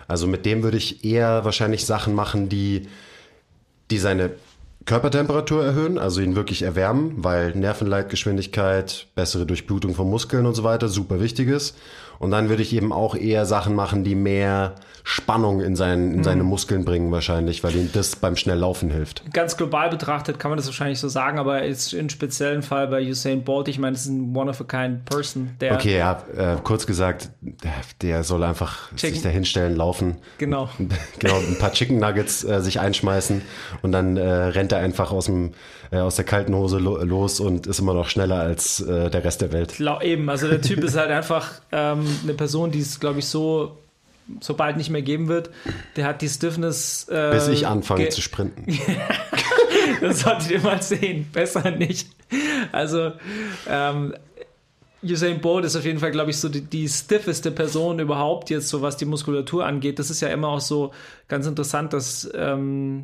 Also 0.08 0.26
mit 0.26 0.44
dem 0.44 0.62
würde 0.62 0.76
ich 0.76 1.04
eher 1.04 1.44
wahrscheinlich 1.44 1.86
Sachen 1.86 2.14
machen, 2.14 2.48
die 2.48 2.88
die 3.90 3.98
seine 3.98 4.32
Körpertemperatur 4.86 5.64
erhöhen, 5.64 5.98
also 5.98 6.20
ihn 6.20 6.36
wirklich 6.36 6.62
erwärmen, 6.62 7.14
weil 7.16 7.52
Nervenleitgeschwindigkeit, 7.54 9.06
bessere 9.14 9.46
Durchblutung 9.46 9.94
von 9.94 10.10
Muskeln 10.10 10.44
und 10.44 10.54
so 10.54 10.64
weiter 10.64 10.88
super 10.88 11.20
wichtig 11.20 11.48
ist. 11.48 11.76
Und 12.24 12.30
dann 12.30 12.48
würde 12.48 12.62
ich 12.62 12.74
eben 12.74 12.90
auch 12.90 13.14
eher 13.14 13.44
Sachen 13.44 13.74
machen, 13.74 14.02
die 14.02 14.14
mehr 14.14 14.76
Spannung 15.06 15.60
in, 15.60 15.76
seinen, 15.76 16.14
in 16.14 16.24
seine 16.24 16.44
Muskeln 16.44 16.86
bringen 16.86 17.12
wahrscheinlich, 17.12 17.62
weil 17.62 17.76
ihm 17.76 17.90
das 17.92 18.16
beim 18.16 18.36
Schnelllaufen 18.36 18.88
hilft. 18.88 19.30
Ganz 19.34 19.58
global 19.58 19.90
betrachtet 19.90 20.38
kann 20.38 20.50
man 20.50 20.56
das 20.56 20.64
wahrscheinlich 20.64 20.98
so 20.98 21.08
sagen, 21.08 21.38
aber 21.38 21.62
jetzt 21.62 21.92
im 21.92 22.08
speziellen 22.08 22.62
Fall 22.62 22.88
bei 22.88 23.06
Usain 23.06 23.44
Bolt, 23.44 23.68
ich 23.68 23.78
meine, 23.78 23.92
das 23.92 24.06
ist 24.06 24.12
ein 24.12 24.34
one-of-a-kind-Person, 24.34 25.56
der 25.60 25.74
Okay, 25.74 25.98
ja, 25.98 26.22
äh, 26.34 26.56
kurz 26.64 26.86
gesagt, 26.86 27.28
der 28.00 28.24
soll 28.24 28.42
einfach 28.42 28.90
Chicken. 28.96 29.12
sich 29.12 29.22
da 29.22 29.28
hinstellen, 29.28 29.76
laufen, 29.76 30.16
genau 30.38 30.70
genau, 31.18 31.36
ein 31.36 31.58
paar 31.58 31.72
Chicken 31.72 31.98
Nuggets 31.98 32.42
äh, 32.42 32.62
sich 32.62 32.80
einschmeißen 32.80 33.42
und 33.82 33.92
dann 33.92 34.16
äh, 34.16 34.26
rennt 34.26 34.72
er 34.72 34.78
einfach 34.78 35.12
aus, 35.12 35.26
dem, 35.26 35.52
äh, 35.94 35.98
aus 36.00 36.16
der 36.16 36.24
kalten 36.24 36.54
Hose 36.54 36.78
lo 36.78 37.02
los 37.04 37.40
und 37.40 37.66
ist 37.66 37.78
immer 37.78 37.94
noch 37.94 38.08
schneller 38.08 38.40
als 38.40 38.80
äh, 38.80 39.10
der 39.10 39.24
Rest 39.24 39.40
der 39.40 39.52
Welt. 39.52 39.78
Lau- 39.78 40.00
Eben, 40.00 40.28
also 40.28 40.48
der 40.48 40.60
Typ 40.60 40.82
ist 40.82 40.96
halt 40.96 41.10
einfach 41.10 41.52
ähm, 41.72 42.04
eine 42.22 42.34
Person, 42.34 42.70
die 42.70 42.80
es, 42.80 42.98
glaube 43.00 43.20
ich, 43.20 43.26
so, 43.26 43.78
so 44.40 44.54
bald 44.54 44.76
nicht 44.76 44.90
mehr 44.90 45.02
geben 45.02 45.28
wird. 45.28 45.50
Der 45.96 46.06
hat 46.06 46.22
die 46.22 46.28
Stiffness. 46.28 47.06
Äh, 47.08 47.30
Bis 47.32 47.48
ich 47.48 47.66
anfange 47.66 48.02
ge- 48.04 48.10
zu 48.10 48.20
sprinten. 48.22 48.66
Das 50.00 50.20
solltet 50.20 50.50
ihr 50.50 50.60
mal 50.60 50.82
sehen. 50.82 51.26
Besser 51.32 51.70
nicht. 51.70 52.08
Also, 52.72 53.12
ähm, 53.68 54.14
Usain 55.02 55.40
Bolt 55.40 55.64
ist 55.64 55.76
auf 55.76 55.84
jeden 55.84 55.98
Fall, 55.98 56.10
glaube 56.10 56.30
ich, 56.30 56.38
so 56.38 56.48
die, 56.48 56.62
die 56.62 56.88
stiffeste 56.88 57.50
Person 57.50 57.98
überhaupt, 58.00 58.48
jetzt 58.50 58.68
so 58.68 58.80
was 58.82 58.96
die 58.96 59.04
Muskulatur 59.04 59.64
angeht. 59.66 59.98
Das 59.98 60.10
ist 60.10 60.20
ja 60.22 60.28
immer 60.28 60.48
auch 60.48 60.60
so 60.60 60.92
ganz 61.28 61.46
interessant, 61.46 61.92
dass 61.92 62.28
ähm, 62.34 63.02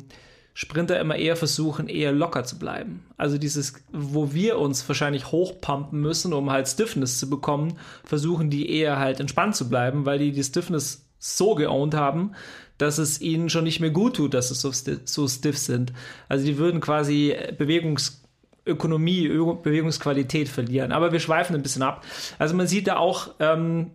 Sprinter 0.53 0.99
immer 0.99 1.15
eher 1.15 1.35
versuchen, 1.35 1.87
eher 1.87 2.11
locker 2.11 2.43
zu 2.43 2.59
bleiben. 2.59 3.05
Also 3.17 3.37
dieses, 3.37 3.73
wo 3.91 4.33
wir 4.33 4.59
uns 4.59 4.87
wahrscheinlich 4.87 5.31
hochpumpen 5.31 5.99
müssen, 5.99 6.33
um 6.33 6.51
halt 6.51 6.67
Stiffness 6.67 7.19
zu 7.19 7.29
bekommen, 7.29 7.77
versuchen 8.03 8.49
die 8.49 8.69
eher 8.69 8.99
halt 8.99 9.19
entspannt 9.19 9.55
zu 9.55 9.69
bleiben, 9.69 10.05
weil 10.05 10.19
die 10.19 10.31
die 10.31 10.43
Stiffness 10.43 11.05
so 11.19 11.55
geowned 11.55 11.93
haben, 11.93 12.33
dass 12.77 12.97
es 12.97 13.21
ihnen 13.21 13.49
schon 13.49 13.63
nicht 13.63 13.79
mehr 13.79 13.91
gut 13.91 14.15
tut, 14.15 14.33
dass 14.33 14.49
sie 14.49 14.55
so, 14.55 14.71
sti 14.71 14.97
so 15.05 15.27
stiff 15.27 15.57
sind. 15.57 15.93
Also 16.27 16.45
die 16.45 16.57
würden 16.57 16.81
quasi 16.81 17.37
Bewegungsökonomie, 17.57 19.29
Bewegungsqualität 19.29 20.49
verlieren. 20.49 20.91
Aber 20.91 21.11
wir 21.11 21.19
schweifen 21.19 21.55
ein 21.55 21.61
bisschen 21.61 21.83
ab. 21.83 22.03
Also 22.39 22.55
man 22.55 22.67
sieht 22.67 22.87
da 22.87 22.97
auch, 22.97 23.35
ähm, 23.39 23.91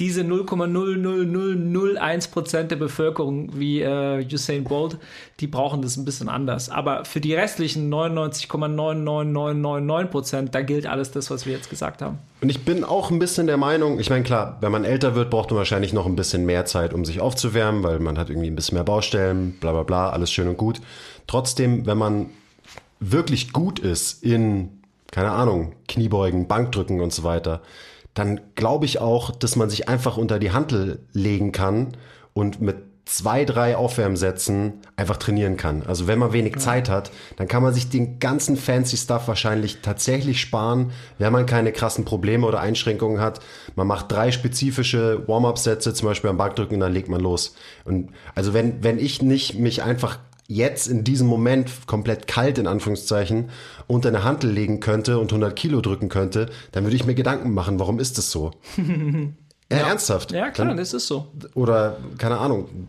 diese 0.00 0.22
0,00001 0.22 2.30
Prozent 2.30 2.70
der 2.70 2.76
Bevölkerung 2.76 3.58
wie 3.58 3.80
äh, 3.80 4.24
Usain 4.32 4.64
Bolt, 4.64 4.98
die 5.40 5.46
brauchen 5.46 5.80
das 5.82 5.96
ein 5.96 6.04
bisschen 6.04 6.28
anders. 6.28 6.68
Aber 6.68 7.04
für 7.04 7.20
die 7.20 7.34
restlichen 7.34 7.92
99,99999 7.92 10.04
Prozent, 10.06 10.52
da 10.54 10.62
gilt 10.62 10.86
alles 10.86 11.10
das, 11.12 11.30
was 11.30 11.46
wir 11.46 11.52
jetzt 11.52 11.70
gesagt 11.70 12.02
haben. 12.02 12.18
Und 12.40 12.48
ich 12.48 12.64
bin 12.64 12.82
auch 12.82 13.12
ein 13.12 13.20
bisschen 13.20 13.46
der 13.46 13.56
Meinung, 13.56 14.00
ich 14.00 14.10
meine, 14.10 14.24
klar, 14.24 14.58
wenn 14.60 14.72
man 14.72 14.84
älter 14.84 15.14
wird, 15.14 15.30
braucht 15.30 15.50
man 15.50 15.58
wahrscheinlich 15.58 15.92
noch 15.92 16.06
ein 16.06 16.16
bisschen 16.16 16.44
mehr 16.44 16.64
Zeit, 16.64 16.92
um 16.92 17.04
sich 17.04 17.20
aufzuwärmen, 17.20 17.84
weil 17.84 18.00
man 18.00 18.18
hat 18.18 18.30
irgendwie 18.30 18.48
ein 18.48 18.56
bisschen 18.56 18.74
mehr 18.74 18.84
Baustellen, 18.84 19.52
bla 19.60 19.70
bla 19.72 19.84
bla, 19.84 20.10
alles 20.10 20.32
schön 20.32 20.48
und 20.48 20.56
gut. 20.56 20.80
Trotzdem, 21.28 21.86
wenn 21.86 21.98
man 21.98 22.30
wirklich 22.98 23.52
gut 23.52 23.78
ist 23.78 24.24
in, 24.24 24.80
keine 25.12 25.30
Ahnung, 25.30 25.76
Kniebeugen, 25.86 26.48
Bankdrücken 26.48 27.00
und 27.00 27.12
so 27.12 27.22
weiter, 27.22 27.60
dann 28.14 28.40
glaube 28.54 28.86
ich 28.86 29.00
auch, 29.00 29.30
dass 29.30 29.56
man 29.56 29.68
sich 29.70 29.88
einfach 29.88 30.16
unter 30.16 30.38
die 30.38 30.52
Hantel 30.52 31.00
legen 31.12 31.52
kann 31.52 31.96
und 32.32 32.60
mit 32.60 32.76
zwei, 33.06 33.44
drei 33.44 33.76
Aufwärmsätzen 33.76 34.74
einfach 34.96 35.18
trainieren 35.18 35.56
kann. 35.56 35.82
Also 35.86 36.06
wenn 36.06 36.18
man 36.18 36.32
wenig 36.32 36.54
ja. 36.54 36.58
Zeit 36.58 36.88
hat, 36.88 37.10
dann 37.36 37.48
kann 37.48 37.62
man 37.62 37.74
sich 37.74 37.90
den 37.90 38.18
ganzen 38.18 38.56
fancy 38.56 38.96
Stuff 38.96 39.28
wahrscheinlich 39.28 39.80
tatsächlich 39.82 40.40
sparen, 40.40 40.92
wenn 41.18 41.32
man 41.32 41.44
keine 41.44 41.72
krassen 41.72 42.04
Probleme 42.04 42.46
oder 42.46 42.60
Einschränkungen 42.60 43.20
hat. 43.20 43.40
Man 43.76 43.86
macht 43.86 44.10
drei 44.10 44.32
spezifische 44.32 45.28
Warm-up-Sätze, 45.28 45.92
zum 45.92 46.08
Beispiel 46.08 46.30
am 46.30 46.38
Bankdrücken, 46.38 46.76
und 46.76 46.80
dann 46.80 46.92
legt 46.92 47.08
man 47.08 47.20
los. 47.20 47.54
Und 47.84 48.10
also 48.34 48.54
wenn, 48.54 48.82
wenn 48.82 48.98
ich 48.98 49.20
nicht 49.20 49.58
mich 49.58 49.82
einfach 49.82 50.18
jetzt 50.46 50.88
in 50.88 51.04
diesem 51.04 51.26
Moment 51.26 51.86
komplett 51.86 52.26
kalt 52.26 52.58
in 52.58 52.66
Anführungszeichen 52.66 53.50
unter 53.86 54.08
eine 54.08 54.24
Hantel 54.24 54.50
legen 54.50 54.80
könnte 54.80 55.18
und 55.18 55.32
100 55.32 55.56
Kilo 55.56 55.80
drücken 55.80 56.08
könnte, 56.08 56.50
dann 56.72 56.84
würde 56.84 56.96
ich 56.96 57.06
mir 57.06 57.14
Gedanken 57.14 57.52
machen, 57.52 57.78
warum 57.78 57.98
ist 57.98 58.18
das 58.18 58.30
so? 58.30 58.50
ja, 58.76 59.78
ja, 59.78 59.88
ernsthaft. 59.88 60.32
Ja, 60.32 60.50
klar, 60.50 60.68
dann, 60.68 60.76
das 60.76 60.92
ist 60.92 61.06
so. 61.06 61.28
Oder, 61.54 61.96
keine 62.18 62.38
Ahnung, 62.38 62.88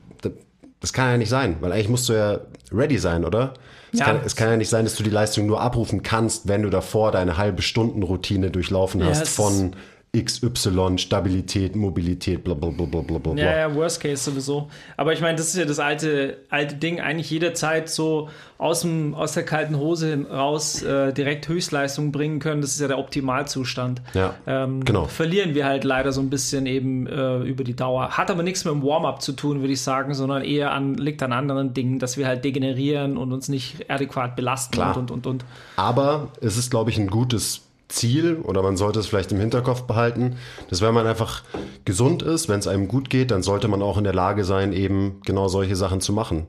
das 0.80 0.93
kann 0.93 1.10
ja 1.10 1.18
nicht 1.18 1.30
sein, 1.30 1.58
weil 1.62 1.72
eigentlich 1.72 1.89
musst 1.89 2.10
du 2.10 2.14
ja 2.14 2.39
ready 2.72 2.97
sein, 2.97 3.26
oder? 3.26 3.53
Es, 3.91 3.99
ja. 3.99 4.06
kann, 4.06 4.20
es 4.26 4.36
kann 4.36 4.49
ja 4.49 4.58
nicht 4.58 4.70
sein, 4.70 4.86
dass 4.86 4.95
du 4.95 5.03
die 5.03 5.10
Leistung 5.10 5.45
nur 5.45 5.62
abrufen 5.62 6.03
kannst, 6.03 6.47
wenn 6.47 6.62
du 6.62 6.70
davor 6.70 7.12
deine 7.12 7.38
halbe 7.38 7.62
Stunden 7.62 8.03
Routine 8.03 8.51
durchlaufen 8.51 9.03
hast 9.03 9.20
ja, 9.20 9.26
von 9.26 9.76
XY, 10.24 10.97
Stabilität, 10.97 11.76
Mobilität, 11.76 12.43
bla 12.43 12.53
bla 12.53 12.70
bla 12.70 13.01
bla 13.01 13.18
bla. 13.18 13.34
Ja, 13.36 13.57
ja, 13.57 13.76
Worst 13.76 14.01
Case 14.01 14.24
sowieso. 14.24 14.70
Aber 14.97 15.13
ich 15.13 15.22
meine, 15.22 15.38
das 15.38 15.47
ist 15.47 15.57
ja 15.57 15.66
das 15.66 15.80
alte, 15.80 16.38
alte 16.49 16.76
Ding, 16.76 16.99
eigentlich 16.99 17.30
jederzeit 17.30 17.89
so 17.89 18.30
aus, 18.57 18.82
dem, 18.82 19.13
aus 19.13 19.34
der 19.34 19.43
kalten 19.43 19.78
Hose 19.78 20.26
raus 20.30 20.82
äh, 20.82 21.11
direkt 21.11 21.47
Höchstleistung 21.47 22.11
bringen 22.11 22.39
können. 22.39 22.61
Das 22.61 22.72
ist 22.72 22.80
ja 22.80 22.88
der 22.88 22.97
Optimalzustand. 22.97 24.01
Ja, 24.13 24.36
ähm, 24.47 24.86
genau. 24.86 25.05
Verlieren 25.05 25.55
wir 25.55 25.66
halt 25.66 25.84
leider 25.84 26.11
so 26.11 26.22
ein 26.22 26.30
bisschen 26.30 26.66
eben 26.66 27.07
äh, 27.07 27.39
über 27.39 27.63
die 27.63 27.76
Dauer. 27.76 28.11
Hat 28.11 28.32
aber 28.32 28.43
nichts 28.43 28.63
mit 28.63 28.74
dem 28.74 28.84
Warm-up 28.84 29.22
zu 29.22 29.34
tun, 29.34 29.59
würde 29.59 29.74
ich 29.74 29.82
sagen, 29.82 30.13
sondern 30.13 30.43
eher 30.43 30.72
an, 30.72 30.95
liegt 30.95 31.22
an 31.22 31.34
anderen 31.34 31.74
Dingen, 31.74 31.99
dass 31.99 32.18
wir 32.18 32.28
halt 32.28 32.45
degenerieren 32.45 33.18
und 33.18 33.34
uns 33.34 33.49
nicht 33.49 33.89
adäquat 33.89 34.36
belasten 34.36 34.74
Klar. 34.74 34.95
und, 34.95 35.11
und, 35.11 35.26
und, 35.26 35.28
und. 35.28 35.45
Aber 35.76 36.30
es 36.39 36.57
ist, 36.57 36.72
glaube 36.72 36.89
ich, 36.91 36.97
ein 36.97 37.07
gutes 37.07 37.61
Ziel 37.88 38.38
oder 38.44 38.62
man 38.62 38.78
sollte 38.78 39.00
es 39.00 39.08
vielleicht 39.08 39.32
im 39.32 39.40
Hinterkopf 39.40 39.84
behalten, 39.84 40.38
dass 40.70 40.82
wenn 40.82 40.94
man 40.94 41.08
einfach 41.08 41.44
gesund 41.86 42.24
ist, 42.24 42.50
wenn 42.50 42.60
es 42.60 42.68
einem 42.68 42.88
gut 42.88 43.10
geht, 43.10 43.32
dann 43.32 43.44
sollte 43.44 43.68
man 43.68 43.82
auch 43.82 43.98
in 43.98 44.04
der 44.04 44.14
Lage 44.14 44.44
sein, 44.44 44.74
eben 44.74 45.22
genau 45.26 45.48
solche 45.48 45.76
Sachen 45.76 46.02
zu 46.02 46.14
machen. 46.14 46.48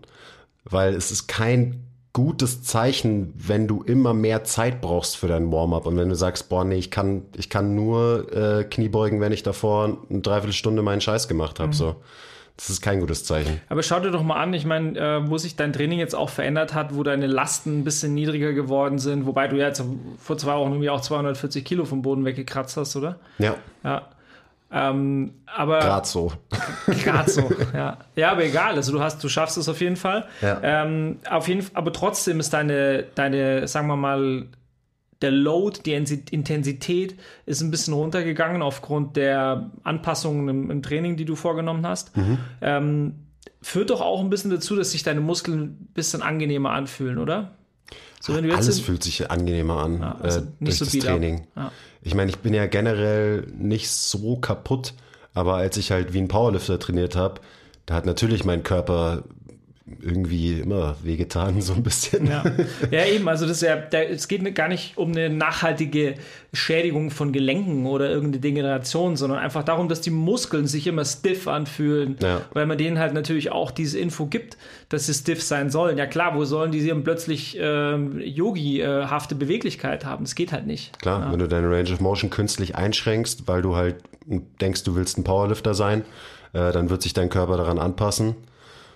Weil 0.64 0.94
es 0.94 1.10
ist 1.10 1.28
kein 1.28 1.86
gutes 2.16 2.62
Zeichen, 2.62 3.34
wenn 3.36 3.68
du 3.68 3.82
immer 3.82 4.14
mehr 4.14 4.42
Zeit 4.42 4.80
brauchst 4.80 5.18
für 5.18 5.28
dein 5.28 5.52
Warm-up 5.52 5.84
und 5.84 5.98
wenn 5.98 6.08
du 6.08 6.14
sagst, 6.14 6.48
boah, 6.48 6.64
nee, 6.64 6.76
ich 6.76 6.90
kann, 6.90 7.22
ich 7.36 7.50
kann 7.50 7.74
nur 7.74 8.32
äh, 8.32 8.64
Kniebeugen, 8.64 9.20
wenn 9.20 9.32
ich 9.32 9.42
davor 9.42 9.98
eine 10.08 10.20
Dreiviertelstunde 10.22 10.80
meinen 10.80 11.02
Scheiß 11.02 11.28
gemacht 11.28 11.60
habe. 11.60 11.68
Mhm. 11.68 11.74
So. 11.74 11.96
Das 12.56 12.70
ist 12.70 12.80
kein 12.80 13.00
gutes 13.00 13.24
Zeichen. 13.24 13.60
Aber 13.68 13.82
schau 13.82 14.00
dir 14.00 14.10
doch 14.10 14.22
mal 14.22 14.40
an, 14.40 14.54
ich 14.54 14.64
meine, 14.64 14.98
äh, 14.98 15.28
wo 15.28 15.36
sich 15.36 15.56
dein 15.56 15.72
Training 15.74 15.98
jetzt 15.98 16.14
auch 16.14 16.30
verändert 16.30 16.72
hat, 16.72 16.94
wo 16.94 17.02
deine 17.02 17.26
Lasten 17.26 17.80
ein 17.80 17.84
bisschen 17.84 18.14
niedriger 18.14 18.52
geworden 18.54 18.98
sind, 18.98 19.26
wobei 19.26 19.46
du 19.46 19.56
ja 19.56 19.66
jetzt 19.66 19.84
vor 20.18 20.38
zwei 20.38 20.56
Wochen 20.56 20.70
irgendwie 20.70 20.90
auch 20.90 21.02
240 21.02 21.64
Kilo 21.64 21.84
vom 21.84 22.00
Boden 22.00 22.24
weggekratzt 22.24 22.76
hast, 22.78 22.96
oder? 22.96 23.18
Ja. 23.38 23.56
Ja. 23.84 24.08
Ähm, 24.72 25.34
aber 25.46 25.78
gerade 25.78 26.06
so. 26.06 26.32
Gerade 27.04 27.30
so, 27.30 27.48
ja. 27.72 27.98
Ja, 28.16 28.32
aber 28.32 28.44
egal. 28.44 28.74
Also 28.74 28.90
du 28.92 29.00
hast, 29.00 29.22
du 29.22 29.28
schaffst 29.28 29.56
es 29.56 29.68
auf 29.68 29.80
jeden 29.80 29.96
Fall. 29.96 30.26
Ja. 30.40 30.58
Ähm, 30.62 31.18
auf 31.30 31.48
jeden, 31.48 31.64
aber 31.74 31.92
trotzdem 31.92 32.40
ist 32.40 32.52
deine, 32.52 33.04
deine, 33.14 33.68
sagen 33.68 33.86
wir 33.86 33.96
mal, 33.96 34.46
der 35.22 35.30
Load, 35.30 35.80
die 35.86 35.94
Intensität 35.94 37.16
ist 37.46 37.62
ein 37.62 37.70
bisschen 37.70 37.94
runtergegangen 37.94 38.62
aufgrund 38.62 39.16
der 39.16 39.70
Anpassungen 39.82 40.48
im, 40.48 40.70
im 40.70 40.82
Training, 40.82 41.16
die 41.16 41.24
du 41.24 41.36
vorgenommen 41.36 41.86
hast. 41.86 42.16
Mhm. 42.16 42.38
Ähm, 42.60 43.14
führt 43.62 43.90
doch 43.90 44.00
auch 44.00 44.20
ein 44.20 44.30
bisschen 44.30 44.50
dazu, 44.50 44.76
dass 44.76 44.92
sich 44.92 45.02
deine 45.02 45.20
Muskeln 45.20 45.60
ein 45.60 45.88
bisschen 45.94 46.22
angenehmer 46.22 46.70
anfühlen, 46.70 47.18
oder? 47.18 47.56
So, 48.20 48.34
Alles 48.34 48.80
fühlt 48.80 49.02
sich 49.02 49.30
angenehmer 49.30 49.84
an 49.84 50.00
ja, 50.00 50.16
also 50.20 50.40
äh, 50.40 50.44
durch 50.60 50.78
so 50.78 50.84
das 50.84 50.98
Training. 50.98 51.46
Ja. 51.54 51.70
Ich 52.02 52.14
meine, 52.14 52.30
ich 52.30 52.38
bin 52.38 52.54
ja 52.54 52.66
generell 52.66 53.46
nicht 53.56 53.90
so 53.90 54.36
kaputt, 54.36 54.94
aber 55.32 55.54
als 55.54 55.76
ich 55.76 55.92
halt 55.92 56.12
wie 56.12 56.18
ein 56.18 56.28
Powerlifter 56.28 56.78
trainiert 56.78 57.14
habe, 57.14 57.40
da 57.86 57.94
hat 57.94 58.06
natürlich 58.06 58.44
mein 58.44 58.62
Körper 58.62 59.24
irgendwie 60.00 60.60
immer 60.60 60.96
wehgetan, 61.02 61.60
so 61.60 61.72
ein 61.74 61.82
bisschen. 61.82 62.26
Ja, 62.26 62.44
ja 62.90 63.06
eben, 63.06 63.28
also 63.28 63.46
das 63.46 63.58
ist 63.58 63.62
ja, 63.62 63.76
da, 63.76 64.00
es 64.00 64.26
geht 64.26 64.54
gar 64.54 64.68
nicht 64.68 64.96
um 64.96 65.12
eine 65.12 65.30
nachhaltige 65.30 66.16
Schädigung 66.52 67.10
von 67.10 67.32
Gelenken 67.32 67.86
oder 67.86 68.10
irgendeine 68.10 68.40
Degeneration, 68.40 69.16
sondern 69.16 69.38
einfach 69.38 69.62
darum, 69.62 69.88
dass 69.88 70.00
die 70.00 70.10
Muskeln 70.10 70.66
sich 70.66 70.86
immer 70.86 71.04
stiff 71.04 71.46
anfühlen, 71.46 72.16
ja. 72.20 72.40
weil 72.52 72.66
man 72.66 72.78
denen 72.78 72.98
halt 72.98 73.14
natürlich 73.14 73.52
auch 73.52 73.70
diese 73.70 73.98
Info 73.98 74.26
gibt, 74.26 74.56
dass 74.88 75.06
sie 75.06 75.14
stiff 75.14 75.42
sein 75.42 75.70
sollen. 75.70 75.98
Ja 75.98 76.06
klar, 76.06 76.34
wo 76.34 76.44
sollen 76.44 76.72
die 76.72 76.84
dann 76.86 77.04
plötzlich 77.04 77.58
äh, 77.58 77.96
Yogi-hafte 77.96 79.34
Beweglichkeit 79.34 80.04
haben? 80.04 80.24
Das 80.24 80.34
geht 80.34 80.52
halt 80.52 80.66
nicht. 80.66 80.98
Klar, 80.98 81.20
ja. 81.20 81.32
wenn 81.32 81.38
du 81.38 81.46
deine 81.46 81.70
Range 81.70 81.92
of 81.92 82.00
Motion 82.00 82.30
künstlich 82.30 82.74
einschränkst, 82.74 83.46
weil 83.46 83.62
du 83.62 83.76
halt 83.76 83.96
denkst, 84.60 84.82
du 84.82 84.96
willst 84.96 85.18
ein 85.18 85.24
Powerlifter 85.24 85.74
sein, 85.74 86.02
äh, 86.52 86.72
dann 86.72 86.90
wird 86.90 87.02
sich 87.02 87.12
dein 87.12 87.28
Körper 87.28 87.56
daran 87.56 87.78
anpassen, 87.78 88.34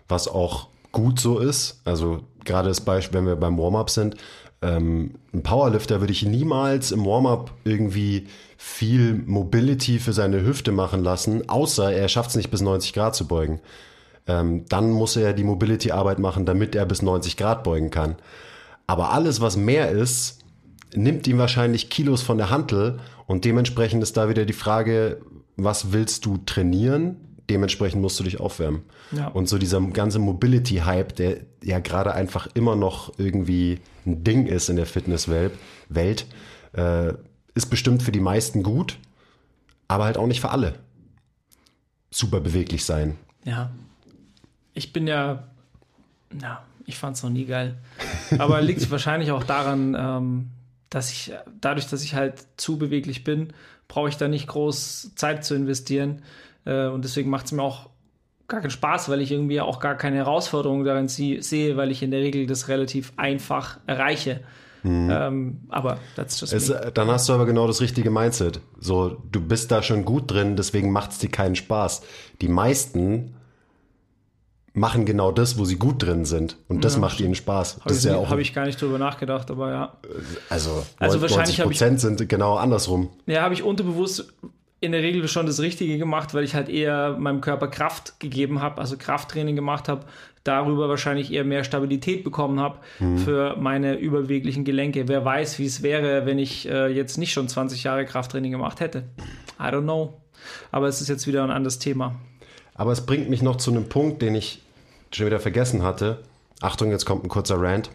was 0.09 0.27
auch 0.27 0.69
gut 0.93 1.21
so 1.21 1.39
ist. 1.39 1.81
Also 1.85 2.21
gerade 2.45 2.69
das 2.69 2.81
Beispiel, 2.81 3.19
wenn 3.19 3.27
wir 3.27 3.37
beim 3.37 3.59
Warm-up 3.59 3.91
sind, 3.91 4.17
ähm, 4.63 5.15
ein 5.33 5.43
Powerlifter 5.43 6.01
würde 6.01 6.13
ich 6.13 6.25
niemals 6.25 6.93
im 6.93 7.07
Warm-up 7.07 7.53
irgendwie 7.65 8.27
viel 8.59 9.15
Mobility 9.15 9.99
für 9.99 10.13
seine 10.13 10.45
Hüfte 10.45 10.71
machen 10.73 11.03
lassen, 11.03 11.49
außer 11.49 11.93
er 11.93 12.09
schafft 12.09 12.31
es 12.31 12.37
nicht 12.37 12.51
bis 12.51 12.61
90 12.61 12.93
Grad 12.93 13.15
zu 13.15 13.27
beugen. 13.27 13.61
Ähm, 14.27 14.67
dann 14.69 14.91
muss 14.91 15.17
er 15.17 15.33
die 15.33 15.45
Mobility-Arbeit 15.45 16.19
machen, 16.19 16.45
damit 16.45 16.75
er 16.75 16.85
bis 16.85 17.01
90 17.01 17.39
Grad 17.39 17.65
beugen 17.65 17.91
kann. 17.91 18.17
Aber 18.87 19.13
alles, 19.13 19.41
was 19.41 19.57
mehr 19.57 19.91
ist, 19.91 20.41
nimmt 20.95 21.27
ihm 21.27 21.39
wahrscheinlich 21.39 21.89
Kilos 21.89 22.23
von 22.23 22.37
der 22.37 22.51
Hantel 22.51 22.99
und 23.27 23.45
dementsprechend 23.45 24.03
ist 24.03 24.17
da 24.17 24.29
wieder 24.29 24.45
die 24.45 24.53
Frage, 24.53 25.21
was 25.57 25.93
willst 25.93 26.27
du 26.27 26.39
trainieren? 26.45 27.17
Dementsprechend 27.51 28.01
musst 28.01 28.19
du 28.21 28.25
dich 28.25 28.41
aufwärmen. 28.41 28.83
Ja. 29.13 29.29
Und 29.29 29.49
so 29.49 29.59
dieser 29.59 29.81
ganze 29.81 30.19
Mobility-Hype, 30.19 31.15
der 31.17 31.39
ja 31.63 31.81
gerade 31.81 32.15
einfach 32.15 32.49
immer 32.55 32.77
noch 32.77 33.13
irgendwie 33.19 33.81
ein 34.07 34.25
Ding 34.25 34.47
ist 34.47 34.69
in 34.69 34.77
der 34.77 34.87
Fitnesswelt, 34.87 35.53
Welt, 35.89 36.27
äh, 36.73 37.13
ist 37.55 37.67
bestimmt 37.67 38.03
für 38.03 38.13
die 38.13 38.21
meisten 38.21 38.63
gut, 38.63 38.99
aber 39.89 40.05
halt 40.05 40.17
auch 40.17 40.27
nicht 40.27 40.41
für 40.41 40.51
alle. 40.51 40.75
Super 42.11 42.41
beweglich 42.41 42.85
sein. 42.85 43.17
Ja. 43.45 43.71
Ich 44.73 44.93
bin 44.93 45.07
ja, 45.07 45.45
ja, 46.41 46.63
ich 46.87 46.97
fand 46.97 47.17
es 47.17 47.23
noch 47.23 47.31
nie 47.31 47.45
geil. 47.45 47.77
Aber 48.39 48.61
liegt 48.63 48.89
wahrscheinlich 48.91 49.33
auch 49.33 49.45
daran, 49.45 49.97
ähm, 49.99 50.51
dass 50.89 51.11
ich, 51.11 51.33
dadurch, 51.61 51.89
dass 51.89 52.03
ich 52.03 52.15
halt 52.15 52.47
zu 52.57 52.79
beweglich 52.79 53.25
bin, 53.25 53.53
brauche 53.89 54.09
ich 54.09 54.17
da 54.17 54.29
nicht 54.29 54.47
groß 54.47 55.15
Zeit 55.17 55.45
zu 55.45 55.55
investieren. 55.55 56.23
Äh, 56.65 56.87
und 56.87 57.05
deswegen 57.05 57.31
macht 57.31 57.47
es 57.47 57.53
mir 57.53 57.63
auch 57.63 57.91
gar 58.49 58.61
keinen 58.61 58.71
Spaß, 58.71 59.09
weil 59.09 59.21
ich 59.21 59.31
irgendwie 59.31 59.61
auch 59.61 59.81
gar 59.81 59.97
keine 59.97 60.17
Herausforderung 60.17 60.85
darin 60.85 61.09
sehe, 61.09 61.77
weil 61.77 61.91
ich 61.91 62.03
in 62.03 62.11
der 62.11 62.21
Regel 62.21 62.47
das 62.47 62.69
relativ 62.69 63.13
einfach 63.17 63.79
erreiche. 63.87 64.41
Mhm. 64.83 65.11
Ähm, 65.11 65.61
aber 65.69 65.99
that's 66.17 66.41
just 66.41 66.53
es, 66.53 66.73
Dann 66.95 67.09
hast 67.09 67.29
du 67.29 67.33
aber 67.33 67.47
genau 67.47 67.67
das 67.67 67.81
richtige 67.81 68.11
Mindset. 68.11 68.61
So, 68.79 69.23
du 69.31 69.41
bist 69.41 69.71
da 69.71 69.83
schon 69.83 70.05
gut 70.05 70.31
drin, 70.31 70.57
deswegen 70.57 70.91
macht 70.91 71.13
es 71.13 71.19
dir 71.19 71.31
keinen 71.31 71.55
Spaß. 71.55 72.03
Die 72.41 72.49
meisten 72.49 73.35
machen 74.73 75.05
genau 75.05 75.33
das, 75.33 75.59
wo 75.59 75.65
sie 75.65 75.77
gut 75.77 76.03
drin 76.03 76.25
sind. 76.25 76.57
Und 76.69 76.85
das 76.85 76.95
ja, 76.95 77.01
macht 77.01 77.21
ihnen 77.21 77.35
Spaß. 77.35 77.81
Habe 77.85 77.95
ich, 77.95 78.05
ja 78.05 78.31
hab 78.31 78.39
ich 78.39 78.55
gar 78.55 78.67
nicht 78.67 78.81
drüber 78.81 78.99
nachgedacht, 78.99 79.51
aber 79.51 79.71
ja. 79.71 79.97
Also, 80.49 80.85
also 80.99 81.19
90 81.19 81.23
wahrscheinlich 81.23 81.61
Prozent 81.61 81.97
ich, 81.97 82.03
sind 82.03 82.29
genau 82.29 82.57
andersrum. 82.57 83.11
Ja, 83.27 83.43
habe 83.43 83.55
ich 83.55 83.63
unterbewusst 83.63 84.33
in 84.81 84.93
der 84.93 85.03
Regel 85.03 85.29
schon 85.29 85.47
das 85.47 85.61
Richtige 85.61 85.99
gemacht, 85.99 86.33
weil 86.33 86.43
ich 86.43 86.55
halt 86.55 86.69
eher 86.69 87.17
meinem 87.19 87.43
Körper 87.43 87.69
Kraft 87.69 88.19
gegeben 88.19 88.63
habe, 88.63 88.81
also 88.81 88.97
Krafttraining 88.97 89.55
gemacht 89.55 89.89
habe, 89.89 90.07
darüber 90.43 90.89
wahrscheinlich 90.89 91.33
eher 91.33 91.45
mehr 91.45 91.65
Stabilität 91.65 92.25
bekommen 92.25 92.59
habe 92.61 92.79
mhm. 92.99 93.19
für 93.19 93.57
meine 93.57 93.97
überweglichen 93.97 94.65
Gelenke. 94.65 95.07
Wer 95.07 95.23
weiß, 95.25 95.59
wie 95.59 95.67
es 95.67 95.83
wäre, 95.83 96.25
wenn 96.25 96.39
ich 96.39 96.67
äh, 96.67 96.89
jetzt 96.89 97.19
nicht 97.19 97.33
schon 97.33 97.47
20 97.47 97.85
Jahre 97.85 98.07
Krafttraining 98.07 98.53
gemacht 98.53 98.81
hätte. 98.81 99.05
I 99.59 99.65
don't 99.65 99.83
know. 99.83 100.15
Aber 100.73 100.89
es 100.89 101.03
ist 101.03 101.09
jetzt 101.09 101.27
wieder 101.27 101.45
ein 101.45 101.51
anderes 101.51 101.79
Thema. 101.79 102.15
Aber 102.75 102.93
es 102.93 103.05
bringt 103.05 103.29
mich 103.29 103.43
noch 103.43 103.57
zu 103.57 103.71
einem 103.71 103.91
Punkt, 103.91 104.23
den 104.23 104.35
ich 104.35 104.63
schon 105.13 105.27
wieder 105.27 105.41
vergessen 105.41 105.83
hatte. 105.83 106.23
Achtung, 106.63 106.91
jetzt 106.91 107.05
kommt 107.05 107.25
ein 107.25 107.29
kurzer 107.29 107.61
Rant. 107.61 107.91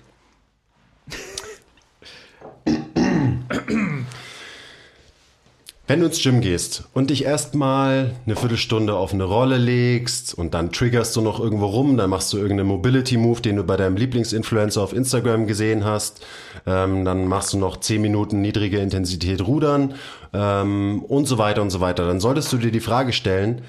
Wenn 5.88 6.00
du 6.00 6.08
ins 6.08 6.24
Gym 6.24 6.42
gehst 6.42 6.86
und 6.96 7.12
dich 7.12 7.26
erstmal 7.26 8.16
eine 8.26 8.36
Viertelstunde 8.36 8.96
auf 8.96 9.14
eine 9.14 9.26
Rolle 9.26 9.58
legst 9.58 10.34
und 10.34 10.56
dann 10.56 10.72
triggerst 10.72 11.16
du 11.16 11.22
noch 11.22 11.40
irgendwo 11.40 11.68
rum, 11.68 11.96
dann 11.96 12.10
machst 12.10 12.34
du 12.34 12.38
irgendeinen 12.38 12.70
Mobility-Move, 12.70 13.42
den 13.42 13.58
du 13.58 13.64
bei 13.64 13.78
deinem 13.78 13.96
Lieblingsinfluencer 13.96 14.82
auf 14.82 14.94
Instagram 14.94 15.46
gesehen 15.46 15.86
hast, 15.86 16.26
ähm, 16.66 17.06
dann 17.06 17.28
machst 17.28 17.54
du 17.54 17.60
noch 17.60 17.78
10 17.78 18.02
Minuten 18.02 18.42
niedrige 18.42 18.80
Intensität 18.80 19.46
Rudern 19.46 19.94
ähm, 20.34 21.04
und 21.04 21.28
so 21.28 21.38
weiter 21.38 21.62
und 21.62 21.70
so 21.70 21.82
weiter. 21.82 22.08
Dann 22.08 22.20
solltest 22.20 22.52
du 22.52 22.58
dir 22.58 22.72
die 22.72 22.80
Frage 22.80 23.14
stellen, 23.14 23.62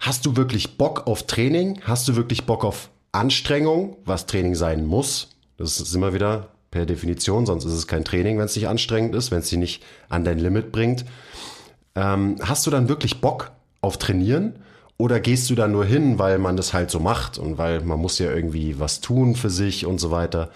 hast 0.00 0.26
du 0.26 0.36
wirklich 0.36 0.76
Bock 0.76 1.06
auf 1.06 1.28
Training? 1.28 1.82
Hast 1.84 2.08
du 2.08 2.16
wirklich 2.16 2.46
Bock 2.46 2.64
auf 2.64 2.90
Anstrengung, 3.12 3.96
was 4.04 4.26
Training 4.26 4.56
sein 4.56 4.86
muss? 4.86 5.28
Das 5.56 5.80
ist 5.80 5.94
immer 5.94 6.14
wieder 6.14 6.48
per 6.72 6.84
Definition, 6.84 7.46
sonst 7.46 7.64
ist 7.64 7.74
es 7.74 7.86
kein 7.86 8.04
Training, 8.04 8.38
wenn 8.38 8.46
es 8.46 8.56
nicht 8.56 8.66
anstrengend 8.66 9.14
ist, 9.14 9.30
wenn 9.30 9.38
es 9.38 9.50
dich 9.50 9.58
nicht 9.58 9.84
an 10.08 10.24
dein 10.24 10.40
Limit 10.40 10.72
bringt. 10.72 11.04
Ähm, 12.00 12.36
hast 12.40 12.66
du 12.66 12.70
dann 12.70 12.88
wirklich 12.88 13.20
Bock 13.20 13.52
auf 13.82 13.98
Trainieren? 13.98 14.54
Oder 14.96 15.20
gehst 15.20 15.48
du 15.50 15.54
da 15.54 15.68
nur 15.68 15.84
hin, 15.84 16.18
weil 16.18 16.38
man 16.38 16.56
das 16.56 16.72
halt 16.72 16.90
so 16.90 16.98
macht 16.98 17.38
und 17.38 17.58
weil 17.58 17.80
man 17.80 17.98
muss 17.98 18.18
ja 18.18 18.30
irgendwie 18.30 18.78
was 18.78 19.00
tun 19.00 19.34
für 19.34 19.50
sich 19.50 19.86
und 19.86 19.98
so 19.98 20.10
weiter? 20.10 20.50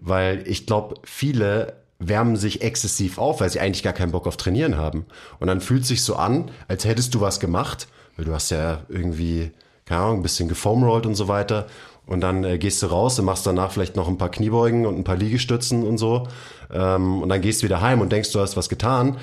Weil 0.00 0.46
ich 0.46 0.66
glaube, 0.66 0.96
viele 1.04 1.74
wärmen 1.98 2.36
sich 2.36 2.62
exzessiv 2.62 3.18
auf, 3.18 3.40
weil 3.40 3.50
sie 3.50 3.60
eigentlich 3.60 3.82
gar 3.82 3.92
keinen 3.92 4.12
Bock 4.12 4.26
auf 4.26 4.36
Trainieren 4.36 4.76
haben. 4.76 5.04
Und 5.38 5.48
dann 5.48 5.60
fühlt 5.60 5.84
sich 5.84 6.02
so 6.02 6.16
an, 6.16 6.50
als 6.66 6.84
hättest 6.84 7.14
du 7.14 7.20
was 7.20 7.40
gemacht, 7.40 7.88
weil 8.16 8.24
du 8.24 8.32
hast 8.32 8.50
ja 8.50 8.80
irgendwie, 8.88 9.50
keine 9.84 10.00
Ahnung, 10.02 10.20
ein 10.20 10.22
bisschen 10.22 10.48
gefoamrollt 10.48 11.04
und 11.04 11.14
so 11.14 11.28
weiter. 11.28 11.66
Und 12.06 12.22
dann 12.22 12.42
äh, 12.42 12.58
gehst 12.58 12.82
du 12.82 12.86
raus 12.86 13.18
und 13.18 13.26
machst 13.26 13.46
danach 13.46 13.70
vielleicht 13.70 13.96
noch 13.96 14.08
ein 14.08 14.18
paar 14.18 14.30
Kniebeugen 14.30 14.84
und 14.84 14.96
ein 14.98 15.04
paar 15.04 15.16
Liegestützen 15.16 15.86
und 15.86 15.96
so. 15.96 16.26
Ähm, 16.72 17.22
und 17.22 17.28
dann 17.28 17.40
gehst 17.40 17.62
du 17.62 17.66
wieder 17.66 17.80
heim 17.80 18.00
und 18.00 18.10
denkst, 18.10 18.32
du 18.32 18.40
hast 18.40 18.56
was 18.56 18.68
getan. 18.68 19.18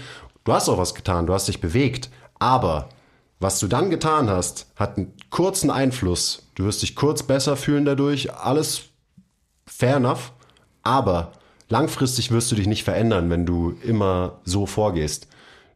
Du 0.48 0.54
hast 0.54 0.70
auch 0.70 0.78
was 0.78 0.96
getan, 0.96 1.28
du 1.28 1.34
hast 1.34 1.50
dich 1.50 1.60
bewegt, 1.60 2.10
aber 2.40 2.88
was 3.38 3.60
du 3.60 3.68
dann 3.68 3.90
getan 3.90 4.30
hast, 4.30 4.68
hat 4.78 4.96
einen 4.96 5.12
kurzen 5.30 5.70
Einfluss. 5.70 6.48
Du 6.56 6.64
wirst 6.64 6.82
dich 6.84 6.96
kurz 6.96 7.22
besser 7.22 7.58
fühlen 7.58 7.84
dadurch, 7.84 8.34
alles 8.34 8.84
fair 9.66 9.98
enough, 9.98 10.32
aber 10.84 11.34
langfristig 11.68 12.32
wirst 12.32 12.50
du 12.50 12.56
dich 12.56 12.66
nicht 12.66 12.86
verändern, 12.86 13.30
wenn 13.30 13.46
du 13.46 13.72
immer 13.84 14.40
so 14.46 14.66
vorgehst. 14.66 15.28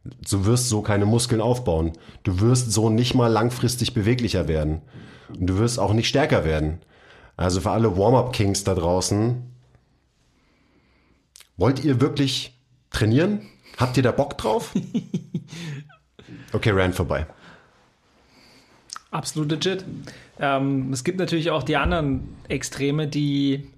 Du 0.04 0.46
wirst 0.46 0.70
so 0.70 0.80
keine 0.80 1.04
Muskeln 1.04 1.42
aufbauen. 1.42 1.92
Du 2.22 2.40
wirst 2.40 2.72
so 2.72 2.88
nicht 2.88 3.12
mal 3.12 3.30
langfristig 3.30 3.92
beweglicher 3.92 4.48
werden. 4.48 4.80
Und 5.28 5.48
du 5.48 5.58
wirst 5.58 5.78
auch 5.78 5.92
nicht 5.92 6.08
stärker 6.08 6.46
werden. 6.46 6.80
Also 7.36 7.60
für 7.60 7.72
alle 7.72 7.98
Warm-up-Kings 7.98 8.64
da 8.64 8.74
draußen, 8.74 9.42
wollt 11.58 11.84
ihr 11.84 12.00
wirklich 12.00 12.58
trainieren? 12.88 13.51
Habt 13.78 13.96
ihr 13.96 14.02
da 14.02 14.12
Bock 14.12 14.38
drauf? 14.38 14.72
Okay, 16.54 16.70
Rand 16.70 16.94
vorbei. 16.94 17.26
Absolut 19.10 19.50
legit. 19.50 19.84
Ähm, 20.38 20.92
es 20.92 21.04
gibt 21.04 21.18
natürlich 21.18 21.50
auch 21.50 21.62
die 21.62 21.76
anderen 21.76 22.36
Extreme, 22.48 23.08
die, 23.08 23.70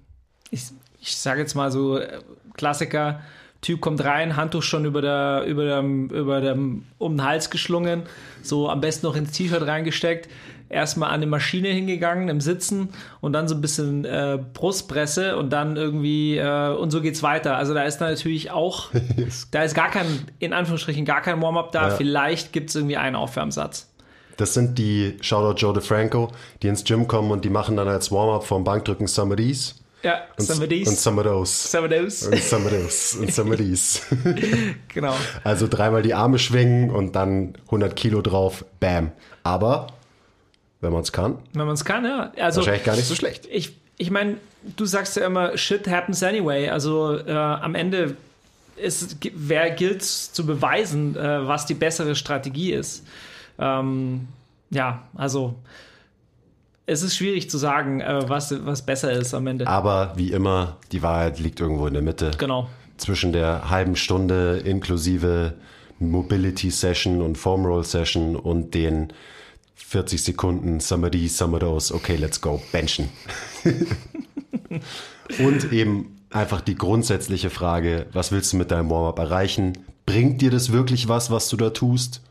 ich, 0.51 0.63
ich 0.99 1.17
sage 1.17 1.41
jetzt 1.41 1.55
mal 1.55 1.71
so, 1.71 1.97
äh, 1.97 2.19
Klassiker, 2.53 3.21
Typ 3.61 3.81
kommt 3.81 4.03
rein, 4.03 4.35
Handtuch 4.35 4.61
schon 4.61 4.85
über 4.85 5.01
der, 5.01 5.43
über 5.47 5.65
dem, 5.65 6.09
über 6.09 6.39
dem, 6.39 6.85
um 6.97 7.17
den 7.17 7.23
Hals 7.25 7.49
geschlungen, 7.49 8.03
so 8.43 8.69
am 8.69 8.79
besten 8.79 9.07
noch 9.07 9.15
ins 9.15 9.31
T-Shirt 9.31 9.65
reingesteckt, 9.65 10.29
erstmal 10.69 11.09
an 11.09 11.15
eine 11.15 11.27
Maschine 11.27 11.69
hingegangen 11.69 12.29
im 12.29 12.41
Sitzen 12.41 12.89
und 13.21 13.33
dann 13.33 13.47
so 13.47 13.55
ein 13.55 13.61
bisschen 13.61 14.05
äh, 14.05 14.39
Brustpresse 14.53 15.37
und 15.37 15.51
dann 15.51 15.77
irgendwie 15.77 16.37
äh, 16.37 16.75
und 16.75 16.91
so 16.91 17.01
geht's 17.01 17.23
weiter. 17.23 17.57
Also 17.57 17.73
da 17.73 17.83
ist 17.83 17.99
dann 17.99 18.09
natürlich 18.09 18.51
auch, 18.51 18.89
da 19.51 19.63
ist 19.63 19.75
gar 19.75 19.89
kein, 19.89 20.05
in 20.39 20.53
Anführungsstrichen 20.53 21.05
gar 21.05 21.21
kein 21.21 21.41
Warm-up 21.41 21.71
da. 21.71 21.89
Ja. 21.89 21.95
Vielleicht 21.95 22.53
gibt's 22.53 22.75
irgendwie 22.75 22.97
einen 22.97 23.15
Aufwärmsatz. 23.15 23.91
Das 24.37 24.53
sind 24.53 24.77
die 24.77 25.17
Shoutout 25.21 25.57
Joe 25.57 25.73
DeFranco, 25.73 26.29
die 26.61 26.67
ins 26.67 26.83
Gym 26.83 27.07
kommen 27.07 27.31
und 27.31 27.45
die 27.45 27.49
machen 27.49 27.77
dann 27.77 27.87
als 27.87 28.11
Warm-up 28.11 28.43
vom 28.43 28.63
Bankdrücken. 28.63 29.07
Ja, 30.05 30.21
und, 30.37 30.45
some 30.45 30.61
of 30.61 30.69
these. 30.69 30.89
Und 30.89 30.97
some 30.97 31.19
of 31.19 31.25
those. 31.25 31.67
Some 31.67 31.85
of 31.85 31.91
those. 31.91 32.29
Und 32.29 32.43
some 32.43 32.65
of 32.65 32.71
those. 32.71 33.17
Und 33.19 33.33
some 33.33 33.51
of 33.51 33.57
these. 33.57 34.01
genau. 34.93 35.15
Also 35.43 35.67
dreimal 35.67 36.03
die 36.03 36.13
Arme 36.13 36.37
schwingen 36.37 36.91
und 36.91 37.15
dann 37.15 37.55
100 37.65 37.95
Kilo 37.95 38.21
drauf. 38.21 38.65
Bam. 38.79 39.11
Aber 39.41 39.87
wenn 40.81 40.93
man 40.93 41.01
es 41.01 41.11
kann. 41.11 41.37
Wenn 41.53 41.65
man 41.65 41.73
es 41.73 41.85
kann, 41.85 42.05
ja. 42.05 42.31
Also, 42.37 42.57
wahrscheinlich 42.57 42.83
gar 42.83 42.95
nicht 42.95 43.07
so 43.07 43.15
schlecht. 43.15 43.47
Ich, 43.51 43.75
ich 43.97 44.11
meine, 44.11 44.37
du 44.75 44.85
sagst 44.85 45.15
ja 45.15 45.25
immer, 45.25 45.57
shit 45.57 45.87
happens 45.87 46.21
anyway. 46.23 46.69
Also 46.69 47.17
äh, 47.17 47.31
am 47.31 47.75
Ende 47.75 48.17
ist, 48.75 49.17
wer 49.33 49.71
gilt 49.71 50.03
zu 50.03 50.45
beweisen, 50.45 51.15
äh, 51.15 51.47
was 51.47 51.65
die 51.65 51.73
bessere 51.73 52.15
Strategie 52.15 52.73
ist. 52.73 53.05
Ähm, 53.57 54.27
ja, 54.69 55.03
also 55.15 55.55
es 56.85 57.01
ist 57.01 57.15
schwierig 57.15 57.49
zu 57.49 57.57
sagen, 57.57 58.01
äh, 58.01 58.27
was, 58.27 58.53
was 58.65 58.85
besser 58.85 59.11
ist 59.11 59.33
am 59.33 59.47
Ende. 59.47 59.67
Aber 59.67 60.13
wie 60.15 60.31
immer, 60.31 60.77
die 60.91 61.01
Wahrheit 61.01 61.39
liegt 61.39 61.59
irgendwo 61.59 61.87
in 61.87 61.93
der 61.93 62.03
Mitte. 62.03 62.31
Genau. 62.37 62.69
Zwischen 62.97 63.33
der 63.33 63.69
halben 63.69 63.95
Stunde 63.95 64.61
inklusive 64.63 65.53
Mobility 65.99 66.69
Session 66.69 67.21
und 67.21 67.37
Foam 67.37 67.65
Roll 67.65 67.83
Session 67.83 68.35
und 68.35 68.73
den 68.73 69.13
40 69.75 70.23
Sekunden 70.23 70.77
of 70.77 71.59
those, 71.59 71.93
okay, 71.93 72.15
let's 72.15 72.41
go, 72.41 72.61
benchen. 72.71 73.09
und 75.39 75.71
eben 75.71 76.21
einfach 76.29 76.61
die 76.61 76.75
grundsätzliche 76.75 77.49
Frage, 77.49 78.07
was 78.11 78.31
willst 78.31 78.53
du 78.53 78.57
mit 78.57 78.71
deinem 78.71 78.89
Warm-up 78.89 79.19
erreichen? 79.19 79.77
Bringt 80.05 80.41
dir 80.41 80.51
das 80.51 80.71
wirklich 80.71 81.07
was, 81.07 81.31
was 81.31 81.49
du 81.49 81.57
da 81.57 81.69
tust? 81.69 82.21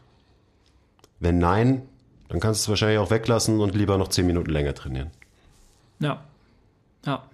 Wenn 1.21 1.39
nein, 1.39 1.83
dann 2.29 2.41
kannst 2.41 2.61
du 2.61 2.65
es 2.65 2.69
wahrscheinlich 2.69 2.99
auch 2.99 3.11
weglassen 3.11 3.61
und 3.61 3.75
lieber 3.75 3.99
noch 3.99 4.09
10 4.09 4.27
Minuten 4.27 4.51
länger 4.51 4.75
trainieren. 4.75 5.11
Ja. 6.01 6.23
Ja. 7.07 7.25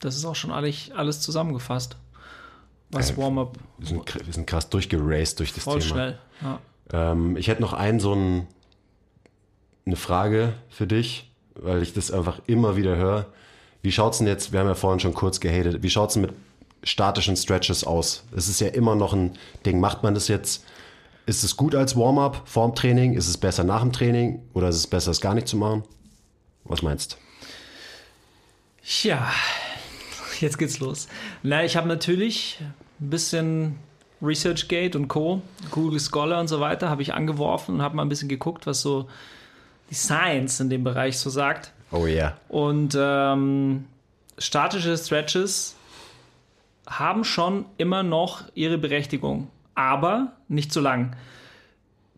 Das 0.00 0.16
ist 0.16 0.24
auch 0.24 0.34
schon 0.34 0.50
alles, 0.50 0.90
alles 0.92 1.20
zusammengefasst. 1.20 1.96
Was 2.90 3.10
ja, 3.10 3.16
Warm-up. 3.16 3.56
Wir 3.78 3.88
sind, 3.88 4.26
wir 4.26 4.32
sind 4.32 4.46
krass 4.46 4.68
durchgeraced 4.68 5.38
durch 5.38 5.52
das 5.52 5.64
Voll 5.64 5.80
Thema. 5.80 5.94
schnell. 5.94 6.18
Ja. 6.42 6.60
Ähm, 6.92 7.36
ich 7.36 7.48
hätte 7.48 7.60
noch 7.60 7.72
einen 7.72 8.00
so 8.00 8.14
ein, 8.14 8.46
eine 9.86 9.96
Frage 9.96 10.54
für 10.70 10.86
dich, 10.86 11.30
weil 11.54 11.82
ich 11.82 11.92
das 11.92 12.10
einfach 12.10 12.40
immer 12.46 12.76
wieder 12.76 12.96
höre. 12.96 13.26
Wie 13.82 13.92
schaut 13.92 14.12
es 14.12 14.18
denn 14.18 14.26
jetzt, 14.26 14.52
wir 14.52 14.60
haben 14.60 14.68
ja 14.68 14.74
vorhin 14.74 15.00
schon 15.00 15.14
kurz 15.14 15.40
gehatet, 15.40 15.82
wie 15.82 15.90
schaut 15.90 16.10
es 16.10 16.14
denn 16.14 16.22
mit 16.22 16.32
statischen 16.84 17.36
Stretches 17.36 17.84
aus? 17.84 18.24
Es 18.34 18.48
ist 18.48 18.60
ja 18.60 18.68
immer 18.68 18.94
noch 18.94 19.12
ein 19.12 19.32
Ding. 19.66 19.80
Macht 19.80 20.02
man 20.02 20.14
das 20.14 20.28
jetzt, 20.28 20.64
ist 21.26 21.44
es 21.44 21.56
gut 21.56 21.74
als 21.74 21.96
Warm-up 21.96 22.42
vorm 22.44 22.74
Training? 22.74 23.14
Ist 23.14 23.28
es 23.28 23.38
besser 23.38 23.64
nach 23.64 23.80
dem 23.80 23.92
Training? 23.92 24.42
Oder 24.54 24.68
ist 24.68 24.76
es 24.76 24.86
besser, 24.86 25.10
es 25.10 25.20
gar 25.20 25.34
nicht 25.34 25.48
zu 25.48 25.56
machen? 25.56 25.84
Was 26.64 26.82
meinst 26.82 27.12
du? 27.12 27.16
Ja, 29.08 29.32
jetzt 30.40 30.58
geht's 30.58 30.78
los. 30.80 31.08
Na, 31.42 31.64
ich 31.64 31.76
habe 31.76 31.88
natürlich 31.88 32.58
ein 33.00 33.10
bisschen 33.10 33.78
ResearchGate 34.22 34.96
und 34.96 35.08
Co., 35.08 35.42
Google 35.70 36.00
Scholar 36.00 36.40
und 36.40 36.48
so 36.48 36.60
weiter, 36.60 36.88
habe 36.88 37.02
ich 37.02 37.12
angeworfen 37.14 37.76
und 37.76 37.82
habe 37.82 37.96
mal 37.96 38.02
ein 38.02 38.08
bisschen 38.08 38.28
geguckt, 38.28 38.66
was 38.66 38.80
so 38.80 39.08
die 39.90 39.94
Science 39.94 40.60
in 40.60 40.70
dem 40.70 40.84
Bereich 40.84 41.18
so 41.18 41.28
sagt. 41.28 41.72
Oh 41.90 42.06
ja. 42.06 42.14
Yeah. 42.14 42.36
Und 42.48 42.96
ähm, 42.98 43.84
statische 44.38 44.96
Stretches 44.96 45.76
haben 46.86 47.24
schon 47.24 47.66
immer 47.78 48.02
noch 48.02 48.44
ihre 48.54 48.78
Berechtigung, 48.78 49.48
aber 49.74 50.32
nicht 50.48 50.72
so 50.72 50.80
lang. 50.80 51.16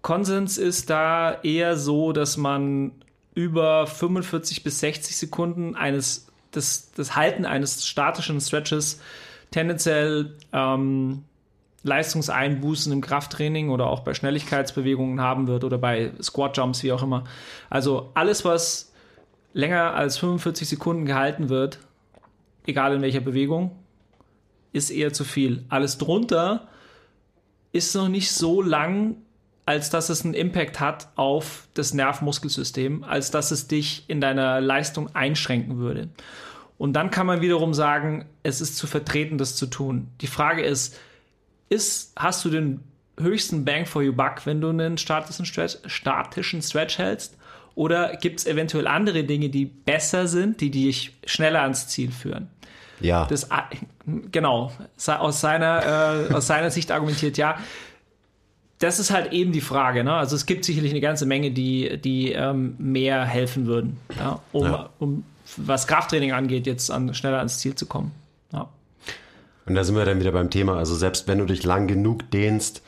Konsens 0.03 0.59
ist 0.59 0.91
da 0.91 1.41
eher 1.43 1.77
so, 1.77 2.13
dass 2.13 2.37
man 2.37 2.93
über 3.35 3.87
45 3.87 4.63
bis 4.63 4.81
60 4.81 5.17
Sekunden 5.17 5.75
eines 5.75 6.27
das, 6.53 6.93
das 6.93 7.17
Halten 7.17 7.47
eines 7.47 7.87
statischen 7.87 8.41
Stretches 8.41 9.01
tendenziell 9.51 10.35
ähm, 10.53 11.25
Leistungseinbußen 11.85 12.93
im 12.93 13.01
Krafttraining 13.01 13.70
oder 13.70 13.87
auch 13.87 14.01
bei 14.01 14.14
Schnelligkeitsbewegungen 14.14 15.20
haben 15.20 15.47
wird 15.47 15.64
oder 15.64 15.78
bei 15.78 16.12
Squat 16.20 16.57
Jumps, 16.57 16.82
wie 16.82 16.93
auch 16.93 17.03
immer. 17.03 17.24
Also 17.70 18.11
alles, 18.14 18.45
was 18.45 18.93
länger 19.53 19.95
als 19.95 20.18
45 20.18 20.68
Sekunden 20.68 21.07
gehalten 21.07 21.49
wird, 21.49 21.78
egal 22.66 22.95
in 22.95 23.03
welcher 23.03 23.20
Bewegung, 23.20 23.70
ist 24.72 24.91
eher 24.91 25.12
zu 25.12 25.24
viel. 25.24 25.64
Alles 25.68 25.99
drunter 25.99 26.68
ist 27.72 27.95
noch 27.95 28.09
nicht 28.09 28.32
so 28.32 28.62
lang, 28.62 29.16
als 29.66 29.91
dass 29.91 30.09
es 30.09 30.24
einen 30.24 30.35
Impact 30.35 30.80
hat 30.80 31.09
auf 31.16 31.68
das 31.74 31.95
Nervmuskelsystem, 31.95 33.05
als 33.05 33.30
dass 33.30 33.51
es 33.51 33.68
dich 33.68 34.05
in 34.09 34.20
deiner 34.20 34.61
Leistung 34.61 35.14
einschränken 35.14 35.78
würde. 35.78 36.09
Und 36.76 36.95
dann 36.95 37.11
kann 37.11 37.26
man 37.26 37.41
wiederum 37.41 37.72
sagen, 37.72 38.26
es 38.43 38.61
ist 38.61 38.76
zu 38.76 38.87
vertreten, 38.87 39.39
das 39.39 39.57
zu 39.57 39.66
tun. 39.66 40.09
Die 40.20 40.26
Frage 40.26 40.62
ist, 40.62 40.99
ist, 41.75 42.12
hast 42.16 42.45
du 42.45 42.51
den 42.51 42.81
höchsten 43.18 43.64
Bang 43.64 43.87
for 43.87 44.03
your 44.03 44.12
buck, 44.12 44.45
wenn 44.45 44.61
du 44.61 44.68
einen 44.68 44.99
statischen 44.99 45.47
Stretch, 45.47 45.77
statischen 45.87 46.62
Stretch 46.62 46.99
hältst? 46.99 47.37
Oder 47.75 48.16
gibt 48.16 48.41
es 48.41 48.47
eventuell 48.47 48.87
andere 48.87 49.25
Dinge, 49.25 49.49
die 49.49 49.64
besser 49.64 50.29
sind, 50.29 50.61
die 50.61 50.70
dich 50.70 51.12
schneller 51.27 51.62
ans 51.62 51.89
Ziel 51.89 52.12
führen? 52.12 52.49
Ja. 53.01 53.27
Das, 53.27 53.49
genau, 54.31 54.72
aus 55.07 55.41
seiner, 55.41 56.29
äh, 56.31 56.35
aus 56.35 56.47
seiner 56.47 56.70
Sicht 56.70 56.93
argumentiert 56.93 57.37
ja. 57.37 57.59
Das 58.79 58.99
ist 58.99 59.11
halt 59.11 59.33
eben 59.33 59.53
die 59.53 59.61
Frage. 59.61 60.05
Ne? 60.05 60.12
Also 60.12 60.37
es 60.37 60.47
gibt 60.47 60.64
sicherlich 60.64 60.93
eine 60.93 61.01
ganze 61.01 61.27
Menge, 61.27 61.51
die, 61.51 61.99
die 61.99 62.33
ähm, 62.33 62.75
mehr 62.79 63.25
helfen 63.25 63.66
würden, 63.66 63.99
ja? 64.18 64.41
Um, 64.53 64.64
ja. 64.64 64.91
um 64.99 65.25
was 65.57 65.87
Krafttraining 65.87 66.33
angeht, 66.33 66.66
jetzt 66.66 66.91
an, 66.91 67.14
schneller 67.14 67.39
ans 67.39 67.59
Ziel 67.59 67.75
zu 67.75 67.87
kommen. 67.87 68.12
Und 69.67 69.75
da 69.75 69.85
sind 69.85 69.97
wir 69.97 70.05
dann 70.05 70.21
wieder 70.21 70.33
beim 70.33 70.51
Thema. 70.51 70.77
Also 70.77 70.95
selbst 70.95 71.27
wenn 71.29 71.39
du 71.39 71.47
dich 71.47 71.65
lang 71.65 71.87
genug 71.87 72.31
dehnst, 72.31 72.83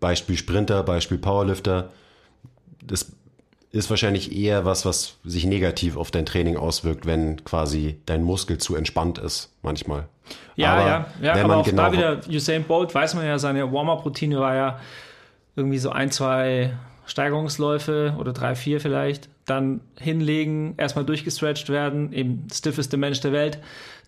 Beispiel 0.00 0.36
Sprinter, 0.36 0.82
Beispiel 0.82 1.18
Powerlifter, 1.18 1.90
das 2.82 3.12
ist 3.72 3.88
wahrscheinlich 3.88 4.36
eher 4.36 4.64
was, 4.64 4.84
was 4.84 5.16
sich 5.24 5.46
negativ 5.46 5.96
auf 5.96 6.10
dein 6.10 6.26
Training 6.26 6.56
auswirkt, 6.56 7.06
wenn 7.06 7.44
quasi 7.44 8.00
dein 8.06 8.22
Muskel 8.22 8.58
zu 8.58 8.74
entspannt 8.74 9.18
ist, 9.18 9.52
manchmal. 9.62 10.08
Ja, 10.56 10.74
aber 10.74 10.86
ja, 10.86 11.06
ja, 11.22 11.34
wenn 11.34 11.44
aber 11.44 11.56
auch 11.58 11.64
genau 11.64 11.84
da 11.84 11.92
wieder 11.92 12.20
Usain 12.28 12.64
Bolt, 12.64 12.94
weiß 12.94 13.14
man 13.14 13.24
ja, 13.26 13.38
seine 13.38 13.72
Warm-Up-Routine 13.72 14.40
war 14.40 14.54
ja 14.54 14.80
irgendwie 15.56 15.78
so 15.78 15.90
ein, 15.90 16.10
zwei 16.10 16.72
Steigerungsläufe 17.06 18.14
oder 18.18 18.32
drei, 18.32 18.54
vier 18.54 18.80
vielleicht, 18.80 19.28
dann 19.46 19.80
hinlegen, 19.98 20.74
erstmal 20.76 21.04
durchgestretched 21.04 21.68
werden, 21.68 22.12
eben 22.12 22.46
stiffeste 22.52 22.96
Mensch 22.96 23.20
der 23.20 23.32
Welt, 23.32 23.58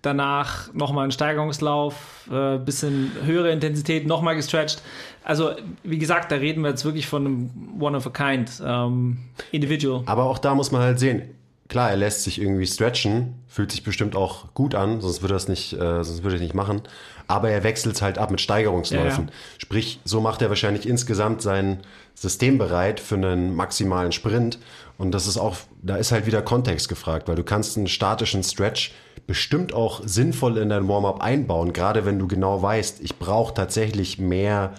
danach 0.03 0.73
nochmal 0.75 1.07
ein 1.07 1.13
Steigerungslauf, 1.13 2.29
äh, 2.31 2.59
bisschen 2.59 3.13
höhere 3.25 3.51
Intensität, 3.51 4.07
nochmal 4.07 4.37
gestretched. 4.37 4.83
Also, 5.25 5.53
wie 5.85 5.99
gesagt, 5.99 6.33
da 6.33 6.37
reden 6.37 6.63
wir 6.63 6.71
jetzt 6.71 6.85
wirklich 6.85 7.07
von 7.07 7.25
einem 7.25 7.81
One 7.81 7.97
of 7.97 8.07
a 8.07 8.11
Kind 8.11 8.51
ähm, 8.65 9.19
Individual. 9.53 10.03
Aber 10.07 10.25
auch 10.25 10.39
da 10.39 10.55
muss 10.55 10.73
man 10.73 10.83
halt 10.83 10.99
sehen, 10.99 11.23
klar, 11.69 11.91
er 11.91 11.97
lässt 11.97 12.25
sich 12.25 12.41
irgendwie 12.41 12.67
stretchen, 12.67 13.35
fühlt 13.49 13.71
sich 13.71 13.85
bestimmt 13.85 14.17
auch 14.17 14.53
gut 14.53 14.75
an, 14.75 15.01
sonst 15.01 15.23
würde 15.23 15.35
er 15.35 15.39
es 15.39 15.49
nicht, 15.49 15.73
äh, 15.73 16.05
sonst 16.05 16.23
würde 16.23 16.37
er 16.37 16.43
nicht 16.43 16.55
machen. 16.55 16.83
Aber 17.29 17.49
er 17.51 17.63
wechselt 17.63 18.03
halt 18.03 18.19
ab 18.19 18.31
mit 18.31 18.41
Steigerungsläufen. 18.41 19.27
Ja, 19.27 19.31
ja. 19.31 19.59
Sprich, 19.59 20.01
so 20.05 20.21
macht 20.21 20.43
er 20.43 20.49
wahrscheinlich 20.49 20.87
insgesamt 20.87 21.41
sein 21.41 21.81
System 22.15 22.59
bereit 22.59 23.01
für 23.01 23.15
einen 23.15 23.55
maximalen 23.55 24.13
Sprint. 24.13 24.59
Und 24.99 25.13
das 25.13 25.27
ist 25.27 25.39
auch, 25.39 25.57
da 25.81 25.97
ist 25.97 26.13
halt 26.13 26.27
wieder 26.27 26.43
Kontext 26.43 26.89
gefragt, 26.89 27.29
weil 27.29 27.37
du 27.37 27.45
kannst 27.45 27.79
einen 27.79 27.87
statischen 27.87 28.43
Stretch 28.43 28.93
bestimmt 29.27 29.73
auch 29.73 30.03
sinnvoll 30.05 30.59
in 30.59 30.68
dein 30.68 30.89
Warm-up 30.89 31.20
einbauen, 31.23 31.73
gerade 31.73 32.05
wenn 32.05 32.18
du 32.18 32.27
genau 32.27 32.61
weißt, 32.61 33.01
ich 33.03 33.18
brauche 33.18 33.55
tatsächlich 33.55 34.18
mehr 34.18 34.75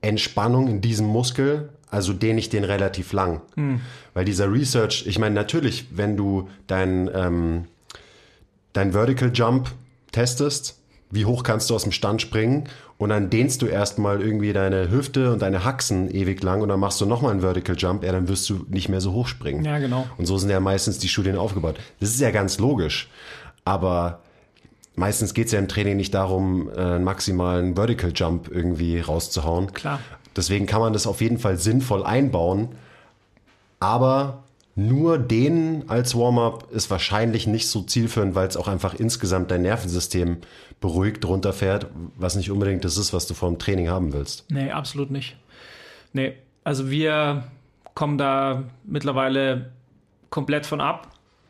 Entspannung 0.00 0.68
in 0.68 0.80
diesem 0.80 1.06
Muskel, 1.06 1.70
also 1.90 2.12
dehne 2.12 2.38
ich 2.38 2.48
den 2.48 2.64
relativ 2.64 3.12
lang. 3.12 3.42
Mhm. 3.54 3.80
Weil 4.14 4.24
dieser 4.24 4.52
Research, 4.52 5.04
ich 5.06 5.18
meine, 5.18 5.34
natürlich, 5.34 5.88
wenn 5.96 6.16
du 6.16 6.48
dein, 6.66 7.10
ähm, 7.14 7.64
dein 8.72 8.92
Vertical 8.92 9.30
Jump 9.32 9.70
testest, 10.12 10.80
wie 11.10 11.24
hoch 11.24 11.42
kannst 11.42 11.70
du 11.70 11.74
aus 11.74 11.84
dem 11.84 11.92
Stand 11.92 12.20
springen 12.20 12.64
und 12.98 13.10
dann 13.10 13.30
dehnst 13.30 13.62
du 13.62 13.66
erstmal 13.66 14.20
irgendwie 14.20 14.52
deine 14.52 14.90
Hüfte 14.90 15.32
und 15.32 15.40
deine 15.42 15.64
Haxen 15.64 16.10
ewig 16.10 16.42
lang 16.42 16.62
und 16.62 16.68
dann 16.68 16.80
machst 16.80 17.00
du 17.00 17.06
nochmal 17.06 17.32
einen 17.32 17.40
Vertical 17.40 17.76
Jump, 17.78 18.02
ja, 18.02 18.12
dann 18.12 18.28
wirst 18.28 18.48
du 18.50 18.66
nicht 18.68 18.88
mehr 18.88 19.00
so 19.00 19.12
hoch 19.12 19.28
springen. 19.28 19.64
Ja, 19.64 19.78
genau. 19.78 20.06
Und 20.16 20.26
so 20.26 20.36
sind 20.38 20.50
ja 20.50 20.60
meistens 20.60 20.98
die 20.98 21.08
Studien 21.08 21.36
aufgebaut. 21.36 21.76
Das 22.00 22.10
ist 22.10 22.20
ja 22.20 22.30
ganz 22.30 22.58
logisch. 22.58 23.08
Aber 23.66 24.20
meistens 24.94 25.34
geht 25.34 25.46
es 25.46 25.52
ja 25.52 25.58
im 25.58 25.68
Training 25.68 25.98
nicht 25.98 26.14
darum, 26.14 26.70
äh, 26.70 26.80
einen 26.80 27.04
maximalen 27.04 27.74
Vertical 27.74 28.12
Jump 28.14 28.48
irgendwie 28.50 29.00
rauszuhauen. 29.00 29.74
Klar. 29.74 30.00
Deswegen 30.34 30.64
kann 30.66 30.80
man 30.80 30.94
das 30.94 31.06
auf 31.06 31.20
jeden 31.20 31.38
Fall 31.38 31.58
sinnvoll 31.58 32.04
einbauen. 32.04 32.68
Aber 33.80 34.44
nur 34.74 35.18
den 35.18 35.88
als 35.88 36.14
Warm-up 36.14 36.70
ist 36.70 36.90
wahrscheinlich 36.90 37.46
nicht 37.46 37.68
so 37.68 37.82
zielführend, 37.82 38.34
weil 38.34 38.46
es 38.46 38.56
auch 38.56 38.68
einfach 38.68 38.94
insgesamt 38.94 39.50
dein 39.50 39.62
Nervensystem 39.62 40.38
beruhigt 40.80 41.24
runterfährt, 41.24 41.86
was 42.16 42.36
nicht 42.36 42.50
unbedingt 42.50 42.84
das 42.84 42.98
ist, 42.98 43.12
was 43.12 43.26
du 43.26 43.34
vor 43.34 43.48
dem 43.48 43.58
Training 43.58 43.88
haben 43.88 44.12
willst. 44.12 44.44
Nee, 44.50 44.70
absolut 44.70 45.10
nicht. 45.10 45.36
Nee, 46.12 46.34
also 46.62 46.90
wir 46.90 47.44
kommen 47.94 48.18
da 48.18 48.64
mittlerweile 48.84 49.72
komplett 50.28 50.66
von 50.66 50.82
ab. 50.82 51.08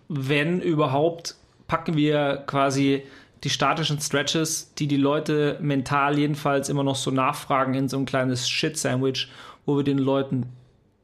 Wenn 0.08 0.60
überhaupt, 0.60 1.34
packen 1.66 1.96
wir 1.96 2.44
quasi 2.46 3.02
die 3.44 3.50
statischen 3.50 4.00
Stretches, 4.00 4.72
die 4.74 4.86
die 4.86 4.96
Leute 4.96 5.58
mental 5.60 6.18
jedenfalls 6.18 6.68
immer 6.68 6.82
noch 6.82 6.96
so 6.96 7.10
nachfragen 7.10 7.74
in 7.74 7.88
so 7.88 7.98
ein 7.98 8.06
kleines 8.06 8.48
Shit-Sandwich, 8.48 9.28
wo 9.66 9.76
wir 9.76 9.84
den 9.84 9.98
Leuten 9.98 10.46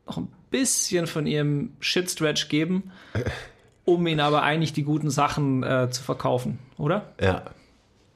noch 0.07 0.17
ein 0.19 0.29
bisschen 0.51 1.07
von 1.07 1.27
ihrem 1.27 1.73
Shit-Stretch 1.81 2.49
geben, 2.49 2.91
um 3.85 4.07
ihnen 4.07 4.21
aber 4.21 4.43
eigentlich 4.43 4.73
die 4.73 4.83
guten 4.83 5.11
Sachen 5.11 5.63
äh, 5.63 5.89
zu 5.91 6.03
verkaufen, 6.03 6.59
oder? 6.79 7.13
Ja. 7.21 7.45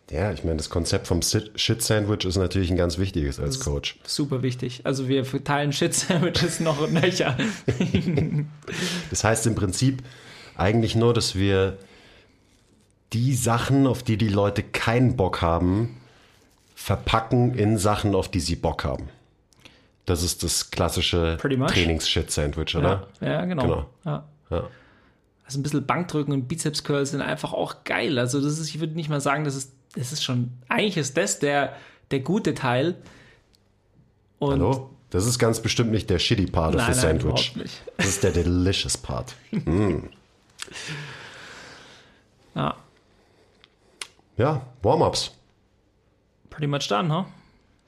Ja, 0.08 0.30
ich 0.30 0.44
meine, 0.44 0.56
das 0.56 0.70
Konzept 0.70 1.08
vom 1.08 1.20
Shit-Sandwich 1.20 2.24
ist 2.26 2.36
natürlich 2.36 2.70
ein 2.70 2.76
ganz 2.76 2.96
wichtiges 2.96 3.40
als 3.40 3.58
Coach. 3.58 3.98
Super 4.04 4.40
wichtig. 4.42 4.82
Also 4.84 5.08
wir 5.08 5.24
verteilen 5.24 5.72
Shit-Sandwiches 5.72 6.60
noch 6.60 6.80
und 6.80 6.92
nöcher. 6.92 7.36
das 9.10 9.24
heißt 9.24 9.48
im 9.48 9.56
Prinzip 9.56 10.04
eigentlich 10.54 10.94
nur, 10.94 11.12
dass 11.12 11.34
wir 11.34 11.76
die 13.12 13.34
Sachen, 13.34 13.86
auf 13.86 14.02
die 14.02 14.16
die 14.16 14.28
Leute 14.28 14.62
keinen 14.62 15.16
Bock 15.16 15.40
haben, 15.40 16.00
verpacken 16.74 17.54
in 17.54 17.78
Sachen, 17.78 18.14
auf 18.14 18.28
die 18.28 18.40
sie 18.40 18.56
Bock 18.56 18.84
haben. 18.84 19.08
Das 20.04 20.22
ist 20.22 20.42
das 20.42 20.70
klassische 20.70 21.36
Trainings-Shit-Sandwich, 21.40 22.76
oder? 22.76 23.08
Ja, 23.20 23.26
ja 23.28 23.44
genau. 23.44 23.62
genau. 23.62 23.86
Ja. 24.04 24.24
ja. 24.50 24.68
Also 25.44 25.58
ein 25.58 25.62
bisschen 25.62 25.86
Bankdrücken 25.86 26.32
und 26.32 26.48
Bizeps-Curls 26.48 27.10
sind 27.10 27.22
einfach 27.22 27.52
auch 27.52 27.84
geil. 27.84 28.18
Also 28.18 28.40
das 28.40 28.58
ist, 28.58 28.68
ich 28.68 28.80
würde 28.80 28.94
nicht 28.94 29.08
mal 29.08 29.20
sagen, 29.20 29.44
das 29.44 29.56
ist, 29.56 29.72
das 29.94 30.12
ist 30.12 30.22
schon, 30.22 30.52
eigentlich 30.68 30.96
ist 30.96 31.16
das 31.16 31.38
der, 31.38 31.76
der 32.10 32.20
gute 32.20 32.54
Teil. 32.54 32.96
Und 34.38 34.52
Hallo? 34.52 34.90
Das 35.10 35.24
ist 35.26 35.38
ganz 35.38 35.60
bestimmt 35.60 35.92
nicht 35.92 36.10
der 36.10 36.18
shitty 36.18 36.46
Part 36.46 36.74
nein, 36.74 36.88
of 36.88 36.94
the 36.94 37.06
nein, 37.06 37.20
Sandwich. 37.20 37.54
Das 37.96 38.06
ist 38.06 38.22
der 38.22 38.32
delicious 38.32 38.96
Part. 38.96 39.34
mm. 39.50 40.08
Ja. 42.54 42.76
Ja, 44.36 44.62
Warm-ups. 44.82 45.32
Pretty 46.50 46.66
much 46.66 46.88
done, 46.88 47.12
huh? 47.12 47.24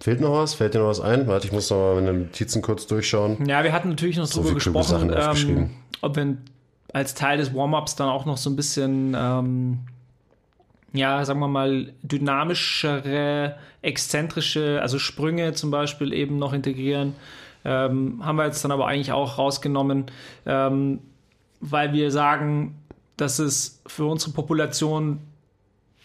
Fehlt 0.00 0.20
noch 0.20 0.32
was? 0.32 0.54
Fällt 0.54 0.74
dir 0.74 0.78
noch 0.78 0.88
was 0.88 1.00
ein? 1.00 1.26
Warte, 1.26 1.46
ich 1.46 1.52
muss 1.52 1.70
noch 1.70 1.76
mal 1.76 1.94
meine 1.96 2.12
Notizen 2.12 2.62
kurz 2.62 2.86
durchschauen. 2.86 3.44
Ja, 3.46 3.64
wir 3.64 3.72
hatten 3.72 3.88
natürlich 3.90 4.16
noch 4.16 4.26
so 4.26 4.42
drüber 4.42 4.54
gesprochen, 4.54 5.12
ähm, 5.14 5.70
ob 6.00 6.16
wir 6.16 6.36
als 6.92 7.14
Teil 7.14 7.38
des 7.38 7.54
Warm-ups 7.54 7.96
dann 7.96 8.08
auch 8.08 8.24
noch 8.24 8.36
so 8.36 8.48
ein 8.48 8.56
bisschen, 8.56 9.14
ähm, 9.18 9.80
ja, 10.92 11.24
sagen 11.24 11.40
wir 11.40 11.48
mal, 11.48 11.92
dynamischere, 12.02 13.56
exzentrische, 13.82 14.78
also 14.80 14.98
Sprünge 14.98 15.52
zum 15.54 15.70
Beispiel 15.70 16.12
eben 16.12 16.38
noch 16.38 16.52
integrieren. 16.52 17.14
Ähm, 17.64 18.24
haben 18.24 18.36
wir 18.36 18.46
jetzt 18.46 18.64
dann 18.64 18.70
aber 18.70 18.86
eigentlich 18.86 19.12
auch 19.12 19.36
rausgenommen, 19.36 20.06
ähm, 20.46 21.00
weil 21.60 21.92
wir 21.92 22.10
sagen, 22.12 22.76
dass 23.16 23.40
es 23.40 23.82
für 23.86 24.04
unsere 24.06 24.30
Population 24.30 25.18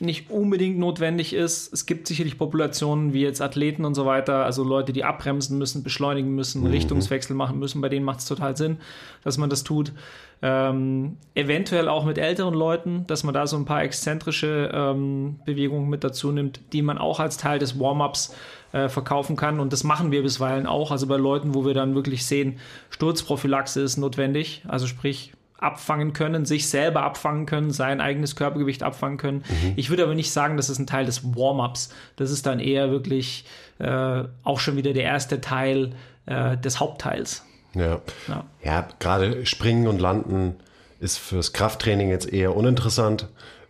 nicht 0.04 0.30
unbedingt 0.30 0.78
notwendig 0.78 1.34
ist. 1.34 1.74
Es 1.74 1.86
gibt 1.86 2.08
sicherlich 2.08 2.38
Populationen 2.38 3.14
wie 3.14 3.22
jetzt 3.22 3.42
Athleten 3.42 3.86
und 3.86 3.96
so 3.96 4.06
weiter, 4.06 4.46
also 4.46 4.64
Leute, 4.64 4.94
die 4.94 5.04
abbremsen 5.04 5.58
müssen, 5.58 5.84
beschleunigen 5.84 6.36
müssen, 6.36 6.62
mhm. 6.62 6.68
Richtungswechsel 6.68 7.36
machen 7.36 7.60
müssen, 7.60 7.82
bei 7.82 7.90
denen 7.90 8.06
macht 8.06 8.20
es 8.20 8.26
total 8.26 8.56
Sinn, 8.56 8.78
dass 9.24 9.38
man 9.38 9.50
das 9.50 9.64
tut. 9.64 9.94
Ähm, 10.42 11.18
eventuell 11.36 11.88
auch 11.88 12.04
mit 12.04 12.18
älteren 12.18 12.54
Leuten, 12.54 13.08
dass 13.08 13.24
man 13.24 13.34
da 13.34 13.48
so 13.48 13.56
ein 13.56 13.64
paar 13.64 13.82
exzentrische 13.82 14.70
ähm, 14.74 15.40
Bewegungen 15.46 15.90
mit 15.90 16.04
dazu 16.04 16.34
nimmt, 16.34 16.60
die 16.74 16.82
man 16.82 16.98
auch 16.98 17.22
als 17.22 17.38
Teil 17.38 17.60
des 17.60 17.80
Warm-ups 17.80 18.36
äh, 18.74 18.90
verkaufen 18.90 19.38
kann. 19.38 19.62
Und 19.62 19.72
das 19.72 19.86
machen 19.86 20.12
wir 20.12 20.22
bisweilen 20.22 20.68
auch. 20.68 20.92
Also 20.92 21.08
bei 21.08 21.16
Leuten, 21.16 21.56
wo 21.56 21.66
wir 21.66 21.74
dann 21.74 21.96
wirklich 21.96 22.26
sehen, 22.26 22.60
Sturzprophylaxe 22.90 23.82
ist 23.82 23.96
notwendig. 23.96 24.64
Also 24.68 24.86
sprich, 24.86 25.32
abfangen 25.64 26.14
können, 26.14 26.46
sich 26.46 26.70
selber 26.70 27.04
abfangen 27.04 27.46
können, 27.46 27.72
sein 27.72 28.02
eigenes 28.02 28.36
Körpergewicht 28.36 28.84
abfangen 28.84 29.18
können. 29.18 29.44
Mhm. 29.48 29.74
Ich 29.76 29.90
würde 29.90 30.04
aber 30.04 30.16
nicht 30.16 30.32
sagen, 30.32 30.58
das 30.58 30.70
ist 30.70 30.80
ein 30.80 30.88
Teil 30.88 31.06
des 31.06 31.24
Warm-ups. 31.36 31.90
Das 32.16 32.32
ist 32.32 32.46
dann 32.46 32.60
eher 32.60 32.92
wirklich 32.92 33.46
äh, 33.80 34.24
auch 34.44 34.60
schon 34.60 34.76
wieder 34.76 34.94
der 34.94 35.04
erste 35.04 35.42
Teil 35.42 35.96
äh, 36.26 36.58
des 36.58 36.80
Hauptteils. 36.80 37.46
Ja, 37.74 38.02
ja. 38.28 38.44
ja 38.64 38.88
gerade 39.00 39.46
Springen 39.46 39.88
und 39.88 40.00
Landen 40.00 40.56
ist 41.00 41.18
fürs 41.18 41.54
Krafttraining 41.54 42.10
jetzt 42.10 42.32
eher 42.32 42.56
uninteressant. 42.56 43.28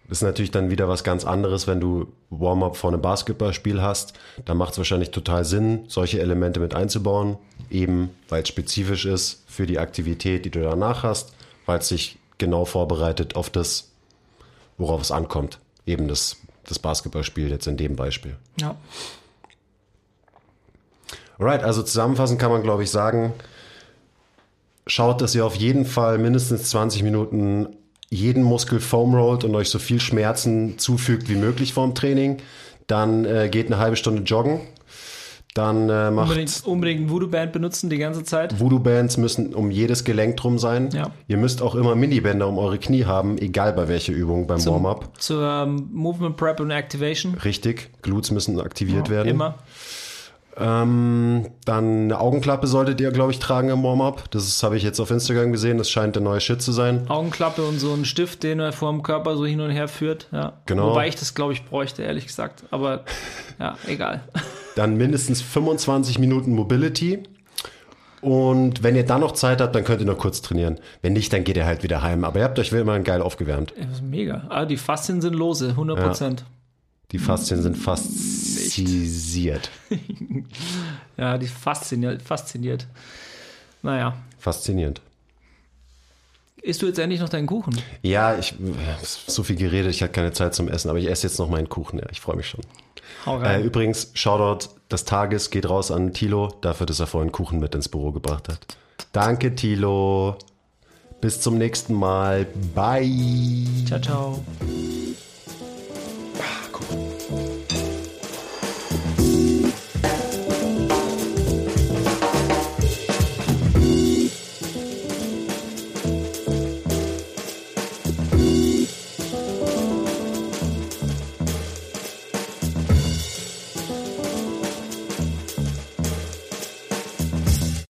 Das 0.09 0.17
ist 0.17 0.23
natürlich 0.23 0.51
dann 0.51 0.69
wieder 0.69 0.89
was 0.89 1.03
ganz 1.03 1.23
anderes, 1.23 1.65
wenn 1.65 1.79
du 1.79 2.11
Warm-up 2.29 2.75
vor 2.75 2.91
einem 2.91 3.01
Basketballspiel 3.01 3.81
hast. 3.81 4.13
Da 4.45 4.53
macht 4.53 4.73
es 4.73 4.77
wahrscheinlich 4.77 5.11
total 5.11 5.45
Sinn, 5.45 5.85
solche 5.87 6.19
Elemente 6.19 6.59
mit 6.59 6.75
einzubauen, 6.75 7.37
eben 7.71 8.09
weil 8.29 8.43
es 8.43 8.49
spezifisch 8.49 9.05
ist 9.05 9.43
für 9.47 9.65
die 9.65 9.79
Aktivität, 9.79 10.45
die 10.45 10.51
du 10.51 10.61
danach 10.61 11.03
hast 11.03 11.33
weil 11.65 11.79
es 11.79 11.87
sich 11.87 12.17
genau 12.37 12.65
vorbereitet 12.65 13.35
auf 13.35 13.49
das, 13.49 13.91
worauf 14.77 15.01
es 15.01 15.11
ankommt. 15.11 15.59
Eben 15.85 16.07
das, 16.07 16.37
das 16.65 16.79
Basketballspiel 16.79 17.49
jetzt 17.49 17.67
in 17.67 17.77
dem 17.77 17.95
Beispiel. 17.95 18.35
Ja. 18.59 18.75
Alright, 21.37 21.63
also 21.63 21.83
zusammenfassend 21.83 22.39
kann 22.39 22.51
man, 22.51 22.63
glaube 22.63 22.83
ich, 22.83 22.91
sagen, 22.91 23.33
schaut, 24.87 25.21
dass 25.21 25.35
ihr 25.35 25.45
auf 25.45 25.55
jeden 25.55 25.85
Fall 25.85 26.17
mindestens 26.17 26.69
20 26.69 27.03
Minuten 27.03 27.67
jeden 28.09 28.43
Muskel 28.43 28.79
foam 28.79 29.15
rollt 29.15 29.43
und 29.43 29.55
euch 29.55 29.69
so 29.69 29.79
viel 29.79 29.99
Schmerzen 29.99 30.77
zufügt 30.77 31.29
wie 31.29 31.35
möglich 31.35 31.73
vorm 31.73 31.95
Training. 31.95 32.37
Dann 32.87 33.25
äh, 33.25 33.49
geht 33.49 33.67
eine 33.67 33.77
halbe 33.77 33.95
Stunde 33.95 34.21
joggen. 34.21 34.61
Dann 35.53 35.87
äh, 35.87 36.09
macht 36.09 36.29
Unbedingt, 36.29 36.63
unbedingt 36.65 37.09
Voodoo-Band 37.11 37.51
benutzen 37.51 37.89
die 37.89 37.99
ganze 37.99 38.23
Zeit. 38.23 38.59
Voodoo-Bands 38.59 39.17
müssen 39.17 39.53
um 39.53 39.69
jedes 39.69 40.03
Gelenk 40.03 40.37
drum 40.37 40.57
sein. 40.57 40.89
Ja. 40.93 41.11
Ihr 41.27 41.37
müsst 41.37 41.61
auch 41.61 41.75
immer 41.75 41.93
Minibänder 41.95 42.47
um 42.47 42.57
eure 42.57 42.79
Knie 42.79 43.05
haben, 43.05 43.37
egal 43.37 43.73
bei 43.73 43.87
welcher 43.87 44.13
Übung 44.13 44.47
beim 44.47 44.65
Warm-up. 44.65 45.11
Zur 45.19 45.43
ähm, 45.43 45.89
Movement 45.91 46.37
Prep 46.37 46.59
und 46.59 46.71
Activation. 46.71 47.35
Richtig, 47.35 47.91
Glutes 48.01 48.31
müssen 48.31 48.59
aktiviert 48.59 49.09
werden. 49.09 49.27
Immer. 49.29 49.55
Ähm, 50.55 51.47
dann 51.65 52.03
eine 52.03 52.19
Augenklappe 52.19 52.67
solltet 52.67 53.01
ihr, 53.01 53.11
glaube 53.11 53.31
ich, 53.31 53.39
tragen 53.39 53.69
im 53.69 53.83
Warm-up. 53.83 54.29
Das 54.31 54.61
habe 54.63 54.77
ich 54.77 54.83
jetzt 54.83 54.99
auf 54.99 55.11
Instagram 55.11 55.51
gesehen. 55.51 55.77
Das 55.77 55.89
scheint 55.89 56.15
der 56.15 56.23
neue 56.23 56.41
Shit 56.41 56.61
zu 56.61 56.71
sein. 56.71 57.09
Augenklappe 57.09 57.63
und 57.63 57.79
so 57.79 57.93
ein 57.93 58.05
Stift, 58.05 58.43
den 58.43 58.59
er 58.59 58.71
vor 58.71 58.91
dem 58.91 59.03
Körper 59.03 59.35
so 59.35 59.45
hin 59.45 59.61
und 59.61 59.71
her 59.71 59.87
führt. 59.87 60.27
Ja. 60.31 60.53
Genau. 60.65 60.91
Wobei 60.91 61.07
ich 61.07 61.15
das, 61.15 61.33
glaube 61.33 61.53
ich, 61.53 61.65
bräuchte, 61.65 62.03
ehrlich 62.03 62.27
gesagt. 62.27 62.63
Aber 62.71 63.03
ja, 63.59 63.77
egal. 63.87 64.23
Dann 64.75 64.97
mindestens 64.97 65.41
25 65.41 66.19
Minuten 66.19 66.53
Mobility. 66.53 67.23
Und 68.21 68.83
wenn 68.83 68.95
ihr 68.95 69.05
dann 69.05 69.19
noch 69.19 69.33
Zeit 69.33 69.59
habt, 69.59 69.75
dann 69.75 69.83
könnt 69.83 69.99
ihr 69.99 70.07
noch 70.07 70.17
kurz 70.17 70.41
trainieren. 70.41 70.79
Wenn 71.01 71.13
nicht, 71.13 71.33
dann 71.33 71.43
geht 71.43 71.57
ihr 71.57 71.65
halt 71.65 71.83
wieder 71.83 72.01
heim. 72.01 72.23
Aber 72.23 72.39
ihr 72.39 72.45
habt 72.45 72.57
euch 72.57 72.71
wie 72.71 72.77
immer 72.77 72.97
geil 72.99 73.21
aufgewärmt. 73.21 73.73
Das 73.77 73.97
ist 73.97 74.01
mega. 74.01 74.45
Ah, 74.49 74.65
die 74.65 74.77
Faszien 74.77 75.21
sind 75.21 75.33
lose, 75.33 75.69
100 75.69 75.99
Prozent. 75.99 76.45
Die 77.11 77.19
Faszien 77.19 77.61
sind 77.61 77.77
faszisiert. 77.77 79.69
Ja, 81.15 81.37
die 81.37 81.45
fasziniert, 81.45 82.23
fasziniert. 82.23 82.87
Naja. 83.83 84.17
Faszinierend. 84.39 84.99
Isst 86.63 86.81
du 86.81 86.87
jetzt 86.87 86.97
endlich 86.97 87.19
noch 87.19 87.29
deinen 87.29 87.45
Kuchen? 87.45 87.79
Ja, 88.01 88.37
ich 88.37 88.55
so 89.27 89.43
viel 89.43 89.57
geredet, 89.57 89.91
ich 89.91 90.01
hatte 90.01 90.13
keine 90.13 90.31
Zeit 90.31 90.55
zum 90.55 90.69
Essen, 90.69 90.89
aber 90.89 90.97
ich 90.97 91.07
esse 91.07 91.27
jetzt 91.27 91.37
noch 91.37 91.49
meinen 91.49 91.69
Kuchen. 91.69 91.99
Ja, 91.99 92.05
ich 92.09 92.19
freue 92.19 92.37
mich 92.37 92.47
schon. 92.47 92.61
Äh, 93.25 93.61
übrigens, 93.61 94.11
Shoutout 94.13 94.69
des 94.91 95.05
Tages 95.05 95.49
geht 95.49 95.69
raus 95.69 95.91
an 95.91 96.13
Tilo, 96.13 96.53
dafür, 96.61 96.85
dass 96.85 96.99
er 96.99 97.07
vorhin 97.07 97.31
Kuchen 97.31 97.59
mit 97.59 97.73
ins 97.75 97.89
Büro 97.89 98.11
gebracht 98.11 98.49
hat. 98.49 98.59
Danke, 99.11 99.55
Tilo. 99.55 100.37
Bis 101.21 101.39
zum 101.39 101.57
nächsten 101.57 101.93
Mal. 101.93 102.45
Bye. 102.75 103.65
Ciao, 103.87 103.99
ciao. 103.99 104.45
Ah, 106.37 106.79
cool. 106.91 107.12